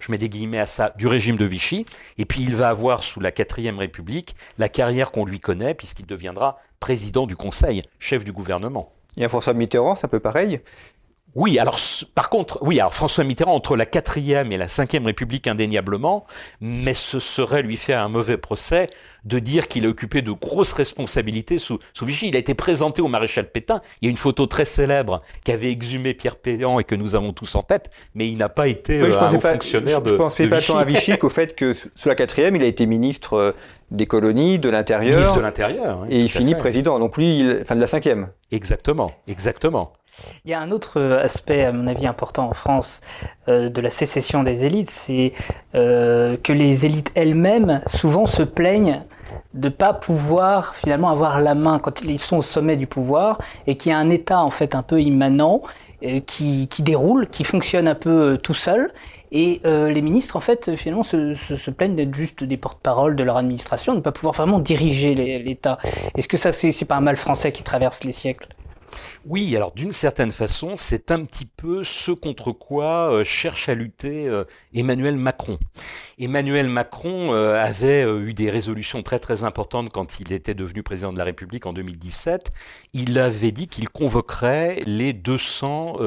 je 0.00 0.10
mets 0.10 0.18
des 0.18 0.28
guillemets 0.28 0.58
à 0.58 0.66
ça, 0.66 0.94
du 0.96 1.06
régime 1.06 1.36
de 1.36 1.44
Vichy, 1.44 1.84
et 2.18 2.24
puis 2.24 2.42
il 2.42 2.56
va 2.56 2.70
avoir 2.70 3.04
sous 3.04 3.20
la 3.20 3.30
quatrième 3.30 3.78
République 3.78 4.34
la 4.58 4.68
carrière 4.68 5.12
qu'on 5.12 5.24
lui 5.24 5.40
connaît, 5.40 5.74
puisqu'il 5.74 6.06
deviendra 6.06 6.58
président 6.80 7.26
du 7.26 7.36
Conseil, 7.36 7.82
chef 7.98 8.24
du 8.24 8.32
gouvernement. 8.32 8.92
Et 9.16 9.24
un 9.24 9.28
François 9.28 9.52
Mitterrand, 9.52 9.94
c'est 9.94 10.06
un 10.06 10.08
peu 10.08 10.20
pareil. 10.20 10.60
Oui, 11.34 11.58
alors 11.58 11.78
par 12.14 12.28
contre, 12.28 12.58
oui, 12.62 12.80
alors 12.80 12.94
François 12.94 13.24
Mitterrand 13.24 13.54
entre 13.54 13.76
la 13.76 13.86
quatrième 13.86 14.50
et 14.52 14.56
la 14.56 14.68
cinquième 14.68 15.06
République 15.06 15.46
indéniablement, 15.46 16.24
mais 16.60 16.94
ce 16.94 17.18
serait 17.18 17.62
lui 17.62 17.76
faire 17.76 18.02
un 18.02 18.08
mauvais 18.08 18.36
procès 18.36 18.86
de 19.24 19.38
dire 19.38 19.68
qu'il 19.68 19.84
a 19.86 19.88
occupé 19.88 20.22
de 20.22 20.32
grosses 20.32 20.72
responsabilités 20.72 21.58
sous, 21.58 21.78
sous 21.92 22.06
Vichy. 22.06 22.28
Il 22.28 22.36
a 22.36 22.38
été 22.38 22.54
présenté 22.54 23.02
au 23.02 23.08
maréchal 23.08 23.50
Pétain. 23.50 23.80
Il 24.00 24.06
y 24.06 24.08
a 24.08 24.10
une 24.10 24.16
photo 24.16 24.46
très 24.46 24.64
célèbre 24.64 25.22
qu'avait 25.44 25.70
exhumé 25.70 26.14
Pierre 26.14 26.36
Péan 26.36 26.78
et 26.78 26.84
que 26.84 26.94
nous 26.94 27.14
avons 27.14 27.32
tous 27.32 27.54
en 27.54 27.62
tête, 27.62 27.90
mais 28.14 28.28
il 28.28 28.38
n'a 28.38 28.48
pas 28.48 28.66
été 28.66 29.02
oui, 29.02 29.14
un 29.14 29.38
fonctionnaire 29.38 30.02
de 30.02 30.08
Je 30.08 30.14
ne 30.14 30.18
pense 30.18 30.34
pas 30.34 30.62
tant 30.62 30.78
à 30.78 30.84
Vichy 30.84 31.16
qu'au 31.18 31.28
fait 31.28 31.54
que 31.54 31.72
sous 31.72 32.08
la 32.08 32.14
quatrième, 32.14 32.56
il 32.56 32.62
a 32.62 32.66
été 32.66 32.86
ministre 32.86 33.34
euh, 33.34 33.52
des 33.90 34.06
colonies, 34.06 34.58
de 34.58 34.68
l'intérieur. 34.68 35.16
Ministre 35.16 35.36
de 35.36 35.42
l'intérieur. 35.42 36.06
et 36.08 36.20
il 36.20 36.30
finit 36.30 36.54
président. 36.54 36.98
Donc 36.98 37.16
lui, 37.16 37.40
il, 37.40 37.58
enfin 37.62 37.76
de 37.76 37.80
la 37.80 37.86
cinquième. 37.86 38.28
Exactement, 38.50 39.12
exactement. 39.28 39.92
Il 40.44 40.50
y 40.50 40.54
a 40.54 40.60
un 40.60 40.70
autre 40.70 40.98
euh, 40.98 41.22
aspect, 41.22 41.64
à 41.64 41.72
mon 41.72 41.86
avis, 41.86 42.06
important 42.06 42.48
en 42.48 42.54
France 42.54 43.00
euh, 43.48 43.68
de 43.68 43.80
la 43.80 43.90
sécession 43.90 44.42
des 44.42 44.64
élites, 44.64 44.90
c'est 44.90 45.32
euh, 45.74 46.36
que 46.42 46.52
les 46.52 46.86
élites 46.86 47.12
elles-mêmes 47.14 47.82
souvent 47.86 48.26
se 48.26 48.42
plaignent 48.42 49.02
de 49.54 49.68
ne 49.68 49.72
pas 49.72 49.92
pouvoir 49.92 50.74
finalement 50.74 51.10
avoir 51.10 51.40
la 51.40 51.54
main 51.54 51.78
quand 51.78 52.02
ils 52.02 52.18
sont 52.18 52.38
au 52.38 52.42
sommet 52.42 52.76
du 52.76 52.86
pouvoir 52.86 53.38
et 53.66 53.76
qu'il 53.76 53.90
y 53.90 53.94
a 53.94 53.98
un 53.98 54.10
État 54.10 54.40
en 54.40 54.50
fait 54.50 54.74
un 54.74 54.82
peu 54.82 55.00
immanent 55.00 55.62
qui, 56.26 56.66
déroule, 56.78 57.28
qui 57.28 57.44
fonctionne 57.44 57.86
un 57.86 57.94
peu 57.94 58.38
tout 58.42 58.54
seul. 58.54 58.92
Et 59.32 59.60
les 59.64 60.02
ministres, 60.02 60.36
en 60.36 60.40
fait, 60.40 60.74
finalement, 60.74 61.02
se, 61.02 61.34
se 61.34 61.70
plaignent 61.70 61.94
d'être 61.94 62.14
juste 62.14 62.42
des 62.42 62.56
porte-parole 62.56 63.16
de 63.16 63.22
leur 63.22 63.36
administration, 63.36 63.92
de 63.92 63.98
ne 63.98 64.02
pas 64.02 64.12
pouvoir 64.12 64.34
vraiment 64.34 64.58
diriger 64.58 65.14
l'État. 65.14 65.78
Est-ce 66.16 66.26
que 66.26 66.38
ça, 66.38 66.52
c'est 66.52 66.84
pas 66.86 66.96
un 66.96 67.02
mal 67.02 67.16
français 67.16 67.52
qui 67.52 67.62
traverse 67.62 68.02
les 68.02 68.12
siècles? 68.12 68.48
Oui, 69.26 69.56
alors 69.56 69.72
d'une 69.72 69.92
certaine 69.92 70.30
façon, 70.30 70.76
c'est 70.76 71.10
un 71.10 71.24
petit 71.24 71.46
peu 71.46 71.84
ce 71.84 72.10
contre 72.10 72.52
quoi 72.52 73.12
euh, 73.12 73.24
cherche 73.24 73.68
à 73.68 73.74
lutter 73.74 74.26
euh, 74.28 74.44
Emmanuel 74.74 75.16
Macron. 75.16 75.58
Emmanuel 76.18 76.68
Macron 76.68 77.32
euh, 77.32 77.58
avait 77.58 78.02
eu 78.02 78.34
des 78.34 78.50
résolutions 78.50 79.02
très 79.02 79.18
très 79.18 79.44
importantes 79.44 79.90
quand 79.90 80.20
il 80.20 80.32
était 80.32 80.54
devenu 80.54 80.82
président 80.82 81.12
de 81.12 81.18
la 81.18 81.24
République 81.24 81.66
en 81.66 81.72
2017. 81.72 82.50
Il 82.92 83.18
avait 83.18 83.52
dit 83.52 83.68
qu'il 83.68 83.88
convoquerait 83.88 84.80
les 84.86 85.12
200 85.12 85.98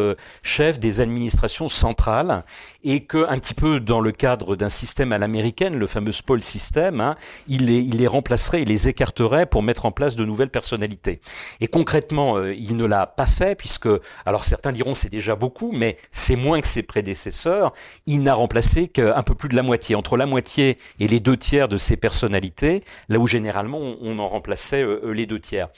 chefs 0.43 0.79
des 0.79 0.99
administrations 0.99 1.69
centrales 1.69 2.43
et 2.83 3.01
que, 3.05 3.25
un 3.29 3.39
petit 3.39 3.53
peu 3.53 3.79
dans 3.79 4.01
le 4.01 4.11
cadre 4.11 4.55
d'un 4.55 4.69
système 4.69 5.13
à 5.13 5.17
l'américaine, 5.17 5.75
le 5.75 5.87
fameux 5.87 6.11
Spall 6.11 6.41
System, 6.41 7.01
hein, 7.01 7.15
il, 7.47 7.65
les, 7.65 7.79
il 7.79 7.97
les 7.97 8.07
remplacerait, 8.07 8.61
il 8.61 8.67
les 8.67 8.87
écarterait 8.87 9.45
pour 9.45 9.63
mettre 9.63 9.85
en 9.85 9.91
place 9.91 10.15
de 10.15 10.25
nouvelles 10.25 10.49
personnalités. 10.49 11.19
Et 11.61 11.67
concrètement, 11.67 12.43
il 12.43 12.77
ne 12.77 12.85
l'a 12.85 13.07
pas 13.07 13.25
fait 13.25 13.55
puisque, 13.55 13.89
alors 14.25 14.43
certains 14.43 14.71
diront 14.71 14.93
c'est 14.93 15.11
déjà 15.11 15.35
beaucoup, 15.35 15.71
mais 15.71 15.97
c'est 16.11 16.35
moins 16.35 16.61
que 16.61 16.67
ses 16.67 16.83
prédécesseurs. 16.83 17.73
Il 18.05 18.23
n'a 18.23 18.33
remplacé 18.33 18.87
qu'un 18.87 19.23
peu 19.23 19.35
plus 19.35 19.49
de 19.49 19.55
la 19.55 19.63
moitié, 19.63 19.95
entre 19.95 20.17
la 20.17 20.25
moitié 20.25 20.77
et 20.99 21.07
les 21.07 21.19
deux 21.19 21.37
tiers 21.37 21.67
de 21.67 21.77
ses 21.77 21.97
personnalités, 21.97 22.83
là 23.09 23.19
où 23.19 23.27
généralement 23.27 23.79
on 23.79 24.19
en 24.19 24.27
remplaçait 24.27 24.83
euh, 24.83 25.11
les 25.11 25.25
deux 25.25 25.39
tiers. 25.39 25.69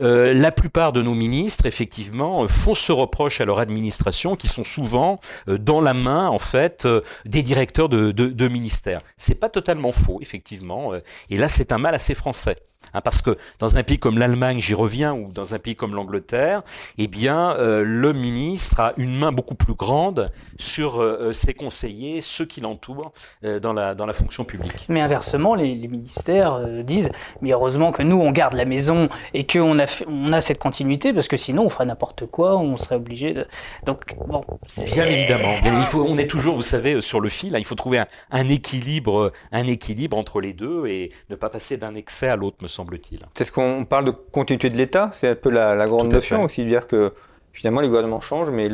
Euh, 0.00 0.32
la 0.34 0.50
plupart 0.50 0.92
de 0.92 1.02
nos 1.02 1.14
ministres, 1.14 1.66
effectivement, 1.66 2.46
font 2.48 2.74
ce 2.74 2.92
reproche 2.92 3.40
à 3.40 3.44
leur 3.44 3.58
administration 3.58 4.36
qui 4.36 4.48
sont 4.48 4.64
souvent 4.64 5.20
euh, 5.48 5.58
dans 5.58 5.80
la 5.80 5.94
main, 5.94 6.28
fait, 6.48 6.86
des 7.24 7.42
directeurs 7.42 7.88
de, 7.88 8.10
de, 8.12 8.28
de 8.28 8.48
ministères. 8.48 9.02
C'est 9.16 9.34
pas 9.34 9.48
totalement 9.48 9.92
faux, 9.92 10.18
effectivement. 10.20 10.92
Et 11.30 11.36
là, 11.36 11.48
c'est 11.48 11.72
un 11.72 11.78
mal 11.78 11.94
assez 11.94 12.14
français. 12.14 12.56
Hein, 12.94 13.00
parce 13.02 13.22
que 13.22 13.36
dans 13.58 13.76
un 13.76 13.82
pays 13.82 13.98
comme 13.98 14.18
l'Allemagne, 14.18 14.58
j'y 14.60 14.74
reviens, 14.74 15.14
ou 15.14 15.30
dans 15.32 15.54
un 15.54 15.58
pays 15.58 15.76
comme 15.76 15.94
l'Angleterre, 15.94 16.62
eh 16.96 17.06
bien, 17.06 17.54
euh, 17.56 17.84
le 17.84 18.12
ministre 18.12 18.80
a 18.80 18.92
une 18.96 19.14
main 19.14 19.32
beaucoup 19.32 19.54
plus 19.54 19.74
grande 19.74 20.30
sur 20.58 21.00
euh, 21.00 21.18
euh, 21.20 21.32
ses 21.32 21.54
conseillers, 21.54 22.20
ceux 22.20 22.46
qui 22.46 22.60
l'entourent 22.60 23.12
dans, 23.42 23.72
la, 23.72 23.94
dans 23.94 24.06
la 24.06 24.12
fonction 24.12 24.44
publique. 24.44 24.86
Mais 24.88 25.00
inversement, 25.00 25.54
les, 25.54 25.76
ministères 25.88 26.60
disent, 26.82 27.08
mais 27.40 27.52
heureusement 27.52 27.92
que 27.92 28.02
nous, 28.02 28.16
on 28.16 28.30
garde 28.30 28.54
la 28.54 28.64
maison 28.64 29.08
et 29.34 29.46
qu'on 29.46 29.78
a, 29.78 29.86
on 30.06 30.32
a 30.32 30.40
cette 30.40 30.58
continuité, 30.58 31.12
parce 31.12 31.28
que 31.28 31.36
sinon, 31.36 31.64
on 31.64 31.68
ferait 31.68 31.86
n'importe 31.86 32.26
quoi, 32.26 32.58
on 32.58 32.76
serait 32.76 32.96
obligé 32.96 33.34
de... 33.34 33.46
Donc, 33.84 34.16
bon... 34.26 34.44
Bien 34.84 35.06
évidemment. 35.06 35.48
il 35.64 35.86
faut, 35.86 36.04
on 36.04 36.16
est 36.16 36.26
toujours, 36.26 36.56
vous 36.56 36.62
savez, 36.62 37.00
sur 37.00 37.20
le 37.20 37.28
fil, 37.28 37.54
hein, 37.54 37.58
il 37.58 37.64
faut 37.64 37.74
trouver 37.74 37.98
un, 37.98 38.06
un, 38.30 38.48
équilibre, 38.48 39.32
un 39.52 39.66
équilibre 39.66 40.16
entre 40.16 40.40
les 40.40 40.52
deux 40.52 40.86
et 40.86 41.12
ne 41.30 41.36
pas 41.36 41.48
passer 41.48 41.76
d'un 41.76 41.94
excès 41.94 42.28
à 42.28 42.36
l'autre, 42.36 42.56
me 42.68 42.72
semble-t-il. 42.72 43.20
C'est 43.34 43.44
ce 43.44 43.52
qu'on 43.52 43.84
parle 43.84 44.04
de 44.04 44.10
continuité 44.10 44.70
de 44.70 44.76
l'État, 44.76 45.10
c'est 45.12 45.28
un 45.28 45.34
peu 45.34 45.50
la, 45.50 45.86
grande 45.86 46.12
notion 46.12 46.44
aussi, 46.44 46.62
de 46.62 46.68
dire 46.68 46.86
que 46.86 47.12
finalement 47.52 47.80
les 47.80 47.88
gouvernements 47.88 48.20
changent, 48.20 48.50
mais 48.50 48.68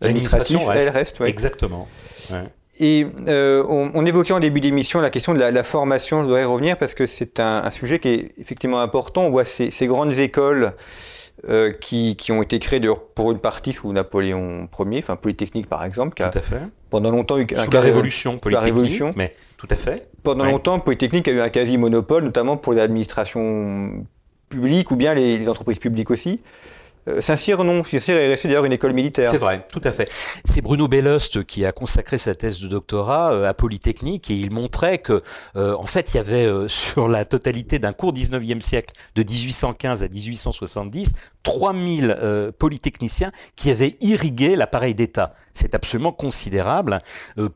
l'administratif, 0.00 0.60
elle 0.72 0.90
reste. 0.90 1.20
Exactement. 1.22 1.88
Et 2.80 3.08
euh, 3.26 3.64
on, 3.68 4.06
évoquait 4.06 4.32
en 4.32 4.38
début 4.38 4.60
d'émission 4.60 5.00
la 5.00 5.10
question 5.10 5.34
de 5.34 5.40
la, 5.40 5.62
formation, 5.64 6.20
je 6.20 6.26
voudrais 6.26 6.44
revenir 6.44 6.76
parce 6.76 6.94
que 6.94 7.06
c'est 7.06 7.40
un, 7.40 7.70
sujet 7.72 7.98
qui 7.98 8.08
est 8.08 8.32
effectivement 8.38 8.80
important. 8.80 9.22
On 9.22 9.30
voit 9.30 9.44
ces, 9.44 9.86
grandes 9.86 10.12
écoles 10.12 10.74
euh, 11.48 11.72
qui, 11.72 12.16
ont 12.30 12.42
été 12.42 12.60
créées 12.60 12.80
pour 13.16 13.32
une 13.32 13.40
partie 13.40 13.72
sous 13.72 13.92
Napoléon 13.92 14.68
Ier, 14.78 14.98
enfin 14.98 15.16
Polytechnique 15.16 15.68
par 15.68 15.82
exemple, 15.82 16.14
qui 16.14 16.22
a 16.22 16.28
tout 16.28 16.38
à 16.38 16.42
fait. 16.42 16.60
Pendant 16.90 17.10
longtemps 17.10 17.38
eu 17.38 17.46
sous 17.56 17.70
la 17.70 17.80
Révolution 17.80 18.38
Polytechnique, 18.38 18.52
la 18.52 18.60
Révolution, 18.60 19.12
mais 19.16 19.34
tout 19.56 19.68
à 19.70 19.76
fait. 19.76 20.08
Pendant 20.22 20.44
longtemps, 20.44 20.80
Polytechnique 20.80 21.28
a 21.28 21.32
eu 21.32 21.40
un 21.40 21.48
quasi-monopole, 21.48 22.24
notamment 22.24 22.56
pour 22.56 22.72
les 22.72 22.80
administrations 22.80 24.04
publiques 24.48 24.90
ou 24.90 24.96
bien 24.96 25.14
les, 25.14 25.48
entreprises 25.48 25.78
publiques 25.78 26.10
aussi. 26.10 26.40
Euh, 27.08 27.20
Saint-Cyr, 27.20 27.62
non. 27.64 27.84
Saint-Cyr 27.84 28.16
est 28.16 28.28
resté 28.28 28.48
d'ailleurs 28.48 28.64
une 28.64 28.72
école 28.72 28.92
militaire. 28.92 29.30
C'est 29.30 29.38
vrai, 29.38 29.66
tout 29.72 29.80
à 29.84 29.92
fait. 29.92 30.10
C'est 30.44 30.60
Bruno 30.60 30.88
Bellost 30.88 31.44
qui 31.44 31.64
a 31.64 31.72
consacré 31.72 32.18
sa 32.18 32.34
thèse 32.34 32.60
de 32.60 32.68
doctorat 32.68 33.32
euh, 33.32 33.48
à 33.48 33.54
Polytechnique 33.54 34.30
et 34.30 34.34
il 34.34 34.50
montrait 34.50 34.98
que, 34.98 35.22
euh, 35.56 35.74
en 35.76 35.84
fait, 35.84 36.14
il 36.14 36.16
y 36.16 36.20
avait 36.20 36.48
sur 36.68 37.08
la 37.08 37.24
totalité 37.24 37.78
d'un 37.78 37.92
cours 37.92 38.12
19e 38.12 38.60
siècle, 38.60 38.94
de 39.14 39.22
1815 39.22 40.02
à 40.02 40.08
1870, 40.08 41.12
3000 41.42 42.52
polytechniciens 42.58 43.32
qui 43.56 43.70
avaient 43.70 43.96
irrigué 44.00 44.54
l'appareil 44.54 44.94
d'État. 44.94 45.34
C'est 45.54 45.74
absolument 45.74 46.12
considérable. 46.12 47.00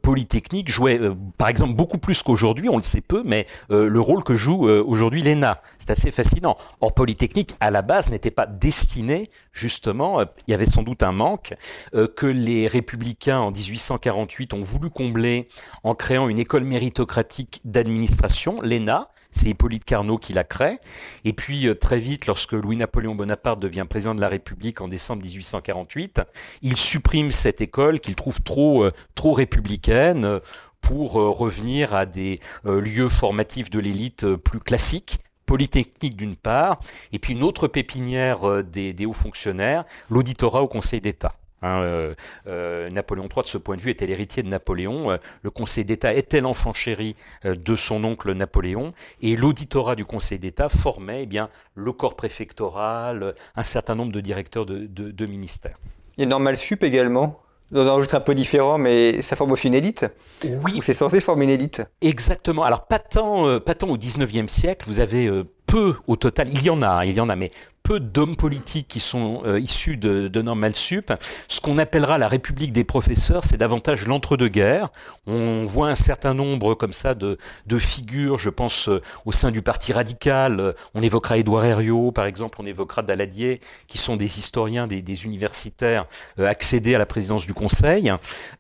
Polytechnique 0.00 0.70
jouait, 0.70 0.98
par 1.37 1.48
exemple, 1.48 1.74
beaucoup 1.74 1.98
plus 1.98 2.22
qu'aujourd'hui, 2.22 2.68
on 2.70 2.78
le 2.78 2.83
sait 2.83 3.02
peu, 3.02 3.22
mais 3.24 3.46
le 3.68 4.00
rôle 4.00 4.24
que 4.24 4.35
joue 4.35 4.66
aujourd'hui 4.66 5.22
l'ENA. 5.22 5.61
C'est 5.78 5.90
assez 5.90 6.11
fascinant. 6.11 6.57
Or, 6.81 6.94
Polytechnique, 6.94 7.55
à 7.61 7.70
la 7.70 7.83
base, 7.83 8.11
n'était 8.11 8.31
pas 8.31 8.46
destiné 8.46 9.31
justement, 9.52 10.20
euh, 10.20 10.24
il 10.46 10.50
y 10.50 10.54
avait 10.54 10.66
sans 10.66 10.82
doute 10.82 11.02
un 11.02 11.12
manque 11.12 11.54
euh, 11.94 12.08
que 12.08 12.26
les 12.26 12.68
républicains 12.68 13.38
en 13.38 13.50
1848 13.50 14.54
ont 14.54 14.62
voulu 14.62 14.90
combler 14.90 15.48
en 15.84 15.94
créant 15.94 16.28
une 16.28 16.38
école 16.38 16.64
méritocratique 16.64 17.60
d'administration, 17.64 18.60
l'ENA. 18.62 19.08
C'est 19.34 19.48
Hippolyte 19.48 19.86
Carnot 19.86 20.18
qui 20.18 20.34
la 20.34 20.44
crée. 20.44 20.78
Et 21.24 21.32
puis 21.32 21.66
euh, 21.66 21.74
très 21.74 21.98
vite, 21.98 22.26
lorsque 22.26 22.52
Louis-Napoléon 22.52 23.14
Bonaparte 23.14 23.60
devient 23.60 23.86
président 23.88 24.14
de 24.14 24.20
la 24.20 24.28
République 24.28 24.80
en 24.80 24.88
décembre 24.88 25.22
1848, 25.22 26.22
il 26.60 26.76
supprime 26.76 27.30
cette 27.30 27.60
école 27.60 28.00
qu'il 28.00 28.14
trouve 28.14 28.42
trop, 28.42 28.86
trop 29.14 29.32
républicaine 29.32 30.40
pour 30.80 31.12
revenir 31.12 31.94
à 31.94 32.06
des 32.06 32.40
lieux 32.64 33.08
formatifs 33.08 33.70
de 33.70 33.78
l'élite 33.78 34.26
plus 34.36 34.58
classiques 34.58 35.20
Polytechnique 35.46 36.16
d'une 36.16 36.37
part, 36.37 36.81
et 37.12 37.18
puis 37.18 37.35
une 37.35 37.42
autre 37.42 37.68
pépinière 37.68 38.48
euh, 38.48 38.62
des, 38.62 39.07
hauts 39.07 39.12
fonctionnaires, 39.12 39.85
l'auditorat 40.11 40.62
au 40.62 40.68
Conseil 40.68 41.00
d'État. 41.00 41.35
Hein, 41.64 41.83
euh, 41.83 42.14
euh, 42.48 42.90
Napoléon 42.90 43.28
III, 43.28 43.44
de 43.44 43.48
ce 43.48 43.59
point 43.59 43.76
de 43.76 43.81
vue, 43.81 43.90
était 43.90 44.07
l'héritier 44.07 44.42
de 44.42 44.48
Napoléon. 44.48 45.18
le 45.42 45.50
Conseil 45.50 45.85
d'État 45.85 46.12
était 46.12 46.40
l'enfant 46.40 46.72
chéri 46.72 47.14
de 47.44 47.76
son 47.76 48.02
oncle 48.02 48.33
Napoléon, 48.33 48.94
et 49.20 49.37
l'auditorat 49.37 49.94
du 49.94 50.05
Conseil 50.05 50.38
d'État 50.38 50.68
formait 50.68 51.22
eh 51.22 51.26
bien 51.26 51.48
le 51.74 51.92
corps 51.92 52.16
préfectoral, 52.16 53.35
un 53.55 53.62
certain 53.62 53.94
nombre 53.94 54.12
de 54.12 54.20
directeurs 54.20 54.66
de, 54.66 54.87
de 54.87 55.26
ministères. 55.26 55.78
A 56.18 56.26
Normal 56.26 56.57
Sup 56.57 56.83
également? 56.83 57.40
Dans 57.72 57.87
un 57.87 57.92
registre 57.92 58.14
un 58.14 58.20
peu 58.20 58.35
différent, 58.35 58.78
mais 58.78 59.22
ça 59.22 59.35
forme 59.35 59.52
aussi 59.52 59.66
une 59.66 59.74
élite. 59.74 60.06
Oui. 60.44 60.78
C'est 60.82 60.92
censé 60.92 61.20
former 61.20 61.44
une 61.44 61.50
élite. 61.50 61.82
Exactement. 62.02 62.62
Alors, 62.64 62.87
pas 62.87 62.98
tant, 62.98 63.46
euh, 63.46 63.58
pas 63.58 63.74
tant 63.74 63.88
au 63.88 63.96
19e 63.96 64.46
siècle, 64.46 64.85
vous 64.87 65.00
avez 65.00 65.26
euh, 65.26 65.44
peu 65.72 65.94
au 66.06 66.16
total, 66.16 66.50
il 66.52 66.62
y 66.62 66.68
en 66.68 66.82
a, 66.82 66.87
hein, 66.87 67.04
il 67.06 67.14
y 67.14 67.20
en 67.20 67.30
a, 67.30 67.35
mais 67.35 67.50
peu 67.82 68.00
d'hommes 68.00 68.37
politiques 68.37 68.88
qui 68.88 69.00
sont 69.00 69.42
euh, 69.44 69.61
issus 69.61 69.96
de, 69.96 70.42
Normal 70.42 70.74
Sup. 70.74 71.12
Ce 71.48 71.61
qu'on 71.61 71.78
appellera 71.78 72.18
la 72.18 72.28
République 72.28 72.72
des 72.72 72.85
professeurs, 72.85 73.44
c'est 73.44 73.56
davantage 73.56 74.06
l'entre-deux-guerres. 74.06 74.90
On 75.26 75.64
voit 75.66 75.88
un 75.88 75.94
certain 75.94 76.35
nombre 76.35 76.74
comme 76.74 76.92
ça 76.92 77.14
de, 77.14 77.38
figures, 77.78 78.38
je 78.38 78.50
pense 78.50 78.88
euh, 78.88 79.00
au 79.24 79.32
sein 79.32 79.50
du 79.50 79.62
Parti 79.62 79.92
radical. 79.92 80.61
Euh, 80.61 80.72
on 80.94 81.02
évoquera 81.02 81.38
Édouard 81.38 81.64
Herriot, 81.64 82.12
par 82.12 82.26
exemple, 82.26 82.58
on 82.61 82.66
évoquera 82.66 83.02
Daladier, 83.02 83.61
qui 83.87 83.98
sont 83.98 84.16
des 84.16 84.38
historiens, 84.38 84.87
des, 84.87 85.02
universitaires 85.24 86.06
accédés 86.38 86.94
à 86.94 86.98
la 86.98 87.06
présidence 87.06 87.46
du 87.46 87.54
Conseil. 87.54 88.11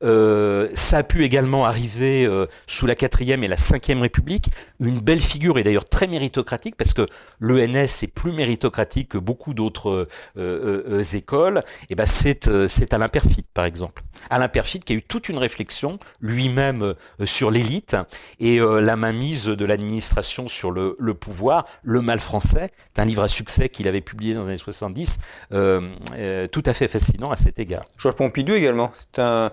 ça 0.02 0.98
a 0.98 1.02
pu 1.02 1.24
également 1.24 1.64
arriver 1.64 2.28
sous 2.66 2.86
la 2.86 2.94
quatrième 2.94 3.42
et 3.42 3.48
la 3.48 3.56
cinquième 3.56 4.02
République. 4.02 4.50
Une 4.80 5.00
belle 5.00 5.20
figure 5.20 5.58
et 5.58 5.62
d'ailleurs 5.62 5.88
très 5.88 6.06
méritocratique, 6.06 6.76
parce 6.76 6.92
que 6.92 7.01
l'ENS 7.40 8.02
est 8.02 8.12
plus 8.12 8.32
méritocratique 8.32 9.10
que 9.10 9.18
beaucoup 9.18 9.54
d'autres 9.54 9.90
euh, 9.90 10.08
euh, 10.36 10.82
euh, 10.88 11.16
écoles, 11.16 11.58
et 11.58 11.86
eh 11.90 11.94
ben 11.94 12.06
c'est 12.06 12.48
c'est 12.68 12.94
Alain 12.94 13.08
Perfit 13.08 13.44
par 13.54 13.64
exemple. 13.64 14.02
Alain 14.30 14.48
Perfit 14.48 14.80
qui 14.80 14.92
a 14.92 14.96
eu 14.96 15.02
toute 15.02 15.28
une 15.28 15.38
réflexion 15.38 15.98
lui-même 16.20 16.94
sur 17.24 17.50
l'élite 17.50 17.96
et 18.40 18.58
la 18.58 18.96
mainmise 18.96 19.46
de 19.46 19.64
l'administration 19.64 20.48
sur 20.48 20.70
le, 20.70 20.94
pouvoir, 21.14 21.66
le 21.82 22.00
mal 22.00 22.20
français. 22.20 22.70
C'est 22.94 23.02
un 23.02 23.04
livre 23.04 23.22
à 23.22 23.28
succès 23.28 23.68
qu'il 23.68 23.88
avait 23.88 24.00
publié 24.00 24.34
dans 24.34 24.42
les 24.42 24.48
années 24.48 24.56
70, 24.56 25.18
tout 25.50 26.62
à 26.64 26.72
fait 26.72 26.88
fascinant 26.88 27.30
à 27.30 27.36
cet 27.36 27.58
égard. 27.58 27.84
Georges 27.98 28.16
Pompidou 28.16 28.54
également, 28.54 28.92
c'est 28.94 29.20
un 29.20 29.52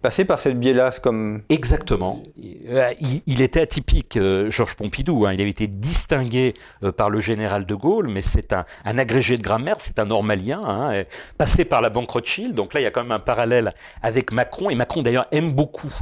Passer 0.00 0.24
par 0.24 0.38
cette 0.38 0.60
biais-là, 0.60 0.92
comme... 1.02 1.42
Exactement. 1.48 2.22
Euh, 2.68 2.92
il, 3.26 3.40
était 3.40 3.62
atypique, 3.62 4.16
euh, 4.16 4.48
Georges 4.48 4.76
Pompidou. 4.76 5.26
Hein. 5.26 5.32
Il 5.32 5.40
avait 5.40 5.50
été 5.50 5.66
distingué 5.66 6.54
euh, 6.84 6.92
par 6.92 7.10
le 7.10 7.18
général 7.18 7.66
de 7.66 7.74
Gaulle, 7.74 8.06
mais 8.06 8.22
c'est 8.22 8.52
un, 8.52 8.64
agrégé 8.84 9.36
de 9.36 9.42
grammaire, 9.42 9.80
c'est 9.80 9.98
un 9.98 10.04
normalien, 10.04 10.62
hein, 10.64 11.02
passé 11.36 11.64
par 11.64 11.82
la 11.82 11.90
banque 11.90 12.10
Rothschild. 12.10 12.54
Donc 12.54 12.74
là, 12.74 12.80
il 12.80 12.84
y 12.84 12.86
a 12.86 12.92
quand 12.92 13.02
même 13.02 13.10
un 13.10 13.18
parallèle 13.18 13.74
avec 14.00 14.30
Macron. 14.30 14.70
Et 14.70 14.76
Macron, 14.76 15.02
d'ailleurs, 15.02 15.26
aime 15.32 15.52
beaucoup 15.52 15.92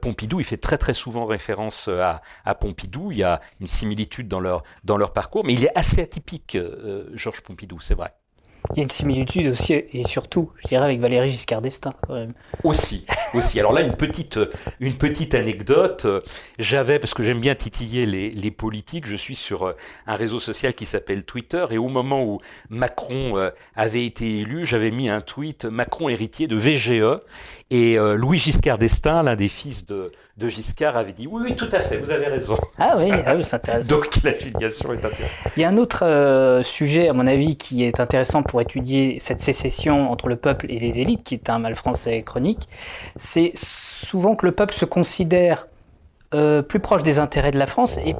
Pompidou. 0.00 0.40
Il 0.40 0.44
fait 0.44 0.56
très 0.56 0.78
très 0.78 0.94
souvent 0.94 1.26
référence 1.26 1.88
à, 1.88 2.22
à, 2.46 2.54
Pompidou. 2.54 3.12
Il 3.12 3.18
y 3.18 3.24
a 3.24 3.42
une 3.60 3.66
similitude 3.66 4.28
dans 4.28 4.40
leur, 4.40 4.62
dans 4.84 4.96
leur 4.96 5.12
parcours, 5.12 5.44
mais 5.44 5.52
il 5.52 5.64
est 5.64 5.72
assez 5.76 6.00
atypique, 6.00 6.56
Georges 7.12 7.42
Pompidou, 7.42 7.78
c'est 7.80 7.94
vrai. 7.94 8.14
Il 8.72 8.76
y 8.76 8.80
a 8.80 8.82
une 8.82 8.90
similitude 8.90 9.46
aussi, 9.46 9.72
et 9.72 10.06
surtout, 10.06 10.50
je 10.62 10.68
dirais, 10.68 10.84
avec 10.84 11.00
Valéry 11.00 11.30
Giscard 11.30 11.62
d'Estaing. 11.62 11.94
Aussi, 12.64 13.06
aussi. 13.32 13.58
Alors 13.58 13.72
là, 13.72 13.80
une 13.80 13.94
petite, 13.94 14.38
une 14.80 14.94
petite 14.94 15.34
anecdote. 15.34 16.06
J'avais, 16.58 16.98
parce 16.98 17.14
que 17.14 17.22
j'aime 17.22 17.40
bien 17.40 17.54
titiller 17.54 18.04
les, 18.06 18.50
politiques, 18.50 19.06
je 19.06 19.16
suis 19.16 19.36
sur 19.36 19.74
un 20.06 20.14
réseau 20.14 20.38
social 20.38 20.74
qui 20.74 20.86
s'appelle 20.86 21.24
Twitter, 21.24 21.64
et 21.70 21.78
au 21.78 21.88
moment 21.88 22.24
où 22.24 22.40
Macron 22.70 23.38
euh, 23.38 23.50
avait 23.74 24.04
été 24.04 24.38
élu, 24.38 24.66
j'avais 24.66 24.90
mis 24.90 25.08
un 25.08 25.20
tweet 25.20 25.64
Macron 25.64 26.08
héritier 26.08 26.46
de 26.46 26.56
VGE, 26.56 27.20
et 27.70 27.98
euh, 27.98 28.16
Louis 28.16 28.38
Giscard 28.38 28.78
d'Estaing, 28.78 29.22
l'un 29.22 29.36
des 29.36 29.48
fils 29.48 29.84
de, 29.84 30.10
de, 30.38 30.48
Giscard, 30.48 30.96
avait 30.96 31.12
dit 31.12 31.26
oui, 31.26 31.42
oui, 31.44 31.54
tout 31.54 31.68
à 31.70 31.80
fait, 31.80 31.98
vous 31.98 32.10
avez 32.10 32.26
raison. 32.26 32.56
Ah 32.78 32.94
oui, 32.96 33.10
ah 33.26 33.34
c'est 33.42 33.56
intéressant. 33.56 33.94
Donc 33.94 34.22
la 34.22 34.32
filiation 34.32 34.90
est 34.92 35.04
intéressante. 35.04 35.52
Il 35.56 35.60
y 35.60 35.64
a 35.64 35.68
un 35.68 35.76
autre 35.76 36.06
euh, 36.06 36.62
sujet, 36.62 37.08
à 37.08 37.12
mon 37.12 37.26
avis, 37.26 37.56
qui 37.56 37.84
est 37.84 38.00
intéressant 38.00 38.42
pour 38.42 38.62
étudier 38.62 39.18
cette 39.20 39.42
sécession 39.42 40.10
entre 40.10 40.28
le 40.28 40.36
peuple 40.36 40.70
et 40.70 40.78
les 40.78 40.98
élites, 40.98 41.22
qui 41.22 41.34
est 41.34 41.50
un 41.50 41.58
mal 41.58 41.74
français 41.74 42.22
chronique. 42.22 42.68
C'est 43.16 43.52
souvent 43.54 44.34
que 44.34 44.46
le 44.46 44.52
peuple 44.52 44.72
se 44.72 44.86
considère 44.86 45.68
euh, 46.34 46.62
plus 46.62 46.80
proche 46.80 47.02
des 47.02 47.18
intérêts 47.18 47.52
de 47.52 47.58
la 47.58 47.66
France 47.66 47.98
et, 47.98 48.14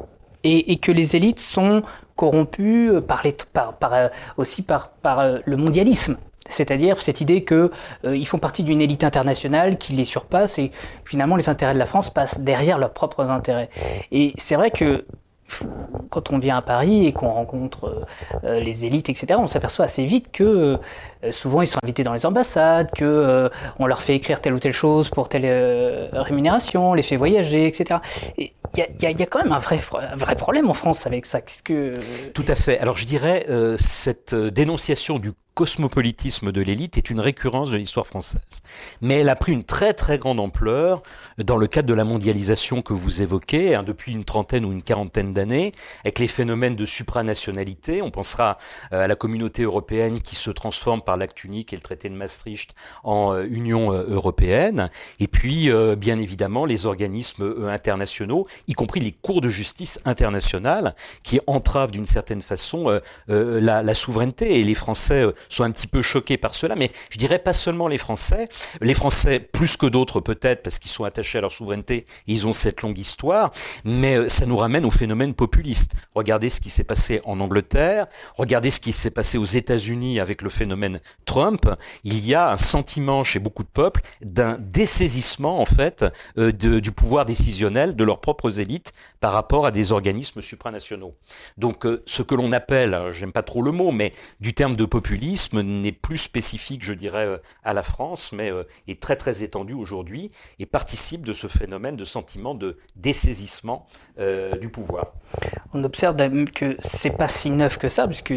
et, 0.44 0.76
que 0.76 0.92
les 0.92 1.16
élites 1.16 1.40
sont 1.40 1.82
corrompues 2.16 2.92
par 3.06 3.22
les, 3.24 3.34
par, 3.52 3.78
par, 3.78 4.10
aussi 4.36 4.60
par, 4.60 4.90
par 4.90 5.40
le 5.42 5.56
mondialisme. 5.56 6.18
C'est-à-dire 6.48 7.00
cette 7.00 7.20
idée 7.20 7.44
qu'ils 7.44 7.70
euh, 8.04 8.24
font 8.24 8.38
partie 8.38 8.62
d'une 8.62 8.80
élite 8.80 9.04
internationale 9.04 9.78
qui 9.78 9.92
les 9.92 10.04
surpasse 10.04 10.58
et 10.58 10.72
finalement 11.04 11.36
les 11.36 11.48
intérêts 11.48 11.74
de 11.74 11.78
la 11.78 11.86
France 11.86 12.10
passent 12.10 12.40
derrière 12.40 12.78
leurs 12.78 12.92
propres 12.92 13.30
intérêts. 13.30 13.68
Et 14.10 14.32
c'est 14.36 14.56
vrai 14.56 14.70
que 14.70 15.04
quand 16.10 16.30
on 16.30 16.38
vient 16.38 16.58
à 16.58 16.62
Paris 16.62 17.06
et 17.06 17.14
qu'on 17.14 17.30
rencontre 17.30 17.86
euh, 17.86 18.44
euh, 18.44 18.60
les 18.60 18.84
élites, 18.84 19.08
etc., 19.08 19.38
on 19.38 19.46
s'aperçoit 19.46 19.86
assez 19.86 20.04
vite 20.04 20.30
que 20.30 20.76
souvent 21.30 21.62
ils 21.62 21.66
sont 21.66 21.78
invités 21.82 22.02
dans 22.02 22.12
les 22.12 22.26
ambassades, 22.26 22.90
que 22.92 23.50
on 23.78 23.86
leur 23.86 24.02
fait 24.02 24.14
écrire 24.14 24.42
telle 24.42 24.52
ou 24.52 24.58
telle 24.58 24.74
chose 24.74 25.08
pour 25.08 25.28
telle 25.28 26.10
rémunération, 26.12 26.92
les 26.92 27.02
fait 27.02 27.16
voyager, 27.16 27.66
etc. 27.66 28.00
Il 28.36 28.52
y, 28.76 28.82
y, 29.00 29.06
a 29.06 29.26
quand 29.26 29.42
même 29.42 29.52
un 29.52 29.58
vrai, 29.58 29.80
un 29.98 30.16
vrai 30.16 30.36
problème 30.36 30.68
en 30.68 30.74
France 30.74 31.06
avec 31.06 31.24
ça. 31.24 31.40
Qu'est-ce 31.40 31.62
que 31.62 31.92
tout 32.34 32.44
à 32.46 32.54
fait. 32.54 32.78
Alors 32.78 32.98
je 32.98 33.06
dirais 33.06 33.46
cette 33.78 34.34
dénonciation 34.34 35.18
du 35.18 35.32
cosmopolitisme 35.58 36.52
de 36.52 36.62
l'élite 36.62 36.98
est 36.98 37.10
une 37.10 37.18
récurrence 37.18 37.72
de 37.72 37.76
l'histoire 37.76 38.06
française. 38.06 38.62
Mais 39.00 39.16
elle 39.16 39.28
a 39.28 39.34
pris 39.34 39.50
une 39.50 39.64
très 39.64 39.92
très 39.92 40.16
grande 40.16 40.38
ampleur 40.38 41.02
dans 41.36 41.56
le 41.56 41.66
cadre 41.66 41.88
de 41.88 41.94
la 41.94 42.04
mondialisation 42.04 42.80
que 42.80 42.92
vous 42.92 43.22
évoquez, 43.22 43.74
hein, 43.74 43.82
depuis 43.82 44.12
une 44.12 44.24
trentaine 44.24 44.64
ou 44.64 44.70
une 44.70 44.84
quarantaine 44.84 45.32
d'années, 45.32 45.72
avec 46.04 46.20
les 46.20 46.28
phénomènes 46.28 46.76
de 46.76 46.86
supranationalité. 46.86 48.02
On 48.02 48.12
pensera 48.12 48.58
euh, 48.92 49.02
à 49.02 49.08
la 49.08 49.16
communauté 49.16 49.62
européenne 49.62 50.20
qui 50.20 50.36
se 50.36 50.52
transforme 50.52 51.02
par 51.02 51.16
l'acte 51.16 51.42
unique 51.42 51.72
et 51.72 51.76
le 51.76 51.82
traité 51.82 52.08
de 52.08 52.14
Maastricht 52.14 52.76
en 53.02 53.32
euh, 53.34 53.44
Union 53.50 53.92
euh, 53.92 54.04
européenne. 54.08 54.90
Et 55.18 55.26
puis, 55.26 55.70
bien 55.96 56.18
évidemment, 56.18 56.66
les 56.66 56.86
organismes 56.86 57.66
internationaux, 57.66 58.46
y 58.68 58.74
compris 58.74 59.00
les 59.00 59.10
cours 59.10 59.40
de 59.40 59.48
justice 59.48 59.98
internationales, 60.04 60.94
qui 61.24 61.40
entravent 61.48 61.90
d'une 61.90 62.06
certaine 62.06 62.42
façon 62.42 63.00
la, 63.26 63.82
la 63.82 63.94
souveraineté. 63.94 64.60
Et 64.60 64.64
les 64.64 64.74
Français 64.74 65.26
sont 65.48 65.64
un 65.64 65.70
petit 65.70 65.86
peu 65.86 66.02
choqués 66.02 66.36
par 66.36 66.54
cela, 66.54 66.76
mais 66.76 66.90
je 67.10 67.18
dirais 67.18 67.38
pas 67.38 67.52
seulement 67.52 67.88
les 67.88 67.98
Français, 67.98 68.48
les 68.80 68.94
Français 68.94 69.40
plus 69.40 69.76
que 69.76 69.86
d'autres 69.86 70.20
peut-être 70.20 70.62
parce 70.62 70.78
qu'ils 70.78 70.90
sont 70.90 71.04
attachés 71.04 71.38
à 71.38 71.40
leur 71.40 71.52
souveraineté, 71.52 72.04
ils 72.26 72.46
ont 72.46 72.52
cette 72.52 72.82
longue 72.82 72.98
histoire, 72.98 73.50
mais 73.84 74.16
euh, 74.16 74.28
ça 74.28 74.46
nous 74.46 74.56
ramène 74.56 74.84
au 74.84 74.90
phénomène 74.90 75.34
populiste. 75.34 75.92
Regardez 76.14 76.50
ce 76.50 76.60
qui 76.60 76.70
s'est 76.70 76.84
passé 76.84 77.20
en 77.24 77.40
Angleterre, 77.40 78.06
regardez 78.36 78.70
ce 78.70 78.80
qui 78.80 78.92
s'est 78.92 79.10
passé 79.10 79.38
aux 79.38 79.44
États-Unis 79.44 80.20
avec 80.20 80.42
le 80.42 80.50
phénomène 80.50 81.00
Trump. 81.24 81.66
Il 82.04 82.24
y 82.26 82.34
a 82.34 82.52
un 82.52 82.56
sentiment 82.56 83.24
chez 83.24 83.38
beaucoup 83.38 83.62
de 83.62 83.68
peuples 83.68 84.00
d'un 84.22 84.58
dessaisissement 84.60 85.60
en 85.60 85.64
fait 85.64 86.04
euh, 86.36 86.52
du 86.52 86.92
pouvoir 86.92 87.24
décisionnel 87.24 87.96
de 87.96 88.04
leurs 88.04 88.20
propres 88.20 88.60
élites 88.60 88.92
par 89.20 89.32
rapport 89.32 89.66
à 89.66 89.70
des 89.70 89.92
organismes 89.92 90.40
supranationaux. 90.40 91.14
Donc 91.56 91.86
euh, 91.86 92.02
ce 92.06 92.22
que 92.22 92.34
l'on 92.34 92.52
appelle, 92.52 92.96
j'aime 93.10 93.32
pas 93.32 93.42
trop 93.42 93.62
le 93.62 93.72
mot, 93.72 93.90
mais 93.90 94.12
du 94.40 94.54
terme 94.54 94.76
de 94.76 94.84
populisme 94.84 95.37
n'est 95.54 95.92
plus 95.92 96.18
spécifique, 96.18 96.84
je 96.84 96.92
dirais, 96.92 97.40
à 97.64 97.74
la 97.74 97.82
France, 97.82 98.32
mais 98.32 98.50
est 98.86 99.00
très 99.00 99.16
très 99.16 99.42
étendu 99.42 99.74
aujourd'hui 99.74 100.30
et 100.58 100.66
participe 100.66 101.24
de 101.24 101.32
ce 101.32 101.46
phénomène 101.46 101.96
de 101.96 102.04
sentiment 102.04 102.54
de 102.54 102.78
dessaisissement 102.96 103.86
du 104.60 104.68
pouvoir. 104.68 105.12
On 105.74 105.84
observe 105.84 106.16
que 106.52 106.76
c'est 106.80 107.16
pas 107.16 107.28
si 107.28 107.50
neuf 107.50 107.78
que 107.78 107.88
ça, 107.88 108.06
puisque 108.06 108.34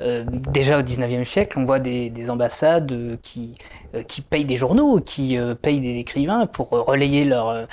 euh, 0.00 0.24
déjà 0.26 0.78
au 0.78 0.82
19e 0.82 1.24
siècle, 1.24 1.58
on 1.58 1.64
voit 1.64 1.78
des, 1.78 2.30
ambassades 2.30 2.92
euh, 2.92 3.16
qui, 3.22 3.54
euh, 3.54 3.85
qui 4.08 4.20
payent 4.20 4.44
des 4.44 4.56
journaux, 4.56 5.00
qui 5.00 5.38
payent 5.62 5.80
des 5.80 5.98
écrivains 5.98 6.46
pour 6.46 6.70
relayer 6.70 7.24
leur, 7.24 7.66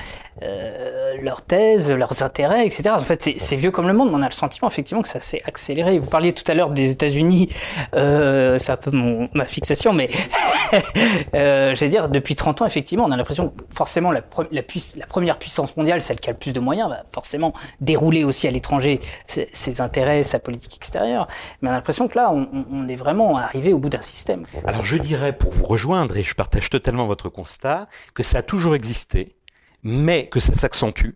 leurs 1.22 1.42
thèses, 1.42 1.92
leurs 1.92 2.24
intérêts, 2.24 2.66
etc. 2.66 2.90
En 2.94 3.00
fait, 3.00 3.30
c'est 3.38 3.56
vieux 3.56 3.72
comme 3.72 3.88
le 3.88 3.94
monde, 3.94 4.10
mais 4.10 4.18
on 4.18 4.22
a 4.22 4.28
le 4.28 4.32
sentiment 4.32 4.68
effectivement 4.68 5.02
que 5.02 5.10
ça 5.10 5.20
s'est 5.20 5.42
accéléré. 5.46 6.00
Vous 6.00 6.08
parliez 6.08 6.34
tout 6.34 6.50
à 6.50 6.54
l'heure 6.54 6.70
des 6.70 6.92
États-Unis, 6.92 7.50
c'est 7.94 8.70
un 8.70 8.78
peu 8.78 8.92
ma 9.34 9.46
fixation, 9.46 9.94
mais 9.94 10.10
j'allais 11.34 11.90
dire, 11.90 12.10
depuis 12.10 12.36
30 12.36 12.62
ans, 12.62 12.66
effectivement, 12.66 13.06
on 13.06 13.12
a 13.12 13.18
l'impression 13.18 13.50
que 13.50 13.64
forcément 13.74 14.12
la, 14.12 14.22
première 14.22 15.38
puissance 15.38 15.76
mondiale, 15.78 16.02
celle 16.02 16.20
qui 16.20 16.30
a 16.30 16.34
le 16.34 16.38
plus 16.38 16.54
de 16.54 16.60
moyens, 16.60 16.90
va 16.90 17.04
forcément 17.12 17.54
dérouler 17.82 18.24
aussi 18.24 18.48
à 18.48 18.52
l'étranger 18.52 19.00
ses 19.28 19.82
intérêts, 19.82 20.24
sa 20.24 20.40
politique 20.40 20.76
extérieure. 20.76 21.28
Mais 21.62 21.70
on 21.70 21.72
a 21.72 21.76
l'impression 21.76 22.08
que 22.08 22.18
là, 22.18 22.32
on, 22.32 22.88
est 22.88 22.96
vraiment 22.96 23.38
arrivé 23.38 23.72
au 23.72 23.78
bout 23.78 23.90
d'un 23.90 24.02
système. 24.02 24.44
Alors 24.66 24.84
je 24.84 24.98
dirais, 24.98 25.32
pour 25.32 25.52
vous 25.52 25.66
rejoindre, 25.66 26.13
et 26.18 26.24
je 26.24 26.36
partage 26.36 26.70
totalement 26.70 27.08
votre 27.08 27.30
constat, 27.30 27.88
que 28.14 28.24
ça 28.24 28.40
a 28.40 28.42
toujours 28.44 28.76
existé, 28.76 29.36
mais 29.84 30.28
que 30.28 30.40
ça 30.40 30.54
s'accentue, 30.54 31.12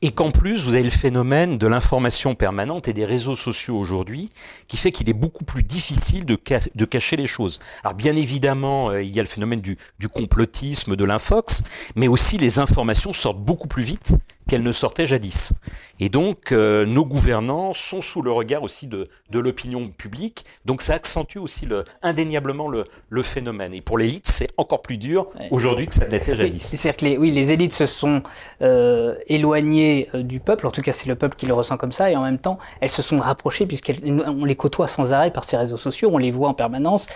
et 0.00 0.12
qu'en 0.12 0.30
plus, 0.30 0.64
vous 0.64 0.74
avez 0.74 0.84
le 0.84 0.90
phénomène 0.90 1.58
de 1.58 1.66
l'information 1.66 2.34
permanente 2.34 2.88
et 2.88 2.92
des 2.92 3.04
réseaux 3.04 3.36
sociaux 3.36 3.76
aujourd'hui, 3.76 4.30
qui 4.66 4.76
fait 4.76 4.92
qu'il 4.92 5.08
est 5.08 5.14
beaucoup 5.14 5.44
plus 5.44 5.62
difficile 5.62 6.24
de, 6.24 6.38
de, 6.74 6.84
cacher 6.84 7.16
les 7.16 7.26
choses. 7.26 7.58
Alors 7.82 7.94
bien 7.94 8.14
évidemment, 8.16 8.90
euh, 8.90 9.02
il 9.02 9.14
y 9.14 9.18
a 9.18 9.22
le 9.22 9.28
phénomène 9.28 9.60
du, 9.60 9.76
du 9.98 10.08
complotisme, 10.08 10.96
de 10.96 11.04
l'infox, 11.04 11.62
mais 11.96 12.08
aussi 12.08 12.38
les 12.38 12.58
informations 12.58 13.12
sortent 13.12 13.42
beaucoup 13.42 13.68
plus 13.68 13.82
vite 13.82 14.14
qu'elles 14.48 14.62
ne 14.62 14.72
sortaient 14.72 15.06
jadis. 15.06 15.52
Et 16.00 16.08
donc, 16.08 16.52
euh, 16.52 16.86
nos 16.86 17.04
gouvernants 17.04 17.72
sont 17.72 18.00
sous 18.00 18.22
le 18.22 18.32
regard 18.32 18.62
aussi 18.62 18.86
de, 18.86 19.08
de 19.30 19.38
l'opinion 19.38 19.86
publique. 19.86 20.44
Donc, 20.64 20.80
ça 20.80 20.94
accentue 20.94 21.38
aussi 21.38 21.66
le, 21.66 21.84
indéniablement 22.02 22.68
le, 22.68 22.84
le 23.10 23.22
phénomène. 23.22 23.74
Et 23.74 23.80
pour 23.80 23.98
l'élite, 23.98 24.28
c'est 24.28 24.48
encore 24.56 24.80
plus 24.82 24.96
dur 24.96 25.28
aujourd'hui 25.50 25.86
que 25.86 25.94
ça 25.94 26.06
l'était 26.06 26.34
jadis. 26.34 26.62
C'est-à-dire 26.62 26.96
que 26.96 27.04
les, 27.04 27.18
oui, 27.18 27.30
les 27.30 27.52
élites 27.52 27.74
se 27.74 27.86
sont 27.86 28.22
euh, 28.62 29.14
éloignées 29.26 30.08
euh, 30.14 30.22
du 30.22 30.40
peuple. 30.40 30.66
En 30.66 30.70
tout 30.70 30.82
cas, 30.82 30.92
c'est 30.92 31.08
le 31.08 31.14
peuple 31.14 31.36
qui 31.36 31.46
le 31.46 31.54
ressent 31.54 31.76
comme 31.76 31.92
ça. 31.92 32.10
Et 32.10 32.16
en 32.16 32.22
même 32.22 32.38
temps, 32.38 32.58
elles 32.80 32.90
se 32.90 33.02
sont 33.02 33.18
rapprochées 33.18 33.66
puisqu'on 33.66 34.44
les 34.44 34.56
côtoie 34.56 34.88
sans 34.88 35.12
arrêt 35.12 35.32
par 35.32 35.44
ces 35.44 35.56
réseaux 35.56 35.76
sociaux. 35.76 36.10
On 36.12 36.18
les 36.18 36.30
voit 36.30 36.48
en 36.48 36.54
permanence. 36.54 37.06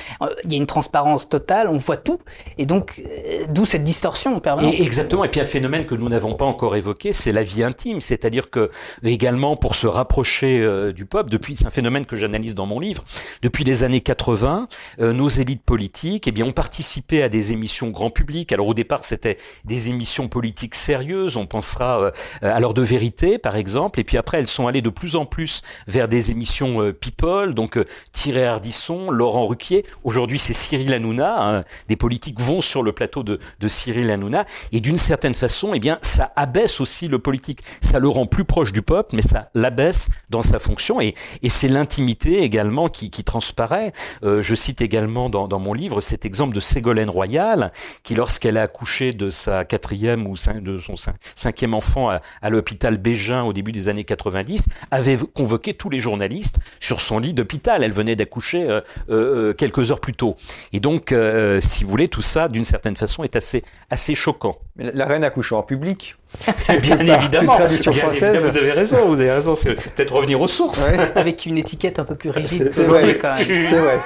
Il 0.45 0.53
y 0.53 0.55
a 0.55 0.59
une 0.59 0.66
transparence 0.66 1.28
totale. 1.28 1.68
On 1.68 1.78
voit 1.78 1.97
tout. 1.97 2.18
Et 2.59 2.66
donc, 2.66 3.03
d'où 3.49 3.64
cette 3.64 3.85
distorsion 3.85 4.39
permanente. 4.41 4.74
Et 4.74 4.83
exactement. 4.83 5.24
Et 5.24 5.28
puis, 5.28 5.41
un 5.41 5.47
phénomène 5.47 5.87
que 5.87 5.95
nous 5.95 6.09
n'avons 6.09 6.35
pas 6.35 6.45
encore 6.45 6.76
évoqué, 6.76 7.12
c'est 7.22 7.32
la 7.32 7.42
vie 7.42 7.62
intime. 7.62 8.00
C'est-à-dire 8.00 8.50
que 8.50 8.70
également 9.04 9.56
pour 9.56 9.76
se 9.76 9.86
rapprocher 9.86 10.60
euh, 10.60 10.92
du 10.92 11.06
peuple. 11.06 11.30
Depuis, 11.30 11.56
c'est 11.56 11.66
un 11.66 11.70
phénomène 11.70 12.04
que 12.04 12.16
j'analyse 12.16 12.54
dans 12.54 12.66
mon 12.66 12.80
livre. 12.80 13.04
Depuis 13.42 13.64
les 13.64 13.84
années 13.84 14.00
80, 14.00 14.68
euh, 15.00 15.12
nos 15.12 15.28
élites 15.28 15.62
politiques, 15.62 16.26
eh 16.26 16.32
bien, 16.32 16.46
ont 16.46 16.52
participé 16.52 17.22
à 17.22 17.28
des 17.28 17.52
émissions 17.52 17.90
grand 17.90 18.10
public. 18.10 18.52
Alors 18.52 18.66
au 18.66 18.74
départ, 18.74 19.04
c'était 19.04 19.38
des 19.64 19.88
émissions 19.88 20.28
politiques 20.28 20.74
sérieuses. 20.74 21.36
On 21.36 21.46
pensera 21.46 22.00
euh, 22.00 22.10
à 22.42 22.58
l'heure 22.58 22.74
de 22.74 22.82
vérité, 22.82 23.38
par 23.38 23.56
exemple. 23.56 24.00
Et 24.00 24.04
puis 24.04 24.16
après, 24.16 24.38
elles 24.38 24.48
sont 24.48 24.66
allées 24.66 24.82
de 24.82 24.90
plus 24.90 25.14
en 25.16 25.24
plus 25.24 25.62
vers 25.86 26.08
des 26.08 26.30
émissions 26.30 26.92
people. 26.92 27.54
Donc 27.54 27.78
Thierry 28.12 28.42
Ardisson, 28.42 29.10
Laurent 29.10 29.46
Ruquier. 29.46 29.84
Aujourd'hui, 30.02 30.38
c'est 30.38 30.52
Cyril 30.52 30.92
Hanouna. 30.92 31.58
Hein. 31.58 31.64
Des 31.88 31.96
politiques 31.96 32.40
vont 32.40 32.62
sur 32.62 32.82
le 32.82 32.92
plateau 32.92 33.22
de, 33.22 33.38
Cyril 33.68 34.10
Hanouna. 34.10 34.44
Et 34.72 34.80
d'une 34.80 34.98
certaine 34.98 35.34
façon, 35.34 35.72
eh 35.74 35.80
bien, 35.80 35.98
ça 36.02 36.32
abaisse 36.36 36.80
aussi 36.80 37.08
le 37.12 37.20
politique. 37.20 37.62
Ça 37.80 38.00
le 38.00 38.08
rend 38.08 38.26
plus 38.26 38.44
proche 38.44 38.72
du 38.72 38.82
peuple, 38.82 39.14
mais 39.14 39.22
ça 39.22 39.50
l'abaisse 39.54 40.08
dans 40.30 40.42
sa 40.42 40.58
fonction 40.58 41.00
et, 41.00 41.14
c'est 41.48 41.68
l'intimité 41.68 42.42
également 42.42 42.88
qui, 42.88 43.10
transparaît. 43.10 43.92
Euh, 44.24 44.40
je 44.42 44.54
cite 44.54 44.80
également 44.80 45.28
dans, 45.28 45.46
dans, 45.48 45.60
mon 45.60 45.74
livre 45.74 46.00
cet 46.00 46.24
exemple 46.24 46.54
de 46.54 46.60
Ségolène 46.60 47.10
Royal, 47.10 47.72
qui 48.02 48.14
lorsqu'elle 48.14 48.56
a 48.56 48.62
accouché 48.62 49.12
de 49.12 49.28
sa 49.28 49.64
quatrième 49.64 50.26
ou 50.26 50.34
de 50.60 50.78
son 50.78 50.94
cinquième 51.34 51.74
enfant 51.74 52.08
à, 52.08 52.50
l'hôpital 52.50 52.96
Bégin 52.96 53.42
au 53.42 53.52
début 53.52 53.70
des 53.70 53.88
années 53.88 54.04
90, 54.04 54.64
avait 54.90 55.18
convoqué 55.34 55.74
tous 55.74 55.90
les 55.90 55.98
journalistes 55.98 56.56
sur 56.80 57.00
son 57.00 57.18
lit 57.18 57.34
d'hôpital. 57.34 57.84
Elle 57.84 57.92
venait 57.92 58.16
d'accoucher 58.16 58.68
euh, 58.68 58.80
euh, 59.10 59.52
quelques 59.52 59.90
heures 59.90 60.00
plus 60.00 60.14
tôt. 60.14 60.36
Et 60.72 60.80
donc, 60.80 61.14
si 61.60 61.84
vous 61.84 61.90
voulez, 61.90 62.08
tout 62.08 62.22
ça, 62.22 62.48
d'une 62.48 62.64
certaine 62.64 62.96
façon, 62.96 63.24
est 63.24 63.36
assez, 63.36 63.62
assez 63.90 64.14
choquant. 64.14 64.56
Mais 64.76 64.90
la 64.92 65.06
reine 65.06 65.24
accouche 65.24 65.52
en 65.52 65.62
public. 65.62 66.16
bien 66.80 66.98
évidemment. 66.98 67.52
Tradition 67.52 67.92
française. 67.92 68.38
vous 68.38 68.56
avez 68.56 68.72
raison, 68.72 69.08
vous 69.08 69.20
avez 69.20 69.32
raison. 69.32 69.54
C'est 69.54 69.74
peut-être 69.74 70.14
revenir 70.14 70.40
aux 70.40 70.48
sources. 70.48 70.88
Avec 71.14 71.44
une 71.46 71.58
étiquette 71.58 71.98
un 71.98 72.04
peu 72.04 72.14
plus 72.14 72.30
rigide. 72.30 72.72
C'est 72.74 72.84
vrai. 72.84 73.18
C'est 73.36 73.78
vrai. 73.78 74.00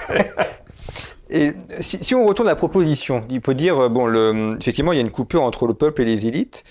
Et 1.29 1.53
si, 1.81 2.15
on 2.15 2.25
retourne 2.25 2.47
à 2.47 2.53
la 2.53 2.57
proposition, 2.57 3.25
il 3.31 3.41
peut 3.41 3.55
dire, 3.55 3.81
euh, 3.81 3.89
bon, 3.89 4.07
le, 4.07 4.51
effectivement, 4.61 4.93
il 4.93 4.97
y 4.97 4.99
a 4.99 5.03
une 5.03 5.11
coupure 5.11 5.43
entre 5.43 5.67
le 5.67 5.75
peuple 5.75 6.03
et 6.03 6.05
les 6.05 6.29
élites, 6.29 6.63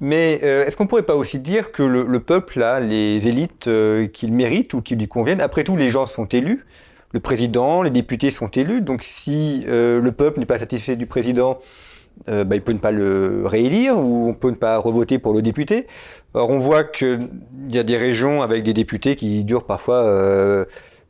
mais 0.00 0.40
euh, 0.42 0.66
est-ce 0.66 0.76
qu'on 0.76 0.86
pourrait 0.86 1.04
pas 1.04 1.14
aussi 1.14 1.38
dire 1.38 1.72
que 1.72 1.82
le, 1.82 2.20
peuple 2.20 2.62
a 2.62 2.78
les 2.78 3.26
élites 3.26 3.68
euh, 3.68 4.06
qu'il 4.06 4.34
mérite 4.34 4.74
ou 4.74 4.82
qui 4.82 4.96
lui 4.96 5.08
conviennent 5.08 5.40
Après 5.40 5.64
tout, 5.64 5.76
les 5.76 5.88
gens 5.88 6.04
sont 6.04 6.26
élus, 6.26 6.66
le 7.12 7.20
président, 7.20 7.82
les 7.82 7.90
députés 7.90 8.30
sont 8.30 8.48
élus, 8.48 8.82
donc 8.82 9.02
si 9.02 9.64
le 9.66 10.10
peuple 10.10 10.40
n'est 10.40 10.46
pas 10.46 10.58
satisfait 10.58 10.96
du 10.96 11.04
président, 11.04 11.58
euh, 12.28 12.44
bah, 12.44 12.56
il 12.56 12.62
peut 12.62 12.72
ne 12.72 12.78
pas 12.78 12.90
le 12.90 13.42
réélire 13.44 13.98
ou 13.98 14.28
on 14.28 14.34
peut 14.34 14.50
ne 14.50 14.56
pas 14.56 14.78
revoter 14.78 15.18
pour 15.18 15.32
le 15.32 15.42
député. 15.42 15.86
Or, 16.34 16.50
on 16.50 16.58
voit 16.58 16.84
qu'il 16.84 17.28
y 17.68 17.78
a 17.78 17.82
des 17.82 17.96
régions 17.96 18.42
avec 18.42 18.62
des 18.62 18.72
députés 18.72 19.16
qui 19.16 19.44
durent 19.44 19.64
parfois 19.64 20.04
euh, 20.04 20.64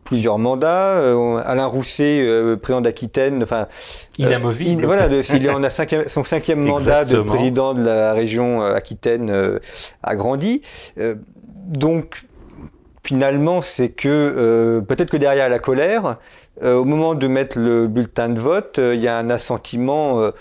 plusieurs 0.05 0.39
mandats. 0.39 0.97
Euh, 0.97 1.41
Alain 1.45 1.67
Rousset, 1.67 2.23
euh, 2.27 2.57
président 2.57 2.81
d'Aquitaine, 2.81 3.43
enfin, 3.43 3.69
inamovible. 4.19 4.85
voilà, 4.85 5.23
s'il 5.23 5.49
en 5.51 5.63
a 5.63 5.71
cinquième, 5.71 6.09
son 6.09 6.25
cinquième 6.25 6.65
mandat 6.65 7.05
de 7.05 7.19
président 7.21 7.75
de 7.75 7.85
la 7.85 8.13
région 8.15 8.61
Aquitaine 8.61 9.61
a 10.03 10.17
grandi. 10.17 10.63
donc, 11.69 12.25
finalement, 13.05 13.63
c'est 13.63 13.91
que 13.91 14.83
peut-être 14.89 15.11
que 15.11 15.17
derrière 15.17 15.49
la 15.49 15.61
colère, 15.61 16.17
au 16.63 16.85
moment 16.85 17.15
de 17.15 17.29
mettre 17.29 17.59
le 17.59 17.87
bulletin 17.87 18.29
de 18.29 18.41
vote, 18.41 18.81
il 18.83 19.01
y 19.01 19.09
a 19.09 19.17
un 19.19 19.31
assentiment 19.31 20.33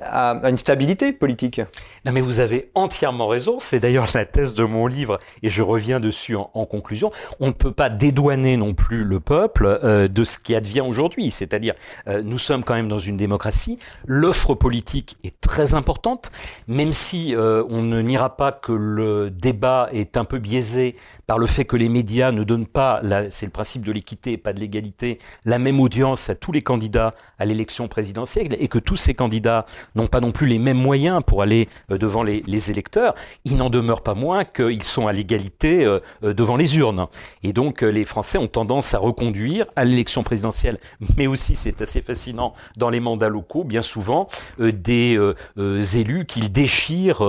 à, 0.00 0.40
une 0.48 0.56
stabilité 0.56 1.12
politique. 1.12 1.60
Non 2.04 2.12
mais 2.12 2.20
vous 2.20 2.40
avez 2.40 2.70
entièrement 2.74 3.26
raison, 3.26 3.56
c'est 3.58 3.80
d'ailleurs 3.80 4.08
la 4.14 4.24
thèse 4.24 4.54
de 4.54 4.64
mon 4.64 4.86
livre. 4.86 5.18
Et 5.42 5.50
je 5.50 5.62
reviens 5.62 6.00
dessus 6.00 6.36
en, 6.36 6.64
conclusion. 6.64 7.10
On 7.40 7.48
ne 7.48 7.52
peut 7.52 7.72
pas 7.72 7.90
dédouaner 7.90 8.56
non 8.56 8.74
plus 8.74 9.04
le 9.04 9.20
peuple 9.20 9.78
euh, 9.84 10.08
de 10.08 10.24
ce 10.24 10.38
qui 10.38 10.54
advient 10.54 10.80
aujourd'hui, 10.80 11.30
c'est-à-dire 11.30 11.74
euh, 12.08 12.22
nous 12.22 12.38
sommes 12.38 12.64
quand 12.64 12.74
même 12.74 12.88
dans 12.88 12.98
une 12.98 13.16
démocratie, 13.16 13.78
l'offre 14.06 14.54
politique 14.54 15.16
est 15.24 15.38
très 15.40 15.74
importante, 15.74 16.32
même 16.66 16.92
si 16.92 17.34
euh, 17.34 17.62
on 17.68 17.82
ne 17.82 18.00
n'ira 18.00 18.36
pas 18.36 18.52
que 18.52 18.72
le 18.72 19.30
débat 19.30 19.88
est 19.92 20.16
un 20.16 20.24
peu 20.24 20.38
biaisé 20.38 20.96
par 21.26 21.38
le 21.38 21.46
fait 21.46 21.64
que 21.64 21.76
les 21.76 21.88
médias 21.88 22.32
ne 22.32 22.44
donnent 22.44 22.66
pas, 22.66 23.00
c'est 23.30 23.46
le 23.46 23.52
principe 23.52 23.84
de 23.84 23.92
l'équité 23.92 24.32
et 24.32 24.36
pas 24.36 24.52
de 24.52 24.60
l'égalité, 24.60 25.18
la 25.44 25.58
même 25.58 25.80
audience 25.80 26.28
à 26.28 26.34
tous 26.34 26.52
les 26.52 26.62
candidats 26.62 27.14
à 27.38 27.44
l'élection 27.44 27.88
présidentielle 27.88 28.56
et 28.58 28.68
que 28.68 28.78
tous 28.78 28.96
ces 28.96 29.14
candidats 29.14 29.66
n'ont 29.94 30.06
pas 30.06 30.20
non 30.20 30.32
plus 30.32 30.46
les 30.46 30.58
mêmes 30.58 30.78
moyens 30.78 31.20
pour 31.26 31.42
aller 31.42 31.68
euh, 31.90 31.98
devant 31.98 32.22
les, 32.22 32.42
électeurs, 32.70 33.14
il 33.44 33.56
n'en 33.56 33.68
demeure 33.68 34.02
pas 34.02 34.14
moins 34.14 34.44
qu'ils 34.44 34.84
sont 34.84 35.06
à 35.06 35.12
l'égalité 35.12 35.84
euh, 35.84 36.00
euh, 36.22 36.32
devant 36.32 36.56
les 36.56 36.76
urnes. 36.78 37.06
Et 37.42 37.52
donc 37.52 37.82
les 37.82 38.04
Français 38.04 38.38
ont 38.38 38.46
tendance 38.46 38.94
à 38.94 38.98
reconduire 38.98 39.66
à 39.76 39.84
l'élection 39.84 40.22
présidentielle, 40.22 40.78
mais 41.16 41.26
aussi 41.26 41.56
c'est 41.56 41.82
assez 41.82 42.00
fascinant 42.00 42.54
dans 42.76 42.90
les 42.90 43.00
mandats 43.00 43.28
locaux, 43.28 43.64
bien 43.64 43.82
souvent 43.82 44.28
des 44.58 45.18
élus 45.56 46.26
qu'ils 46.26 46.50
déchirent 46.50 47.20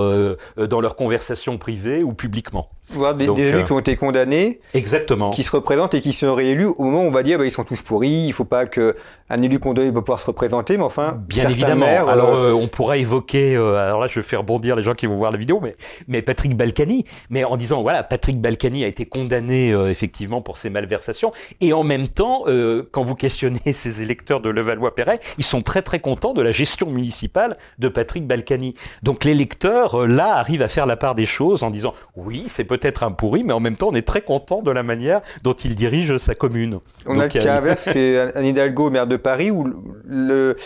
dans 0.56 0.80
leurs 0.80 0.96
conversations 0.96 1.58
privées 1.58 2.02
ou 2.02 2.12
publiquement 2.12 2.70
voir 2.90 3.14
des, 3.14 3.24
élus 3.24 3.64
qui 3.64 3.72
ont 3.72 3.78
été 3.78 3.96
condamnés, 3.96 4.60
exactement, 4.74 5.30
qui 5.30 5.42
se 5.42 5.50
représentent 5.50 5.94
et 5.94 6.00
qui 6.00 6.12
sont 6.12 6.34
réélus 6.34 6.66
au 6.66 6.84
moment 6.84 7.02
où 7.02 7.06
on 7.06 7.10
va 7.10 7.22
dire 7.22 7.38
bah, 7.38 7.44
ils 7.44 7.50
sont 7.50 7.64
tous 7.64 7.82
pourris, 7.82 8.26
il 8.26 8.32
faut 8.32 8.44
pas 8.44 8.66
que 8.66 8.96
un 9.28 9.42
élu 9.42 9.58
condamné 9.58 9.90
peut 9.90 10.02
pouvoir 10.02 10.20
se 10.20 10.26
représenter, 10.26 10.76
mais 10.76 10.84
enfin, 10.84 11.20
bien 11.28 11.48
évidemment. 11.48 11.86
alors 11.86 12.34
euh, 12.34 12.50
euh, 12.50 12.54
on 12.54 12.68
pourra 12.68 12.96
évoquer, 12.96 13.56
euh, 13.56 13.76
alors 13.76 14.00
là 14.00 14.06
je 14.06 14.20
vais 14.20 14.26
faire 14.26 14.44
bondir 14.44 14.76
les 14.76 14.82
gens 14.82 14.94
qui 14.94 15.06
vont 15.06 15.16
voir 15.16 15.32
la 15.32 15.38
vidéo, 15.38 15.60
mais 15.60 15.74
mais 16.06 16.22
Patrick 16.22 16.56
Balkany, 16.56 17.04
mais 17.30 17.44
en 17.44 17.56
disant 17.56 17.82
voilà 17.82 18.04
Patrick 18.04 18.40
Balkany 18.40 18.84
a 18.84 18.86
été 18.86 19.06
condamné 19.06 19.70
effectivement 19.90 20.42
pour 20.42 20.56
ses 20.56 20.70
malversations 20.70 21.32
et 21.60 21.72
en 21.72 21.82
même 21.82 22.08
temps 22.08 22.44
quand 22.92 23.02
vous 23.02 23.14
questionnez 23.14 23.60
ces 23.72 24.02
électeurs 24.02 24.40
de 24.40 24.50
Levallois-Perret, 24.50 25.18
ils 25.38 25.44
sont 25.44 25.62
très 25.62 25.82
très 25.82 25.98
contents 25.98 26.34
de 26.34 26.42
la 26.42 26.52
gestion 26.52 26.88
municipale 26.88 27.56
de 27.78 27.88
Patrick 27.88 28.26
Balkany. 28.26 28.74
Donc 29.02 29.24
l'électeur 29.24 30.06
là 30.06 30.36
arrive 30.36 30.62
à 30.62 30.68
faire 30.68 30.86
la 30.86 30.96
part 30.96 31.14
des 31.14 31.26
choses 31.26 31.62
en 31.62 31.70
disant 31.70 31.94
oui 32.14 32.44
c'est 32.46 32.64
peut-être 32.76 33.04
un 33.04 33.10
pourri, 33.10 33.44
mais 33.44 33.52
en 33.52 33.60
même 33.60 33.76
temps, 33.76 33.88
on 33.90 33.94
est 33.94 34.06
très 34.06 34.22
content 34.22 34.62
de 34.62 34.70
la 34.70 34.82
manière 34.82 35.20
dont 35.42 35.52
il 35.52 35.74
dirige 35.74 36.16
sa 36.18 36.34
commune. 36.34 36.80
On 37.06 37.18
a 37.18 37.24
le 37.24 37.30
cas 37.30 37.56
inverse, 37.56 37.88
c'est 37.92 38.18
Anne 38.36 38.46
Hidalgo, 38.46 38.90
maire 38.90 39.06
de 39.06 39.16
Paris, 39.16 39.50
où 39.50 39.64
le, 40.04 40.56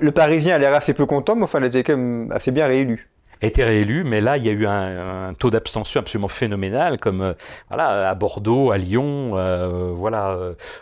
le 0.00 0.10
Parisien 0.10 0.54
a 0.54 0.58
l'air 0.58 0.74
assez 0.74 0.94
peu 0.94 1.06
content, 1.06 1.36
mais 1.36 1.44
enfin, 1.44 1.58
elle 1.58 1.66
était 1.66 1.82
quand 1.82 1.96
même 1.96 2.30
assez 2.32 2.50
bien 2.50 2.66
réélue 2.66 3.08
été 3.46 3.64
réélu, 3.64 4.04
mais 4.04 4.20
là, 4.20 4.36
il 4.36 4.44
y 4.44 4.48
a 4.48 4.52
eu 4.52 4.66
un, 4.66 5.32
taux 5.38 5.50
d'abstention 5.50 6.00
absolument 6.00 6.28
phénoménal, 6.28 6.98
comme 6.98 7.20
euh, 7.20 7.32
voilà, 7.68 8.08
à 8.08 8.14
Bordeaux, 8.14 8.70
à 8.70 8.78
Lyon, 8.78 9.32
euh, 9.36 9.90
voilà, 9.92 10.36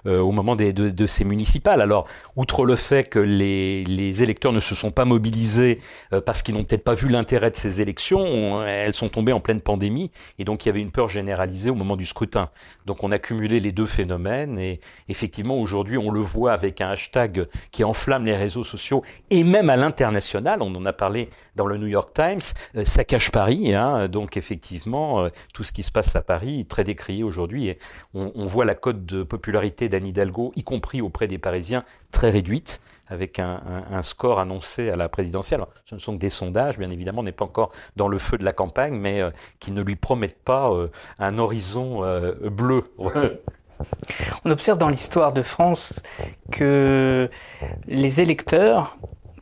euh, 0.06 0.20
au 0.20 0.32
moment 0.32 0.56
des, 0.56 0.72
de, 0.72 1.06
ces 1.06 1.24
municipales. 1.24 1.80
Alors, 1.80 2.06
outre 2.36 2.64
le 2.64 2.76
fait 2.76 3.04
que 3.08 3.18
les, 3.18 3.84
les 3.84 4.22
électeurs 4.22 4.52
ne 4.52 4.60
se 4.60 4.74
sont 4.74 4.90
pas 4.90 5.04
mobilisés 5.04 5.80
parce 6.24 6.42
qu'ils 6.42 6.54
n'ont 6.54 6.64
peut-être 6.64 6.84
pas 6.84 6.94
vu 6.94 7.08
l'intérêt 7.08 7.50
de 7.50 7.56
ces 7.56 7.80
élections, 7.80 8.62
elles 8.64 8.94
sont 8.94 9.08
tombées 9.08 9.32
en 9.32 9.40
pleine 9.40 9.60
pandémie, 9.60 10.10
et 10.38 10.44
donc 10.44 10.64
il 10.64 10.68
y 10.68 10.70
avait 10.70 10.80
une 10.80 10.90
peur 10.90 11.08
généralisée 11.08 11.70
au 11.70 11.74
moment 11.74 11.96
du 11.96 12.06
scrutin. 12.06 12.50
Donc 12.86 13.04
on 13.04 13.12
a 13.12 13.18
cumulé 13.18 13.60
les 13.60 13.72
deux 13.72 13.86
phénomènes, 13.86 14.58
et 14.58 14.80
effectivement, 15.08 15.56
aujourd'hui, 15.56 15.98
on 15.98 16.10
le 16.10 16.20
voit 16.20 16.52
avec 16.52 16.80
un 16.80 16.90
hashtag 16.90 17.46
qui 17.70 17.84
enflamme 17.84 18.24
les 18.24 18.36
réseaux 18.36 18.64
sociaux, 18.64 19.02
et 19.30 19.44
même 19.44 19.70
à 19.70 19.76
l'international, 19.76 20.58
on 20.60 20.74
en 20.74 20.84
a 20.84 20.92
parlé 20.92 21.28
dans 21.54 21.66
le 21.66 21.76
New 21.76 21.86
York 21.86 22.12
Times, 22.12 22.40
euh, 22.76 22.84
ça 22.84 23.04
cache 23.04 23.30
Paris. 23.30 23.74
Hein, 23.74 24.08
donc 24.08 24.36
effectivement, 24.36 25.20
euh, 25.20 25.28
tout 25.52 25.64
ce 25.64 25.72
qui 25.72 25.82
se 25.82 25.92
passe 25.92 26.14
à 26.16 26.22
Paris, 26.22 26.66
très 26.66 26.84
décrié 26.84 27.22
aujourd'hui. 27.22 27.74
On, 28.14 28.46
voit 28.46 28.64
la 28.64 28.74
cote 28.74 29.04
de 29.04 29.22
popularité 29.22 29.88
d'Anne 29.88 30.06
Hidalgo, 30.06 30.52
y 30.56 30.62
compris 30.62 31.00
auprès 31.00 31.26
des 31.26 31.38
Parisiens, 31.38 31.84
très 32.12 32.30
réduite 32.30 32.80
avec 33.08 33.38
un, 33.38 34.02
score 34.02 34.40
annoncé 34.40 34.90
à 34.90 34.96
la 34.96 35.08
présidentielle. 35.08 35.64
ce 35.84 35.94
ne 35.94 36.00
sont 36.00 36.14
que 36.14 36.20
des 36.20 36.30
sondages, 36.30 36.78
bien 36.78 36.90
évidemment, 36.90 37.20
on 37.20 37.24
n'est 37.24 37.32
pas 37.32 37.44
encore 37.44 37.70
dans 37.94 38.08
le 38.08 38.18
feu 38.18 38.36
de 38.36 38.44
la 38.44 38.52
campagne, 38.52 38.94
mais 38.94 39.20
euh, 39.20 39.30
qui 39.60 39.70
ne 39.70 39.82
lui 39.82 39.96
promettent 39.96 40.42
pas 40.42 40.72
un 41.18 41.38
horizon 41.38 42.02
bleu. 42.50 42.84
On 44.44 44.50
observe 44.50 44.78
dans 44.78 44.88
l'histoire 44.88 45.32
de 45.32 45.42
France 45.42 46.02
que 46.50 47.28
les 47.86 48.20
électeurs 48.20 48.96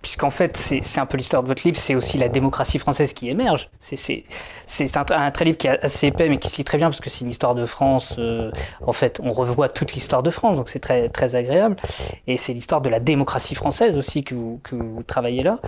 puisqu'en 0.05 0.29
fait, 0.29 0.55
c'est 0.59 1.01
un 1.01 1.07
peu 1.07 1.17
l'histoire 1.17 1.43
de 1.43 1.49
votre 1.49 1.63
livre, 1.65 1.79
c'est 1.79 1.95
aussi 1.95 2.19
la 2.19 2.29
démocratie 2.29 2.79
française 2.79 3.15
qui 3.15 3.31
émerge. 3.31 3.71
C'est 3.81 4.97
un, 4.99 5.07
un, 5.09 5.31
très 5.31 5.47
livre 5.47 5.57
qui 5.57 5.67
est 5.67 5.83
assez 5.83 6.09
épais, 6.09 6.29
mais 6.29 6.37
qui 6.37 6.51
se 6.51 6.59
lit 6.59 6.65
très 6.65 6.77
bien, 6.77 6.89
parce 6.89 7.01
que 7.01 7.09
c'est 7.09 7.25
une 7.25 7.31
histoire 7.31 7.55
de 7.55 7.65
France. 7.65 8.17
Euh, 8.19 8.51
en 8.87 8.93
fait, 8.93 9.19
on 9.23 9.33
revoit 9.33 9.71
toute 9.71 9.95
l'histoire 9.95 10.23
de 10.23 10.29
France, 10.29 10.59
donc 10.59 10.69
c'est 10.69 10.79
très, 10.79 11.09
très 11.09 11.37
agréable. 11.37 11.77
Et 12.27 12.37
c'est 12.37 12.53
l'histoire 12.53 12.83
de 12.83 12.91
la 12.91 13.01
démocratie 13.01 13.55
française 13.55 13.97
aussi 13.97 14.25
que 14.25 14.35
vous, 14.35 14.61
que 14.63 14.75
vous 14.75 15.03
travaillez 15.03 15.43
là. 15.43 15.59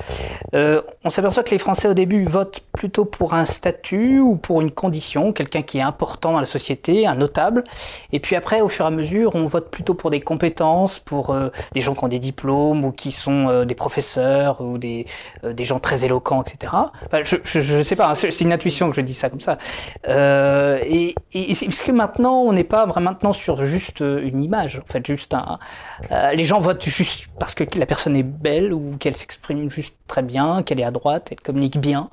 Euh, 0.52 0.82
on 1.02 1.08
s'aperçoit 1.08 1.42
que 1.42 1.52
les 1.52 1.58
Français, 1.58 1.88
au 1.88 1.94
début, 1.94 2.26
votent 2.26 2.60
plutôt 2.76 3.04
pour 3.04 3.34
un 3.34 3.44
statut 3.44 4.20
ou 4.20 4.36
pour 4.36 4.60
une 4.60 4.70
condition, 4.70 5.32
quelqu'un 5.32 5.62
qui 5.62 5.78
est 5.78 5.82
important 5.82 6.32
dans 6.32 6.40
la 6.40 6.46
société, 6.46 7.06
un 7.08 7.14
notable. 7.14 7.64
Et 8.12 8.20
puis 8.20 8.36
après, 8.36 8.60
au 8.60 8.68
fur 8.68 8.84
et 8.84 8.88
à 8.88 8.92
mesure, 8.92 9.34
on 9.34 9.46
vote 9.46 9.70
plutôt 9.70 9.94
pour 9.94 10.10
des 10.10 10.20
compétences, 10.20 11.00
pour 11.00 11.30
euh, 11.30 11.48
des 11.72 11.80
gens 11.80 11.94
qui 11.94 12.04
ont 12.04 12.08
des 12.08 12.20
diplômes 12.20 12.84
ou 12.84 12.92
qui 12.92 13.10
sont 13.10 13.64
des 13.64 13.74
professeurs 13.74 14.60
ou 14.60 14.78
des, 14.78 15.06
euh, 15.44 15.52
des 15.52 15.64
gens 15.64 15.78
très 15.78 16.04
éloquents, 16.04 16.42
etc. 16.42 16.72
je 17.22 17.76
ne 17.76 17.82
sais 17.82 17.96
pas, 17.96 18.10
hein, 18.10 18.14
c'est 18.14 18.40
une 18.40 18.52
intuition 18.52 18.90
que 18.90 18.96
je 18.96 19.00
dis 19.00 19.14
ça 19.14 19.30
comme 19.30 19.40
ça. 19.40 19.58
Euh, 20.08 20.78
et, 20.84 21.14
et 21.32 21.54
parce 21.66 21.80
que 21.80 21.92
maintenant, 21.92 22.40
on 22.42 22.52
n'est 22.52 22.64
pas 22.64 22.86
vraiment 22.86 23.06
maintenant 23.06 23.32
sur 23.32 23.64
juste 23.64 24.02
euh, 24.02 24.20
une 24.26 24.40
image, 24.40 24.82
en 24.84 24.92
fait, 24.92 25.06
juste 25.06 25.32
un. 25.32 25.58
les 26.34 26.44
gens 26.44 26.60
votent 26.60 26.84
juste 26.84 27.28
parce 27.38 27.54
que 27.54 27.64
la 27.78 27.86
personne 27.86 28.16
est 28.16 28.24
belle 28.24 28.72
ou 28.72 28.96
qu'elle 28.98 29.16
s'exprime 29.16 29.70
juste 29.70 29.94
très 30.08 30.22
bien, 30.22 30.62
qu'elle 30.62 30.80
est 30.80 30.84
à 30.84 30.90
droite, 30.90 31.28
elle 31.30 31.40
communique 31.40 31.78
bien 31.78 32.10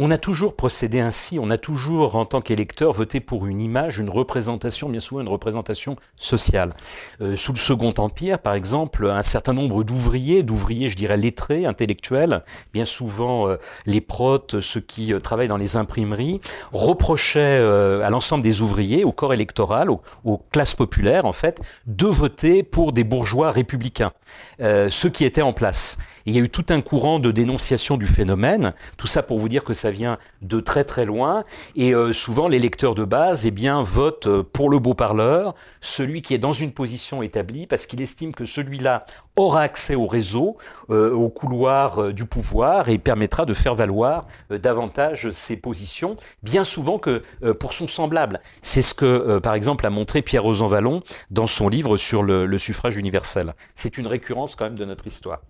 on 0.00 0.12
a 0.12 0.16
toujours 0.16 0.54
procédé 0.54 1.00
ainsi, 1.00 1.40
on 1.40 1.50
a 1.50 1.58
toujours, 1.58 2.14
en 2.14 2.24
tant 2.24 2.40
qu'électeur, 2.40 2.92
voté 2.92 3.18
pour 3.18 3.46
une 3.46 3.60
image, 3.60 3.98
une 3.98 4.08
représentation, 4.08 4.88
bien 4.88 5.00
souvent 5.00 5.20
une 5.20 5.28
représentation 5.28 5.96
sociale. 6.16 6.72
Euh, 7.20 7.36
sous 7.36 7.52
le 7.52 7.58
Second 7.58 7.92
Empire, 7.98 8.38
par 8.38 8.54
exemple, 8.54 9.08
un 9.08 9.24
certain 9.24 9.52
nombre 9.52 9.82
d'ouvriers, 9.82 10.44
d'ouvriers, 10.44 10.88
je 10.88 10.96
dirais, 10.96 11.16
lettrés, 11.16 11.66
intellectuels, 11.66 12.44
bien 12.72 12.84
souvent 12.84 13.48
euh, 13.48 13.56
les 13.86 14.00
protes, 14.00 14.60
ceux 14.60 14.80
qui 14.80 15.12
euh, 15.12 15.18
travaillent 15.18 15.48
dans 15.48 15.56
les 15.56 15.76
imprimeries, 15.76 16.40
reprochaient 16.72 17.58
à 17.58 18.10
l'ensemble 18.10 18.44
des 18.44 18.62
ouvriers, 18.62 19.02
au 19.02 19.10
corps 19.10 19.34
électoral, 19.34 19.90
aux, 19.90 20.00
classes 20.52 20.76
populaires, 20.76 21.24
en 21.24 21.32
fait, 21.32 21.60
de 21.86 22.06
voter 22.06 22.62
pour 22.62 22.92
des 22.92 23.02
bourgeois 23.02 23.50
républicains, 23.50 24.12
ceux 24.60 25.08
qui 25.10 25.24
étaient 25.24 25.42
en 25.42 25.52
place. 25.52 25.98
il 26.24 26.34
y 26.34 26.38
a 26.38 26.42
eu 26.42 26.48
tout 26.48 26.66
un 26.68 26.80
courant 26.80 27.18
de 27.18 27.32
dénonciation 27.32 27.96
du 27.96 28.06
phénomène, 28.06 28.74
tout 28.96 29.06
ça 29.06 29.22
pour 29.22 29.38
vous 29.38 29.48
dire 29.48 29.64
que 29.64 29.74
ça 29.74 29.87
vient 29.90 30.18
de 30.42 30.60
très 30.60 30.84
très 30.84 31.04
loin. 31.04 31.44
Et 31.76 31.94
euh, 31.94 32.12
souvent, 32.12 32.48
l'électeur 32.48 32.94
de 32.94 33.04
base 33.04 33.46
eh 33.46 33.50
bien, 33.50 33.82
vote 33.82 34.26
euh, 34.26 34.42
pour 34.42 34.70
le 34.70 34.78
beau 34.78 34.94
parleur, 34.94 35.54
celui 35.80 36.22
qui 36.22 36.34
est 36.34 36.38
dans 36.38 36.52
une 36.52 36.72
position 36.72 37.22
établie, 37.22 37.66
parce 37.66 37.86
qu'il 37.86 38.00
estime 38.00 38.34
que 38.34 38.44
celui-là 38.44 39.04
aura 39.36 39.62
accès 39.62 39.94
au 39.94 40.06
réseau, 40.06 40.56
euh, 40.90 41.12
au 41.12 41.30
couloir 41.30 42.12
du 42.12 42.24
pouvoir, 42.24 42.88
et 42.88 42.98
permettra 42.98 43.44
de 43.46 43.54
faire 43.54 43.74
valoir 43.74 44.26
davantage 44.50 45.30
ses 45.30 45.56
positions, 45.56 46.16
bien 46.42 46.64
souvent 46.64 46.98
que 46.98 47.22
pour 47.60 47.72
son 47.72 47.86
semblable. 47.86 48.40
C'est 48.62 48.82
ce 48.82 48.94
que, 48.94 49.38
par 49.38 49.54
exemple, 49.54 49.86
a 49.86 49.90
montré 49.90 50.22
Pierre 50.22 50.42
Rosanvallon 50.42 51.02
dans 51.30 51.46
son 51.46 51.68
livre 51.68 51.96
sur 51.96 52.22
le 52.22 52.58
suffrage 52.58 52.96
universel. 52.96 53.54
C'est 53.74 53.98
une 53.98 54.06
récurrence 54.06 54.56
quand 54.56 54.64
même 54.64 54.78
de 54.78 54.84
notre 54.84 55.06
histoire. 55.06 55.40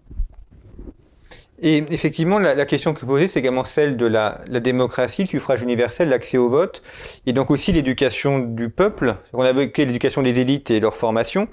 Et 1.61 1.79
effectivement, 1.91 2.39
la, 2.39 2.67
question 2.67 2.95
que 2.95 3.05
posez, 3.05 3.27
c'est 3.27 3.41
également 3.41 3.65
celle 3.65 3.97
de 3.97 4.07
la, 4.07 4.41
démocratie, 4.49 5.23
le 5.23 5.29
suffrage 5.29 5.61
universel, 5.61 6.09
l'accès 6.09 6.39
au 6.39 6.49
vote, 6.49 6.83
et 7.27 7.33
donc 7.33 7.51
aussi 7.51 7.73
l'éducation 7.73 8.39
du 8.39 8.69
peuple. 8.69 9.17
On 9.33 9.43
a 9.43 9.51
évoqué 9.51 9.85
l'éducation 9.85 10.23
des 10.23 10.39
élites 10.39 10.71
et 10.71 10.79
leur 10.79 10.95
formation, 10.95 11.49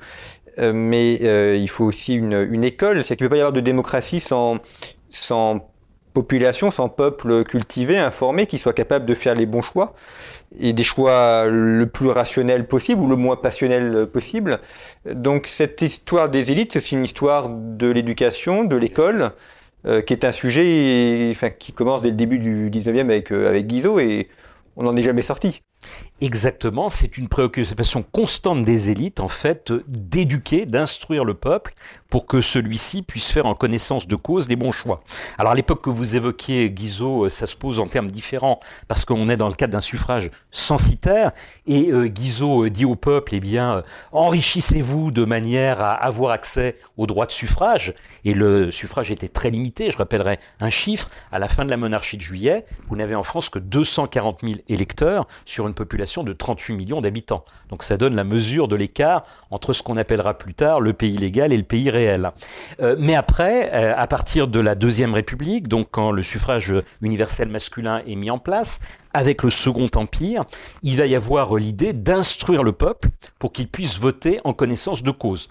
euh, 0.60 0.74
mais 0.74 1.20
euh, 1.24 1.58
il 1.58 1.70
faut 1.70 1.86
aussi 1.86 2.16
une, 2.16 2.48
une 2.52 2.64
école. 2.64 3.04
C'est 3.04 3.16
qu'il 3.16 3.26
ne 3.26 3.30
peut 3.30 3.34
pas 3.34 3.38
y 3.38 3.42
avoir 3.42 3.54
de 3.54 3.62
démocratie 3.62 4.20
sans, 4.20 4.60
sans 5.10 5.72
population, 6.16 6.72
sans 6.72 6.88
peuple 6.88 7.44
cultivé, 7.44 7.98
informé, 7.98 8.48
qui 8.48 8.58
soit 8.58 8.74
capable 8.74 9.06
de 9.06 9.14
faire 9.14 9.36
les 9.36 9.46
bons 9.46 9.62
choix 9.62 9.94
et 10.60 10.72
des 10.72 10.84
choix 10.84 11.48
le 11.48 11.86
plus 11.88 12.10
rationnel 12.10 12.68
possible 12.68 13.02
ou 13.02 13.08
le 13.08 13.18
moins 13.18 13.36
passionnel 13.36 14.08
possible. 14.08 14.60
Donc 15.06 15.46
cette 15.46 15.82
histoire 15.82 16.30
des 16.30 16.52
élites, 16.52 16.72
c'est 16.72 16.80
aussi 16.80 16.96
une 16.96 17.04
histoire 17.04 17.50
de 17.50 17.88
l'éducation, 17.88 18.64
de 18.64 18.76
l'école, 18.78 19.34
euh, 19.88 20.02
qui 20.02 20.14
est 20.14 20.26
un 20.26 20.32
sujet 20.32 21.36
qui 21.60 21.72
commence 21.72 22.02
dès 22.02 22.10
le 22.10 22.16
début 22.16 22.40
du 22.40 22.70
19e 22.72 23.02
avec, 23.02 23.32
euh, 23.32 23.48
avec 23.48 23.68
Guizot 23.68 24.00
et 24.00 24.30
on 24.76 24.84
n'en 24.84 24.96
est 24.96 25.04
jamais 25.04 25.22
sorti. 25.22 25.62
Exactement, 26.22 26.90
c'est 26.90 27.18
une 27.18 27.28
préoccupation 27.28 28.02
constante 28.02 28.64
des 28.64 28.90
élites, 28.90 29.20
en 29.20 29.28
fait, 29.28 29.74
d'éduquer, 29.90 30.66
d'instruire 30.66 31.26
le 31.26 31.34
peuple 31.34 31.74
pour 32.10 32.26
que 32.26 32.40
celui-ci 32.40 33.02
puisse 33.02 33.30
faire 33.32 33.46
en 33.46 33.54
connaissance 33.54 34.08
de 34.08 34.16
cause 34.16 34.48
des 34.48 34.56
bons 34.56 34.72
choix. 34.72 35.02
Alors 35.38 35.52
à 35.52 35.56
l'époque 35.56 35.84
que 35.84 35.90
vous 35.90 36.16
évoquiez, 36.16 36.72
Guizot, 36.72 37.26
euh, 37.26 37.30
ça 37.30 37.48
se 37.48 37.58
pose 37.58 37.82
en 37.82 37.88
termes 37.88 38.10
différents, 38.10 38.62
parce 38.88 39.04
qu'on 39.04 39.28
est 39.28 39.36
dans 39.36 39.50
le 39.50 39.56
cadre 39.56 39.74
d'un 39.74 39.82
suffrage 39.82 40.32
censitaire, 40.52 41.34
et 41.68 41.92
euh, 41.92 42.08
Guizot 42.08 42.64
euh, 42.64 42.70
dit 42.70 42.86
au 42.86 42.96
peuple, 42.96 43.36
eh 43.36 43.42
bien, 43.42 43.84
enrichissez-vous 44.14 45.12
de 45.12 45.26
manière 45.26 45.82
à 45.82 45.92
avoir 45.96 46.32
accès 46.32 46.78
au 46.96 47.08
droit 47.08 47.26
de 47.26 47.32
suffrage, 47.32 47.94
et 48.24 48.34
le 48.34 48.72
suffrage 48.72 49.12
était 49.12 49.28
très 49.28 49.50
limité, 49.50 49.92
je 49.92 49.98
rappellerai 49.98 50.40
un 50.62 50.70
chiffre, 50.70 51.10
à 51.34 51.40
la 51.40 51.50
fin 51.50 51.66
de 51.66 51.70
la 51.70 51.78
monarchie 51.78 52.16
de 52.16 52.22
juillet, 52.22 52.66
vous 52.88 52.96
n'avez 52.96 53.16
en 53.16 53.24
France 53.24 53.50
que 53.50 53.60
240 53.60 54.40
000 54.44 54.54
électeurs 54.70 55.28
sur 55.44 55.68
une 55.68 55.74
population 55.74 56.05
de 56.06 56.34
38 56.34 56.76
millions 56.76 57.02
d'habitants. 57.02 57.46
Donc 57.70 57.84
ça 57.84 57.98
donne 57.98 58.16
la 58.16 58.24
mesure 58.24 58.68
de 58.68 58.76
l'écart 58.76 59.24
entre 59.52 59.74
ce 59.74 59.84
qu'on 59.84 59.98
appellera 59.98 60.38
plus 60.38 60.54
tard 60.54 60.80
le 60.80 60.94
pays 60.94 61.18
légal 61.18 61.54
et 61.54 61.58
le 61.58 61.64
pays 61.64 61.90
réel. 61.90 62.32
Euh, 62.82 62.96
mais 63.00 63.16
après, 63.16 63.72
euh, 63.74 63.94
à 63.96 64.08
partir 64.08 64.48
de 64.48 64.60
la 64.60 64.76
Deuxième 64.76 65.14
République, 65.14 65.68
donc 65.68 65.88
quand 65.92 66.12
le 66.12 66.24
suffrage 66.24 66.74
universel 67.02 67.50
masculin 67.50 68.02
est 68.08 68.16
mis 68.16 68.30
en 68.30 68.40
place, 68.40 68.80
avec 69.16 69.44
le 69.44 69.50
Second 69.50 69.90
Empire, 69.96 70.44
il 70.84 70.98
va 70.98 71.06
y 71.06 71.16
avoir 71.16 71.56
l'idée 71.56 71.94
d'instruire 71.94 72.64
le 72.64 72.74
peuple 72.74 73.10
pour 73.40 73.54
qu'il 73.54 73.70
puisse 73.70 73.98
voter 73.98 74.42
en 74.44 74.52
connaissance 74.52 75.04
de 75.04 75.12
cause. 75.12 75.48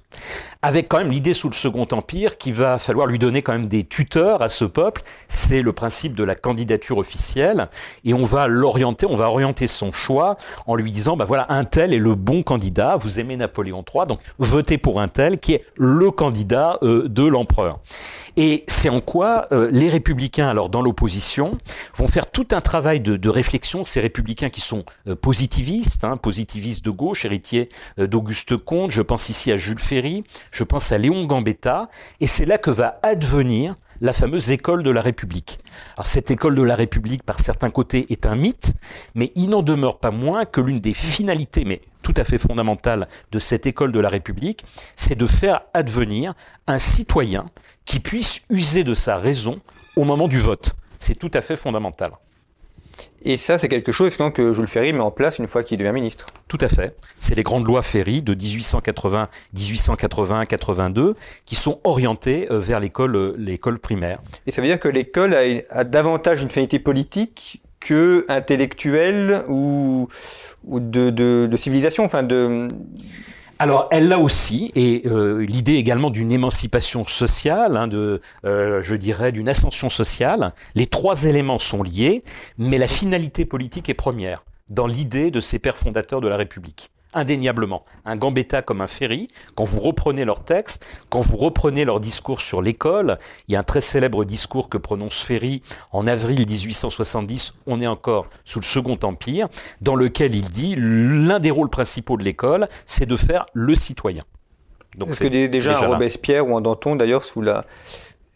Avec 0.67 0.89
quand 0.89 0.97
même 0.97 1.11
l'idée 1.11 1.35
sous 1.35 1.51
le 1.51 1.55
Second 1.55 1.87
Empire 1.93 2.39
qu'il 2.39 2.55
va 2.55 2.79
falloir 2.79 3.07
lui 3.07 3.19
donner 3.19 3.43
quand 3.43 3.53
même 3.53 3.69
des 3.69 3.85
tuteurs 3.85 4.41
à 4.41 4.49
ce 4.49 4.65
peuple. 4.65 5.03
C'est 5.29 5.61
le 5.61 5.75
principe 5.75 6.15
de 6.15 6.25
la 6.25 6.35
candidature 6.35 6.97
officielle. 6.97 7.69
Et 8.07 8.15
on 8.15 8.25
va 8.25 8.49
l'orienter, 8.49 9.05
on 9.05 9.15
va 9.15 9.29
orienter 9.29 9.67
son 9.67 9.93
choix 9.93 10.39
en 10.67 10.75
lui 10.75 10.91
disant, 10.91 11.19
bah 11.19 11.27
voilà, 11.27 11.45
un 11.51 11.65
tel 11.65 11.93
est 11.93 11.99
le 11.99 12.15
bon 12.15 12.43
candidat. 12.43 12.97
Vous 12.97 13.21
aimez 13.21 13.37
Napoléon 13.37 13.85
III, 13.95 14.07
donc 14.07 14.21
votez 14.39 14.79
pour 14.79 15.03
un 15.03 15.09
tel 15.09 15.39
qui 15.39 15.53
est 15.53 15.67
le 15.77 16.11
candidat 16.11 16.79
euh, 16.83 17.11
de 17.11 17.25
l'empereur. 17.25 17.81
Et 18.39 18.65
c'est 18.67 18.89
en 18.89 19.01
quoi 19.01 19.47
euh, 19.53 19.69
les 19.71 19.91
républicains, 19.91 20.49
alors 20.49 20.71
dans 20.71 20.81
l'opposition, 20.81 21.59
vont 21.95 22.09
faire 22.09 22.31
tout 22.31 22.49
un 22.53 22.63
travail 22.63 23.01
de, 23.01 23.29
réflexion. 23.29 23.85
Ces 23.85 24.01
républicains 24.01 24.49
qui 24.49 24.63
sont 24.63 24.85
euh, 25.09 25.15
positivistes, 25.15 26.05
hein, 26.05 26.17
positivistes 26.17 26.85
de 26.85 26.91
gauche, 26.91 27.27
héritiers 27.27 27.69
d'Auguste 27.99 28.57
Comte. 28.57 28.91
Je 28.93 29.03
pense 29.03 29.29
ici 29.29 29.53
à 29.53 29.59
Jules 29.59 29.79
Ferry, 29.79 30.25
je 30.55 30.63
pense 30.63 30.93
à 30.93 30.99
Léon 30.99 31.27
Gambetta. 31.27 31.89
Et 32.21 32.27
c'est 32.27 32.47
là 32.47 32.57
que 32.57 32.71
va 32.71 32.99
advenir 33.03 33.75
la 34.01 34.13
fameuse 34.13 34.51
école 34.51 34.83
de 34.83 34.91
la 34.91 35.03
République. 35.03 35.59
Alors 35.97 36.07
cette 36.07 36.31
école 36.31 36.55
de 36.55 36.63
la 36.63 36.77
République, 36.77 37.25
par 37.25 37.41
certains 37.41 37.71
côtés, 37.71 38.07
est 38.11 38.25
un 38.25 38.37
mythe, 38.37 38.73
mais 39.15 39.33
il 39.35 39.51
n'en 39.51 39.63
demeure 39.63 39.99
pas 39.99 40.13
moins 40.13 40.45
que 40.45 40.61
l'une 40.61 40.81
des 40.81 40.95
finalités, 40.95 41.65
mais 41.65 41.81
tout 42.03 42.15
à 42.17 42.25
fait 42.25 42.39
fondamentales, 42.39 43.09
de 43.33 43.39
cette 43.39 43.67
école 43.67 43.93
de 43.93 44.01
la 44.01 44.09
République, 44.09 44.65
c'est 44.95 45.17
de 45.17 45.27
faire 45.27 45.63
advenir 45.75 46.35
un 46.67 46.79
citoyen 46.79 47.47
qui 47.85 47.99
puisse 47.99 48.43
user 48.49 48.85
de 48.85 48.95
sa 48.95 49.17
raison 49.17 49.61
au 49.97 50.05
moment 50.05 50.29
du 50.29 50.39
vote. 50.39 50.77
C'est 50.99 51.19
tout 51.19 51.31
à 51.35 51.41
fait 51.41 51.57
fondamental. 51.57 52.13
Et 53.27 53.39
ça, 53.39 53.57
c'est 53.57 53.69
quelque 53.69 53.91
chose 53.91 54.15
que 54.35 54.53
Jules 54.53 54.67
Ferry 54.67 54.93
met 54.93 55.01
en 55.01 55.11
place 55.11 55.39
une 55.39 55.47
fois 55.47 55.63
qu'il 55.63 55.79
devient 55.79 55.93
ministre. 55.93 56.27
Tout 56.47 56.59
à 56.61 56.69
fait. 56.69 56.95
C'est 57.19 57.35
les 57.35 57.43
grandes 57.43 57.67
lois 57.67 57.81
Ferry 57.81 58.21
de 58.21 58.35
1880, 58.35 59.29
1881, 59.55 60.45
82 60.45 61.15
qui 61.47 61.55
sont 61.55 61.81
orientées 61.85 62.47
euh, 62.51 62.61
vers 62.61 62.81
l'école, 62.81 63.17
euh, 63.17 63.35
l'école 63.39 63.79
primaire. 63.79 64.21
Et 64.47 64.53
ça 64.53 64.61
veut 64.61 64.69
dire 64.69 64.79
que 64.79 64.89
l'école 64.89 65.35
a, 65.71 65.85
davantage 65.85 66.43
une 66.43 66.51
finalité 66.51 66.79
politique 66.79 67.63
que 67.81 68.27
intellectuelle 68.29 69.43
ou, 69.49 70.09
ou 70.65 70.81
de, 70.81 71.09
de, 71.11 71.57
civilisation, 71.57 72.05
enfin 72.05 72.23
de, 72.23 72.69
alors, 73.59 73.89
elle 73.91 74.09
l'a 74.09 74.19
aussi, 74.19 74.73
et 74.75 75.03
euh, 75.07 75.45
l'idée 75.45 75.75
également 75.75 76.11
d'une 76.11 76.33
émancipation 76.33 77.07
sociale, 77.07 77.77
hein, 77.77 77.87
de, 77.87 78.21
euh, 78.45 78.83
je 78.83 78.97
dirais, 78.97 79.33
d'une 79.33 79.49
ascension 79.49 79.89
sociale. 79.89 80.53
Les 80.75 80.87
trois 80.87 81.25
éléments 81.25 81.59
sont 81.61 81.83
liés, 81.83 82.25
mais 82.59 82.79
la 82.79 82.89
finalité 82.89 83.45
politique 83.45 83.89
est 83.89 83.95
première 83.95 84.45
dans 84.69 84.87
l'idée 84.87 85.31
de 85.31 85.41
ces 85.41 85.59
pères 85.59 85.77
fondateurs 85.77 86.21
de 86.21 86.29
la 86.29 86.37
République 86.37 86.91
indéniablement. 87.15 87.85
Un 88.05 88.17
Gambetta 88.17 88.63
comme 88.63 88.81
un 88.81 88.87
Ferry, 88.87 89.29
quand 89.55 89.65
vous 89.65 89.81
reprenez 89.81 90.25
leur 90.25 90.45
texte, 90.45 90.85
quand 91.09 91.21
vous 91.21 91.37
reprenez 91.37 91.85
leur 91.85 92.01
discours 92.01 92.41
sur 92.41 92.63
l'école, 92.63 93.19
il 93.49 93.55
y 93.55 93.57
a 93.57 93.61
un 93.61 93.65
très 93.65 93.81
célèbre 93.81 94.25
discours 94.25 94.69
que 94.69 94.79
prononce 94.79 95.21
Ferry 95.21 95.63
en 95.93 96.07
avril 96.07 96.47
1870, 96.49 97.55
on 97.67 97.81
est 97.81 97.87
encore 97.87 98.27
sous 98.45 98.61
le 98.61 98.65
Second 98.65 98.99
Empire, 99.03 99.49
dans 99.81 99.97
lequel 99.97 100.35
il 100.35 100.51
dit 100.51 100.75
l'un 100.77 101.41
des 101.41 101.51
rôles 101.51 101.71
principaux 101.71 102.17
de 102.17 102.23
l'école, 102.23 102.69
c'est 102.87 103.07
de 103.07 103.17
faire 103.17 103.47
le 103.53 103.75
citoyen. 103.75 104.25
Donc 104.97 105.11
Est-ce 105.11 105.25
que 105.25 105.47
déjà, 105.47 105.81
en 105.81 105.91
Robespierre 105.91 106.49
ou 106.49 106.55
en 106.55 106.61
Danton, 106.61 106.97
d'ailleurs, 106.97 107.25
sous 107.25 107.43
la, 107.43 107.65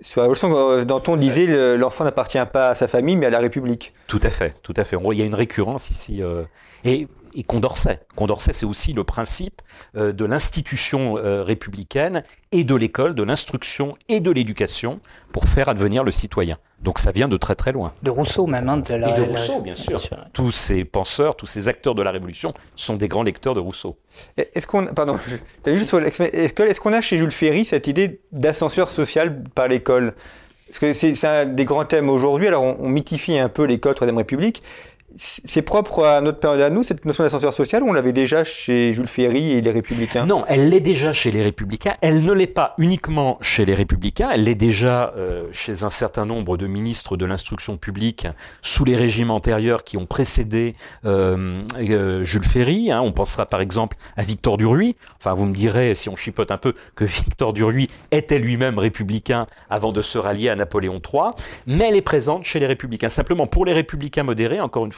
sur 0.00 0.20
la 0.20 0.24
Révolution, 0.24 0.56
euh, 0.56 0.84
Danton 0.84 1.16
disait 1.16 1.76
l'enfant 1.76 2.04
n'appartient 2.04 2.38
pas 2.52 2.70
à 2.70 2.74
sa 2.74 2.88
famille, 2.88 3.16
mais 3.16 3.26
à 3.26 3.30
la 3.30 3.38
République. 3.38 3.92
Tout 4.06 4.20
à 4.22 4.30
fait, 4.30 4.54
tout 4.62 4.74
à 4.76 4.84
fait. 4.84 4.96
Il 5.12 5.18
y 5.18 5.22
a 5.22 5.24
une 5.24 5.34
récurrence 5.34 5.90
ici. 5.90 6.22
Euh, 6.22 6.44
et 6.84 7.08
et 7.38 7.44
Condorcet. 7.44 8.00
Condorcet, 8.16 8.52
c'est 8.52 8.66
aussi 8.66 8.92
le 8.92 9.04
principe 9.04 9.62
euh, 9.96 10.12
de 10.12 10.24
l'institution 10.24 11.16
euh, 11.18 11.44
républicaine 11.44 12.24
et 12.50 12.64
de 12.64 12.74
l'école, 12.74 13.14
de 13.14 13.22
l'instruction 13.22 13.96
et 14.08 14.18
de 14.18 14.32
l'éducation 14.32 14.98
pour 15.32 15.44
faire 15.44 15.68
advenir 15.68 16.02
le 16.02 16.10
citoyen. 16.10 16.56
Donc 16.80 16.98
ça 16.98 17.12
vient 17.12 17.28
de 17.28 17.36
très 17.36 17.54
très 17.54 17.70
loin. 17.70 17.92
De 18.02 18.10
Rousseau 18.10 18.46
même. 18.46 18.68
Hein, 18.68 18.78
de 18.78 18.92
et 18.92 19.12
de 19.12 19.22
Rousseau, 19.22 19.60
bien 19.60 19.76
sûr. 19.76 20.02
Tous 20.32 20.50
ces 20.50 20.84
penseurs, 20.84 21.36
tous 21.36 21.46
ces 21.46 21.68
acteurs 21.68 21.94
de 21.94 22.02
la 22.02 22.10
Révolution 22.10 22.52
sont 22.74 22.96
des 22.96 23.06
grands 23.06 23.22
lecteurs 23.22 23.54
de 23.54 23.60
Rousseau. 23.60 23.96
Est-ce 24.36 24.66
qu'on, 24.66 24.86
pardon, 24.86 25.16
juste, 25.64 25.94
est-ce 25.94 26.80
qu'on 26.80 26.92
a 26.92 27.00
chez 27.00 27.18
Jules 27.18 27.30
Ferry 27.30 27.64
cette 27.64 27.86
idée 27.86 28.20
d'ascenseur 28.32 28.90
social 28.90 29.44
par 29.54 29.68
l'école? 29.68 30.14
Parce 30.66 30.80
que 30.80 30.92
c'est 30.92 31.24
un 31.24 31.46
des 31.46 31.64
grands 31.64 31.84
thèmes 31.84 32.10
aujourd'hui. 32.10 32.48
Alors 32.48 32.64
on, 32.64 32.76
on 32.80 32.88
mythifie 32.88 33.38
un 33.38 33.48
peu 33.48 33.64
l'école 33.64 33.94
Troisième 33.94 34.18
République, 34.18 34.60
c'est 35.16 35.62
propre 35.62 36.04
à 36.04 36.20
notre 36.20 36.38
période 36.38 36.60
à 36.60 36.70
nous, 36.70 36.82
cette 36.82 37.04
notion 37.04 37.24
d'ascenseur 37.24 37.54
social, 37.54 37.82
ou 37.82 37.88
on 37.88 37.92
l'avait 37.92 38.12
déjà 38.12 38.44
chez 38.44 38.92
Jules 38.92 39.06
Ferry 39.06 39.52
et 39.52 39.62
les 39.62 39.70
Républicains? 39.70 40.26
Non, 40.26 40.44
elle 40.46 40.68
l'est 40.68 40.80
déjà 40.80 41.12
chez 41.12 41.30
les 41.30 41.42
Républicains. 41.42 41.94
Elle 42.02 42.24
ne 42.24 42.32
l'est 42.32 42.46
pas 42.46 42.74
uniquement 42.78 43.38
chez 43.40 43.64
les 43.64 43.74
Républicains, 43.74 44.28
elle 44.32 44.44
l'est 44.44 44.54
déjà 44.54 45.14
euh, 45.16 45.48
chez 45.50 45.82
un 45.82 45.90
certain 45.90 46.26
nombre 46.26 46.56
de 46.58 46.66
ministres 46.66 47.16
de 47.16 47.24
l'instruction 47.24 47.78
publique 47.78 48.26
sous 48.60 48.84
les 48.84 48.96
régimes 48.96 49.30
antérieurs 49.30 49.82
qui 49.82 49.96
ont 49.96 50.06
précédé 50.06 50.74
euh, 51.06 51.62
euh, 51.78 52.22
Jules 52.24 52.44
Ferry. 52.44 52.92
Hein. 52.92 53.00
On 53.02 53.12
pensera 53.12 53.46
par 53.46 53.62
exemple 53.62 53.96
à 54.16 54.22
Victor 54.22 54.58
Duruy. 54.58 54.94
Enfin, 55.16 55.32
vous 55.32 55.46
me 55.46 55.54
direz, 55.54 55.94
si 55.94 56.10
on 56.10 56.16
chipote 56.16 56.50
un 56.50 56.58
peu, 56.58 56.74
que 56.94 57.04
Victor 57.04 57.54
Duruy 57.54 57.88
était 58.10 58.38
lui-même 58.38 58.78
républicain 58.78 59.46
avant 59.70 59.92
de 59.92 60.02
se 60.02 60.18
rallier 60.18 60.50
à 60.50 60.54
Napoléon 60.54 61.00
III. 61.02 61.30
Mais 61.66 61.88
elle 61.88 61.96
est 61.96 62.02
présente 62.02 62.44
chez 62.44 62.60
les 62.60 62.66
Républicains. 62.66 63.08
Simplement, 63.08 63.46
pour 63.46 63.64
les 63.64 63.72
Républicains 63.72 64.22
modérés, 64.22 64.60
encore 64.60 64.84
une 64.84 64.92
fois, 64.92 64.97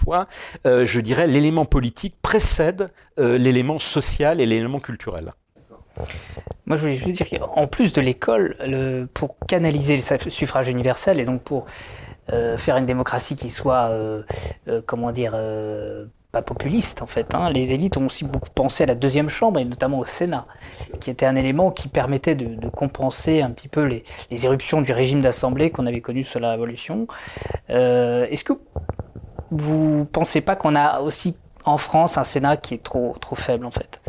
euh, 0.66 0.84
je 0.84 1.00
dirais, 1.00 1.26
l'élément 1.26 1.64
politique 1.64 2.14
précède 2.22 2.90
euh, 3.18 3.38
l'élément 3.38 3.78
social 3.78 4.40
et 4.40 4.46
l'élément 4.46 4.80
culturel. 4.80 5.32
Moi, 6.66 6.76
je 6.76 6.86
voulais 6.86 7.12
dire 7.12 7.28
qu'en 7.28 7.66
plus 7.66 7.92
de 7.92 8.00
l'école, 8.00 8.56
pour 9.12 9.36
canaliser 9.46 9.96
le 9.96 10.30
suffrage 10.30 10.68
universel 10.68 11.20
et 11.20 11.24
donc 11.24 11.42
pour 11.42 11.66
euh, 12.32 12.56
faire 12.56 12.76
une 12.76 12.86
démocratie 12.86 13.36
qui 13.36 13.50
soit, 13.50 13.90
comment 14.86 15.10
dire, 15.10 15.36
pas 16.32 16.42
populiste 16.42 17.02
en 17.02 17.06
fait. 17.06 17.34
Hein, 17.34 17.50
les 17.50 17.72
élites 17.72 17.96
ont 17.96 18.06
aussi 18.06 18.24
beaucoup 18.24 18.50
pensé 18.50 18.84
à 18.84 18.86
la 18.86 18.94
deuxième 18.94 19.28
chambre 19.28 19.58
et 19.58 19.64
notamment 19.64 19.98
au 19.98 20.04
Sénat, 20.04 20.46
qui 21.00 21.10
était 21.10 21.26
un 21.26 21.34
élément 21.34 21.72
qui 21.72 21.88
permettait 21.88 22.36
de, 22.36 22.68
compenser 22.68 23.42
un 23.42 23.50
petit 23.50 23.68
peu 23.68 23.82
les, 23.82 24.04
les 24.30 24.46
éruptions 24.46 24.80
du 24.80 24.92
régime 24.92 25.20
d'assemblée 25.20 25.70
qu'on 25.70 25.86
avait 25.86 26.00
connu 26.00 26.22
sous 26.22 26.38
la 26.38 26.52
Révolution. 26.52 27.08
Est-ce 27.68 28.44
que 28.44 28.54
vous 29.50 30.04
pensez 30.06 30.40
pas 30.40 30.56
qu'on 30.56 30.74
a 30.74 31.00
aussi 31.00 31.36
en 31.64 31.78
France 31.78 32.18
un 32.18 32.24
Sénat 32.24 32.56
qui 32.56 32.74
est 32.74 32.82
trop, 32.82 33.16
trop 33.20 33.36
faible 33.36 33.66
en 33.66 33.70
fait? 33.70 34.00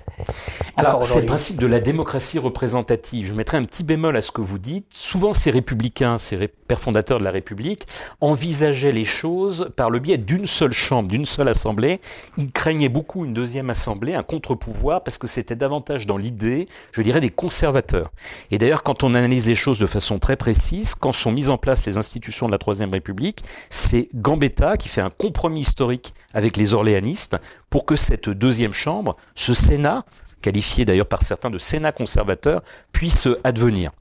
Alors, 0.78 1.04
c'est 1.04 1.22
le 1.22 1.26
principe 1.26 1.58
de 1.58 1.68
la 1.68 1.80
démocratie 1.80 2.40
représentative. 2.40 3.28
Je 3.28 3.34
mettrai 3.34 3.58
un 3.58 3.64
petit 3.64 3.84
bémol 3.84 4.16
à 4.16 4.22
ce 4.22 4.32
que 4.32 4.42
vous 4.42 4.58
dites. 4.58 4.86
Souvent, 4.90 5.34
ces 5.34 5.52
républicains, 5.52 6.18
ces 6.18 6.48
pères 6.48 6.80
fondateurs 6.80 7.20
de 7.20 7.24
la 7.24 7.32
République, 7.32 7.88
envisageaient 8.22 8.92
les 8.92 9.06
choses 9.06 9.72
par 9.76 9.90
le 9.90 10.00
biais 10.00 10.18
d'une 10.18 10.46
seule 10.46 10.72
chambre, 10.72 11.10
d'une 11.10 11.26
seule 11.26 11.48
assemblée. 11.48 12.00
Ils 12.38 12.52
craignaient 12.52 12.90
beaucoup 12.90 13.26
une 13.26 13.34
deuxième 13.34 13.70
assemblée, 13.70 14.14
un 14.14 14.24
contre-pouvoir, 14.24 15.04
parce 15.04 15.18
que 15.18 15.28
c'était 15.28 15.56
davantage 15.56 16.06
dans 16.06 16.18
l'idée, 16.18 16.68
je 16.94 17.02
dirais, 17.02 17.20
des 17.20 17.30
conservateurs. 17.30 18.12
Et 18.50 18.58
d'ailleurs, 18.58 18.84
quand 18.84 19.04
on 19.04 19.14
analyse 19.14 19.46
les 19.46 19.56
choses 19.56 19.80
de 19.80 19.88
façon 19.88 20.20
très 20.20 20.38
précise, 20.38 20.96
quand 20.96 21.12
sont 21.12 21.32
mises 21.32 21.50
en 21.50 21.58
place 21.58 21.86
les 21.86 21.98
institutions 21.98 22.48
de 22.48 22.52
la 22.52 22.58
Troisième 22.58 22.92
République, 22.92 23.44
c'est 23.70 24.10
Gambetta 24.16 24.78
qui 24.78 24.90
fait 24.90 25.02
un 25.02 25.10
compromis 25.10 25.62
historique 25.62 26.14
avec 26.34 26.58
les 26.58 26.74
orléanistes 26.74 27.38
pour 27.70 27.86
que 27.86 27.96
cette 27.96 28.30
deuxième 28.30 28.74
chambre, 28.74 29.16
ce 29.36 29.54
Sénat, 29.54 30.06
qualifié 30.42 30.86
d'ailleurs 30.86 31.08
par 31.08 31.24
certains 31.24 31.50
de 31.50 31.58
Sénat 31.58 31.92
conservateur, 31.92 32.62
puisse 32.92 33.28
advenir. 33.44 33.92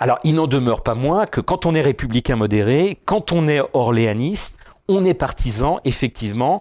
Alors 0.00 0.18
il 0.24 0.34
n'en 0.34 0.46
demeure 0.46 0.82
pas 0.82 0.94
moins 0.94 1.26
que 1.26 1.40
quand 1.40 1.66
on 1.66 1.74
est 1.74 1.80
républicain 1.80 2.36
modéré, 2.36 2.98
quand 3.04 3.32
on 3.32 3.48
est 3.48 3.60
orléaniste, 3.72 4.56
on 4.88 5.04
est 5.04 5.14
partisan 5.14 5.80
effectivement 5.84 6.60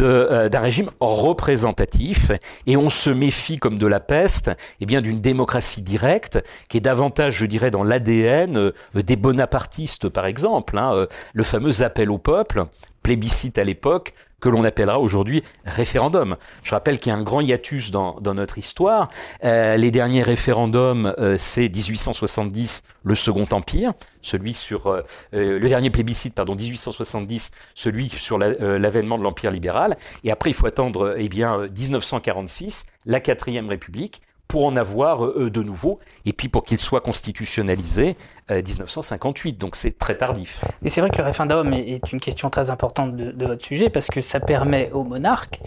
euh, 0.00 0.48
d'un 0.48 0.60
régime 0.60 0.90
représentatif 1.00 2.32
et 2.66 2.76
on 2.76 2.90
se 2.90 3.08
méfie 3.08 3.58
comme 3.58 3.78
de 3.78 3.86
la 3.86 4.00
peste 4.00 4.50
eh 4.80 4.86
bien 4.86 5.00
d'une 5.00 5.20
démocratie 5.20 5.82
directe 5.82 6.44
qui 6.68 6.76
est 6.76 6.80
davantage 6.80 7.34
je 7.36 7.46
dirais 7.46 7.70
dans 7.70 7.84
l'ADN 7.84 8.56
euh, 8.56 8.72
des 8.94 9.16
bonapartistes 9.16 10.08
par 10.08 10.26
exemple 10.26 10.76
hein, 10.76 10.92
euh, 10.92 11.06
le 11.32 11.44
fameux 11.44 11.82
appel 11.82 12.10
au 12.10 12.18
peuple 12.18 12.64
plébiscite 13.02 13.58
à 13.58 13.64
l'époque 13.64 14.12
que 14.40 14.48
l'on 14.48 14.64
appellera 14.64 14.98
aujourd'hui 15.00 15.42
référendum. 15.64 16.36
Je 16.62 16.70
rappelle 16.70 16.98
qu'il 16.98 17.10
y 17.10 17.14
a 17.14 17.18
un 17.18 17.22
grand 17.22 17.40
hiatus 17.40 17.90
dans, 17.90 18.20
notre 18.22 18.58
histoire. 18.58 19.08
Euh, 19.44 19.76
les 19.76 19.90
derniers 19.90 20.22
référendums, 20.22 21.14
euh, 21.18 21.36
c'est 21.38 21.68
1870, 21.68 22.82
le 23.04 23.14
Second 23.14 23.48
Empire, 23.50 23.92
celui 24.22 24.54
sur 24.54 24.86
euh, 24.88 25.02
le 25.32 25.68
dernier 25.68 25.90
plébiscite, 25.90 26.34
pardon, 26.34 26.54
1870, 26.54 27.50
celui 27.74 28.08
sur 28.08 28.38
l'avènement 28.38 29.18
de 29.18 29.22
l'Empire 29.22 29.50
libéral. 29.50 29.96
Et 30.24 30.30
après, 30.30 30.50
il 30.50 30.54
faut 30.54 30.66
attendre, 30.66 31.14
eh 31.18 31.28
bien, 31.28 31.66
1946, 31.66 32.86
la 33.06 33.20
quatrième 33.20 33.68
République, 33.68 34.22
pour 34.48 34.64
en 34.66 34.76
avoir 34.76 35.24
euh, 35.24 35.50
de 35.50 35.62
nouveau, 35.62 36.00
et 36.24 36.32
puis 36.32 36.48
pour 36.48 36.64
qu'il 36.64 36.78
soit 36.78 37.02
constitutionnalisé 37.02 38.16
1958. 38.50 39.54
Euh, 39.54 39.58
Donc 39.58 39.76
c'est 39.76 39.98
très 39.98 40.16
tardif. 40.16 40.64
Et 40.82 40.88
c'est 40.88 41.02
vrai 41.02 41.10
que 41.10 41.18
le 41.18 41.24
référendum 41.24 41.72
est 41.74 42.12
une 42.12 42.20
question 42.20 42.48
très 42.48 42.70
importante 42.70 43.14
de, 43.14 43.30
de 43.30 43.46
votre 43.46 43.62
sujet, 43.64 43.90
parce 43.90 44.08
que 44.08 44.22
ça 44.22 44.40
permet 44.40 44.90
au 44.92 45.04
monarque, 45.04 45.60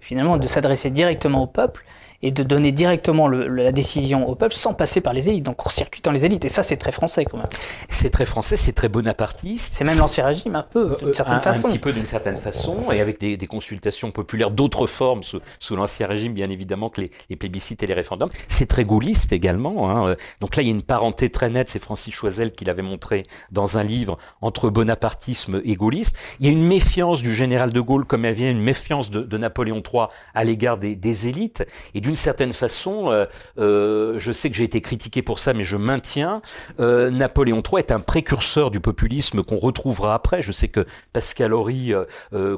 finalement, 0.00 0.36
de 0.36 0.46
s'adresser 0.46 0.90
directement 0.90 1.42
au 1.42 1.46
peuple 1.48 1.84
et 2.22 2.30
de 2.30 2.42
donner 2.42 2.72
directement 2.72 3.28
la 3.28 3.72
décision 3.72 4.28
au 4.28 4.34
peuple 4.34 4.54
sans 4.54 4.74
passer 4.74 5.00
par 5.00 5.12
les 5.12 5.28
élites, 5.28 5.44
donc 5.44 5.56
court-circuitant 5.56 6.10
les 6.10 6.26
élites. 6.26 6.44
Et 6.44 6.48
ça, 6.48 6.62
c'est 6.62 6.76
très 6.76 6.92
français 6.92 7.24
quand 7.24 7.38
même. 7.38 7.46
C'est 7.88 8.10
très 8.10 8.26
français, 8.26 8.56
c'est 8.56 8.72
très 8.72 8.88
bonapartiste. 8.88 9.74
C'est 9.76 9.84
même 9.84 9.98
l'ancien 9.98 10.26
régime 10.26 10.54
un 10.54 10.62
peu, 10.62 10.96
d'une 11.00 11.14
certaine 11.14 11.36
un, 11.36 11.40
façon. 11.40 11.68
Un 11.68 11.70
petit 11.70 11.78
peu 11.78 11.92
d'une 11.92 12.06
certaine 12.06 12.36
façon, 12.36 12.90
et 12.92 13.00
avec 13.00 13.20
des, 13.20 13.38
consultations 13.46 14.12
populaires 14.12 14.50
d'autres 14.50 14.86
formes 14.86 15.22
sous, 15.22 15.76
l'ancien 15.76 16.06
régime, 16.06 16.34
bien 16.34 16.50
évidemment, 16.50 16.90
que 16.90 17.00
les, 17.00 17.36
plébiscites 17.36 17.82
et 17.82 17.86
les 17.86 17.94
référendums. 17.94 18.28
C'est 18.48 18.66
très 18.66 18.84
gaulliste 18.84 19.32
également. 19.32 19.90
Hein. 19.90 20.16
Donc 20.40 20.56
là, 20.56 20.62
il 20.62 20.66
y 20.66 20.70
a 20.70 20.74
une 20.74 20.82
parenté 20.82 21.30
très 21.30 21.48
nette, 21.48 21.68
c'est 21.68 21.82
Francis 21.82 22.14
Choisel 22.14 22.52
qui 22.52 22.64
l'avait 22.64 22.82
montré 22.82 23.24
dans 23.50 23.78
un 23.78 23.82
livre, 23.82 24.18
entre 24.42 24.68
bonapartisme 24.68 25.62
et 25.64 25.74
gaullisme. 25.74 26.14
Il 26.38 26.46
y 26.46 26.48
a 26.48 26.52
une 26.52 26.64
méfiance 26.64 27.22
du 27.22 27.34
général 27.34 27.72
de 27.72 27.80
Gaulle, 27.80 28.04
comme 28.04 28.24
il 28.24 28.28
y 28.28 28.30
avait 28.30 28.50
une 28.50 28.60
méfiance 28.60 29.10
de, 29.10 29.22
de 29.22 29.38
Napoléon 29.38 29.82
III 29.82 30.06
à 30.34 30.44
l'égard 30.44 30.78
des, 30.78 30.96
des, 30.96 31.28
élites. 31.28 31.66
Et 31.94 32.00
d'une 32.10 32.16
certaine 32.16 32.52
façon, 32.52 33.12
euh, 33.12 33.26
euh, 33.58 34.18
je 34.18 34.32
sais 34.32 34.50
que 34.50 34.56
j'ai 34.56 34.64
été 34.64 34.80
critiqué 34.80 35.22
pour 35.22 35.38
ça, 35.38 35.54
mais 35.54 35.62
je 35.62 35.76
maintiens, 35.76 36.42
euh, 36.80 37.08
Napoléon 37.08 37.62
III 37.64 37.78
est 37.78 37.92
un 37.92 38.00
précurseur 38.00 38.72
du 38.72 38.80
populisme 38.80 39.44
qu'on 39.44 39.58
retrouvera 39.58 40.12
après. 40.12 40.42
Je 40.42 40.50
sais 40.50 40.66
que 40.66 40.86
Pascal 41.12 41.52
Horry 41.52 41.92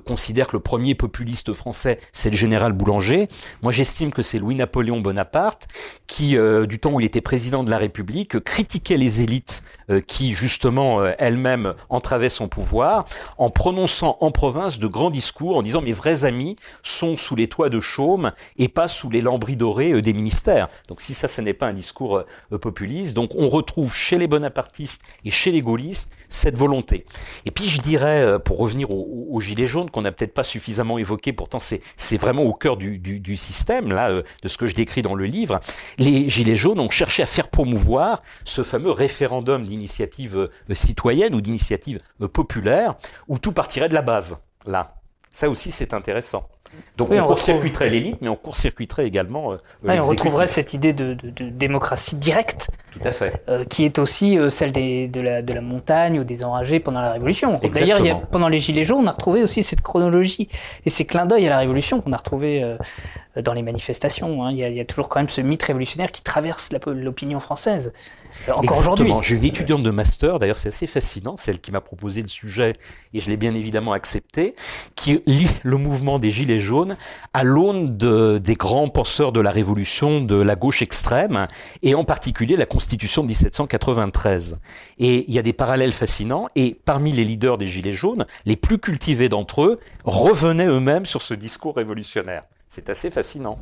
considère 0.06 0.46
que 0.46 0.56
le 0.56 0.62
premier 0.62 0.94
populiste 0.94 1.52
français, 1.52 1.98
c'est 2.12 2.30
le 2.30 2.36
général 2.36 2.72
Boulanger. 2.72 3.28
Moi, 3.60 3.72
j'estime 3.72 4.10
que 4.10 4.22
c'est 4.22 4.38
Louis-Napoléon 4.38 5.00
Bonaparte 5.00 5.66
qui, 6.06 6.36
du 6.66 6.78
temps 6.78 6.92
où 6.92 7.00
il 7.00 7.04
était 7.04 7.20
président 7.20 7.62
de 7.62 7.70
la 7.70 7.78
République, 7.78 8.40
critiquait 8.40 8.96
les 8.96 9.20
élites 9.20 9.62
qui, 10.06 10.32
justement, 10.32 11.04
elles-mêmes 11.18 11.74
entravaient 11.90 12.30
son 12.30 12.48
pouvoir 12.48 13.04
en 13.36 13.50
prononçant 13.50 14.16
en 14.20 14.30
province 14.30 14.78
de 14.78 14.86
grands 14.86 15.10
discours 15.10 15.56
en 15.56 15.62
disant 15.62 15.82
mes 15.82 15.92
vrais 15.92 16.24
amis 16.24 16.56
sont 16.82 17.16
sous 17.16 17.36
les 17.36 17.48
toits 17.48 17.68
de 17.68 17.80
chaume 17.80 18.30
et 18.56 18.68
pas 18.68 18.88
sous 18.88 19.10
les 19.10 19.20
lambris 19.20 19.41
dorés 19.50 19.92
euh, 19.92 20.02
des 20.02 20.12
ministères. 20.12 20.68
Donc 20.88 21.00
si 21.00 21.14
ça, 21.14 21.28
ce 21.28 21.40
n'est 21.40 21.54
pas 21.54 21.66
un 21.66 21.72
discours 21.72 22.18
euh, 22.52 22.58
populiste, 22.58 23.14
donc 23.14 23.34
on 23.34 23.48
retrouve 23.48 23.94
chez 23.94 24.18
les 24.18 24.26
bonapartistes 24.26 25.02
et 25.24 25.30
chez 25.30 25.50
les 25.50 25.60
gaullistes 25.60 26.12
cette 26.28 26.56
volonté. 26.56 27.04
Et 27.44 27.50
puis 27.50 27.68
je 27.68 27.80
dirais, 27.80 28.22
euh, 28.22 28.38
pour 28.38 28.58
revenir 28.58 28.90
aux, 28.90 29.40
gilets 29.40 29.66
jaunes, 29.66 29.90
qu'on 29.90 30.02
n'a 30.02 30.12
peut-être 30.12 30.34
pas 30.34 30.42
suffisamment 30.42 30.98
évoqué, 30.98 31.32
pourtant 31.32 31.58
c'est 31.58 32.16
vraiment 32.16 32.42
au 32.42 32.54
cœur 32.54 32.76
du, 32.76 32.98
du, 32.98 33.20
du 33.20 33.36
système, 33.36 33.92
là, 33.92 34.10
de 34.12 34.48
ce 34.48 34.56
que 34.56 34.66
je 34.66 34.74
décris 34.74 35.02
dans 35.02 35.14
le 35.14 35.24
livre, 35.24 35.60
les 35.98 36.28
gilets 36.28 36.56
jaunes 36.56 36.80
ont 36.80 36.90
cherché 36.90 37.22
à 37.22 37.26
faire 37.26 37.48
promouvoir 37.48 38.22
ce 38.44 38.62
fameux 38.62 38.90
référendum 38.90 39.64
d'initiative 39.64 40.48
citoyenne 40.72 41.34
ou 41.34 41.40
d'initiative 41.40 41.98
populaire, 42.32 42.94
où 43.28 43.38
tout 43.38 43.52
partirait 43.52 43.88
de 43.88 43.94
la 43.94 44.02
base, 44.02 44.38
là. 44.66 44.94
Ça 45.32 45.48
aussi, 45.48 45.70
c'est 45.70 45.94
intéressant. 45.94 46.46
Donc 46.96 47.10
on, 47.10 47.24
court-circuiterait 47.24 47.90
l'élite, 47.90 48.18
mais 48.20 48.28
on 48.28 48.36
court-circuiterait 48.36 49.06
également. 49.06 49.52
Euh, 49.52 49.56
on 49.84 50.02
retrouverait 50.02 50.46
cette 50.46 50.74
idée 50.74 50.92
de, 50.92 51.16
démocratie 51.50 52.16
directe. 52.16 52.68
Tout 52.90 53.00
à 53.04 53.12
fait. 53.12 53.42
Euh, 53.48 53.64
qui 53.64 53.84
est 53.84 53.98
aussi 53.98 54.38
euh, 54.38 54.50
celle 54.50 54.72
de, 54.72 55.20
la, 55.20 55.60
montagne 55.60 56.20
ou 56.20 56.24
des 56.24 56.44
enragés 56.44 56.80
pendant 56.80 57.00
la 57.00 57.12
Révolution. 57.12 57.54
D'ailleurs, 57.72 58.26
pendant 58.26 58.48
les 58.48 58.58
Gilets 58.58 58.84
jaunes, 58.84 59.04
on 59.04 59.06
a 59.06 59.12
retrouvé 59.12 59.42
aussi 59.42 59.62
cette 59.62 59.80
chronologie 59.80 60.48
et 60.84 60.90
ces 60.90 61.04
clins 61.04 61.26
d'œil 61.26 61.46
à 61.46 61.50
la 61.50 61.58
Révolution 61.58 62.00
qu'on 62.00 62.12
a 62.12 62.16
retrouvé 62.16 62.76
dans 63.36 63.52
les 63.52 63.62
manifestations. 63.62 64.44
Hein. 64.44 64.52
Il, 64.52 64.58
y 64.58 64.80
a, 64.80 64.84
toujours 64.84 65.08
quand 65.08 65.20
même 65.20 65.28
ce 65.28 65.40
mythe 65.40 65.62
révolutionnaire 65.62 66.12
qui 66.12 66.22
traverse 66.22 66.70
l'opinion 66.86 67.40
française. 67.40 67.92
Euh, 68.48 68.52
encore 68.52 68.78
aujourd'hui. 68.78 69.12
J'ai 69.22 69.36
une 69.36 69.44
étudiante 69.44 69.82
de 69.82 69.90
master, 69.90 70.38
d'ailleurs 70.38 70.56
c'est 70.56 70.68
assez 70.68 70.86
fascinant, 70.86 71.36
celle 71.36 71.60
qui 71.60 71.70
m'a 71.70 71.80
proposé 71.80 72.22
le 72.22 72.28
sujet, 72.28 72.72
et 73.12 73.20
je 73.20 73.28
l'ai 73.28 73.36
bien 73.36 73.54
évidemment 73.54 73.92
accepté, 73.92 74.54
qui 74.96 75.20
lit 75.26 75.48
le 75.62 75.76
mouvement 75.76 76.18
des 76.18 76.30
Gilets 76.30 76.60
jaunes 76.60 76.96
à 77.32 77.44
l'aune 77.44 77.96
de, 77.96 78.38
des 78.38 78.54
grands 78.54 78.88
penseurs 78.88 79.32
de 79.32 79.40
la 79.40 79.50
Révolution, 79.50 80.20
de 80.20 80.36
la 80.36 80.56
gauche 80.56 80.82
extrême, 80.82 81.46
et 81.82 81.94
en 81.94 82.04
particulier 82.04 82.56
la 82.56 82.66
Constitution 82.66 83.22
de 83.22 83.28
1793. 83.28 84.58
Et 84.98 85.24
il 85.28 85.34
y 85.34 85.38
a 85.38 85.42
des 85.42 85.52
parallèles 85.52 85.92
fascinants, 85.92 86.48
et 86.56 86.76
parmi 86.84 87.12
les 87.12 87.24
leaders 87.24 87.58
des 87.58 87.66
Gilets 87.66 87.92
jaunes, 87.92 88.26
les 88.44 88.56
plus 88.56 88.78
cultivés 88.78 89.28
d'entre 89.28 89.62
eux 89.62 89.80
revenaient 90.04 90.66
eux-mêmes 90.66 91.06
sur 91.06 91.22
ce 91.22 91.34
discours 91.34 91.76
révolutionnaire. 91.76 92.42
C'est 92.74 92.88
assez 92.88 93.10
fascinant. 93.10 93.58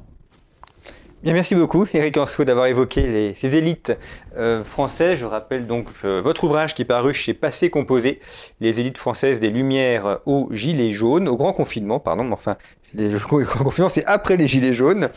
Merci 1.24 1.56
beaucoup, 1.56 1.84
Eric 1.92 2.16
Anso, 2.16 2.44
d'avoir 2.44 2.66
évoqué 2.66 3.34
ces 3.34 3.56
élites 3.56 3.92
euh, 4.36 4.62
françaises. 4.62 5.18
Je 5.18 5.24
rappelle 5.24 5.66
donc 5.66 5.88
euh, 6.04 6.20
votre 6.20 6.44
ouvrage 6.44 6.76
qui 6.76 6.82
est 6.82 6.84
paru 6.84 7.12
chez 7.12 7.34
Passé 7.34 7.70
Composé, 7.70 8.20
les 8.60 8.78
élites 8.78 8.98
françaises 8.98 9.40
des 9.40 9.50
Lumières 9.50 10.20
aux 10.26 10.48
Gilets 10.52 10.92
jaunes, 10.92 11.28
au 11.28 11.34
grand 11.34 11.52
confinement, 11.52 11.98
pardon, 11.98 12.22
mais 12.22 12.34
enfin, 12.34 12.56
les, 12.94 13.08
le 13.10 13.18
grand 13.18 13.64
confinement, 13.64 13.88
c'est 13.88 14.04
après 14.04 14.36
les 14.36 14.46
Gilets 14.46 14.74
jaunes. 14.74 15.08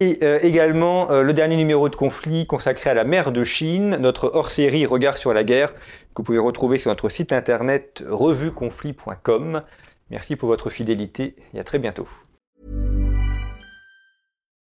Et 0.00 0.18
euh, 0.24 0.40
également 0.42 1.08
le 1.10 1.32
dernier 1.32 1.54
numéro 1.54 1.88
de 1.88 1.94
conflit 1.94 2.48
consacré 2.48 2.90
à 2.90 2.94
la 2.94 3.04
mer 3.04 3.30
de 3.30 3.44
Chine, 3.44 3.96
notre 4.00 4.32
hors-série 4.34 4.86
Regard 4.86 5.18
sur 5.18 5.32
la 5.32 5.44
guerre, 5.44 5.72
que 5.72 5.78
vous 6.16 6.24
pouvez 6.24 6.38
retrouver 6.38 6.78
sur 6.78 6.90
notre 6.90 7.08
site 7.10 7.32
internet 7.32 8.02
revueconflit.com. 8.10 9.62
Merci 10.10 10.34
pour 10.34 10.48
votre 10.48 10.68
fidélité 10.68 11.36
et 11.54 11.60
à 11.60 11.62
très 11.62 11.78
bientôt. 11.78 12.08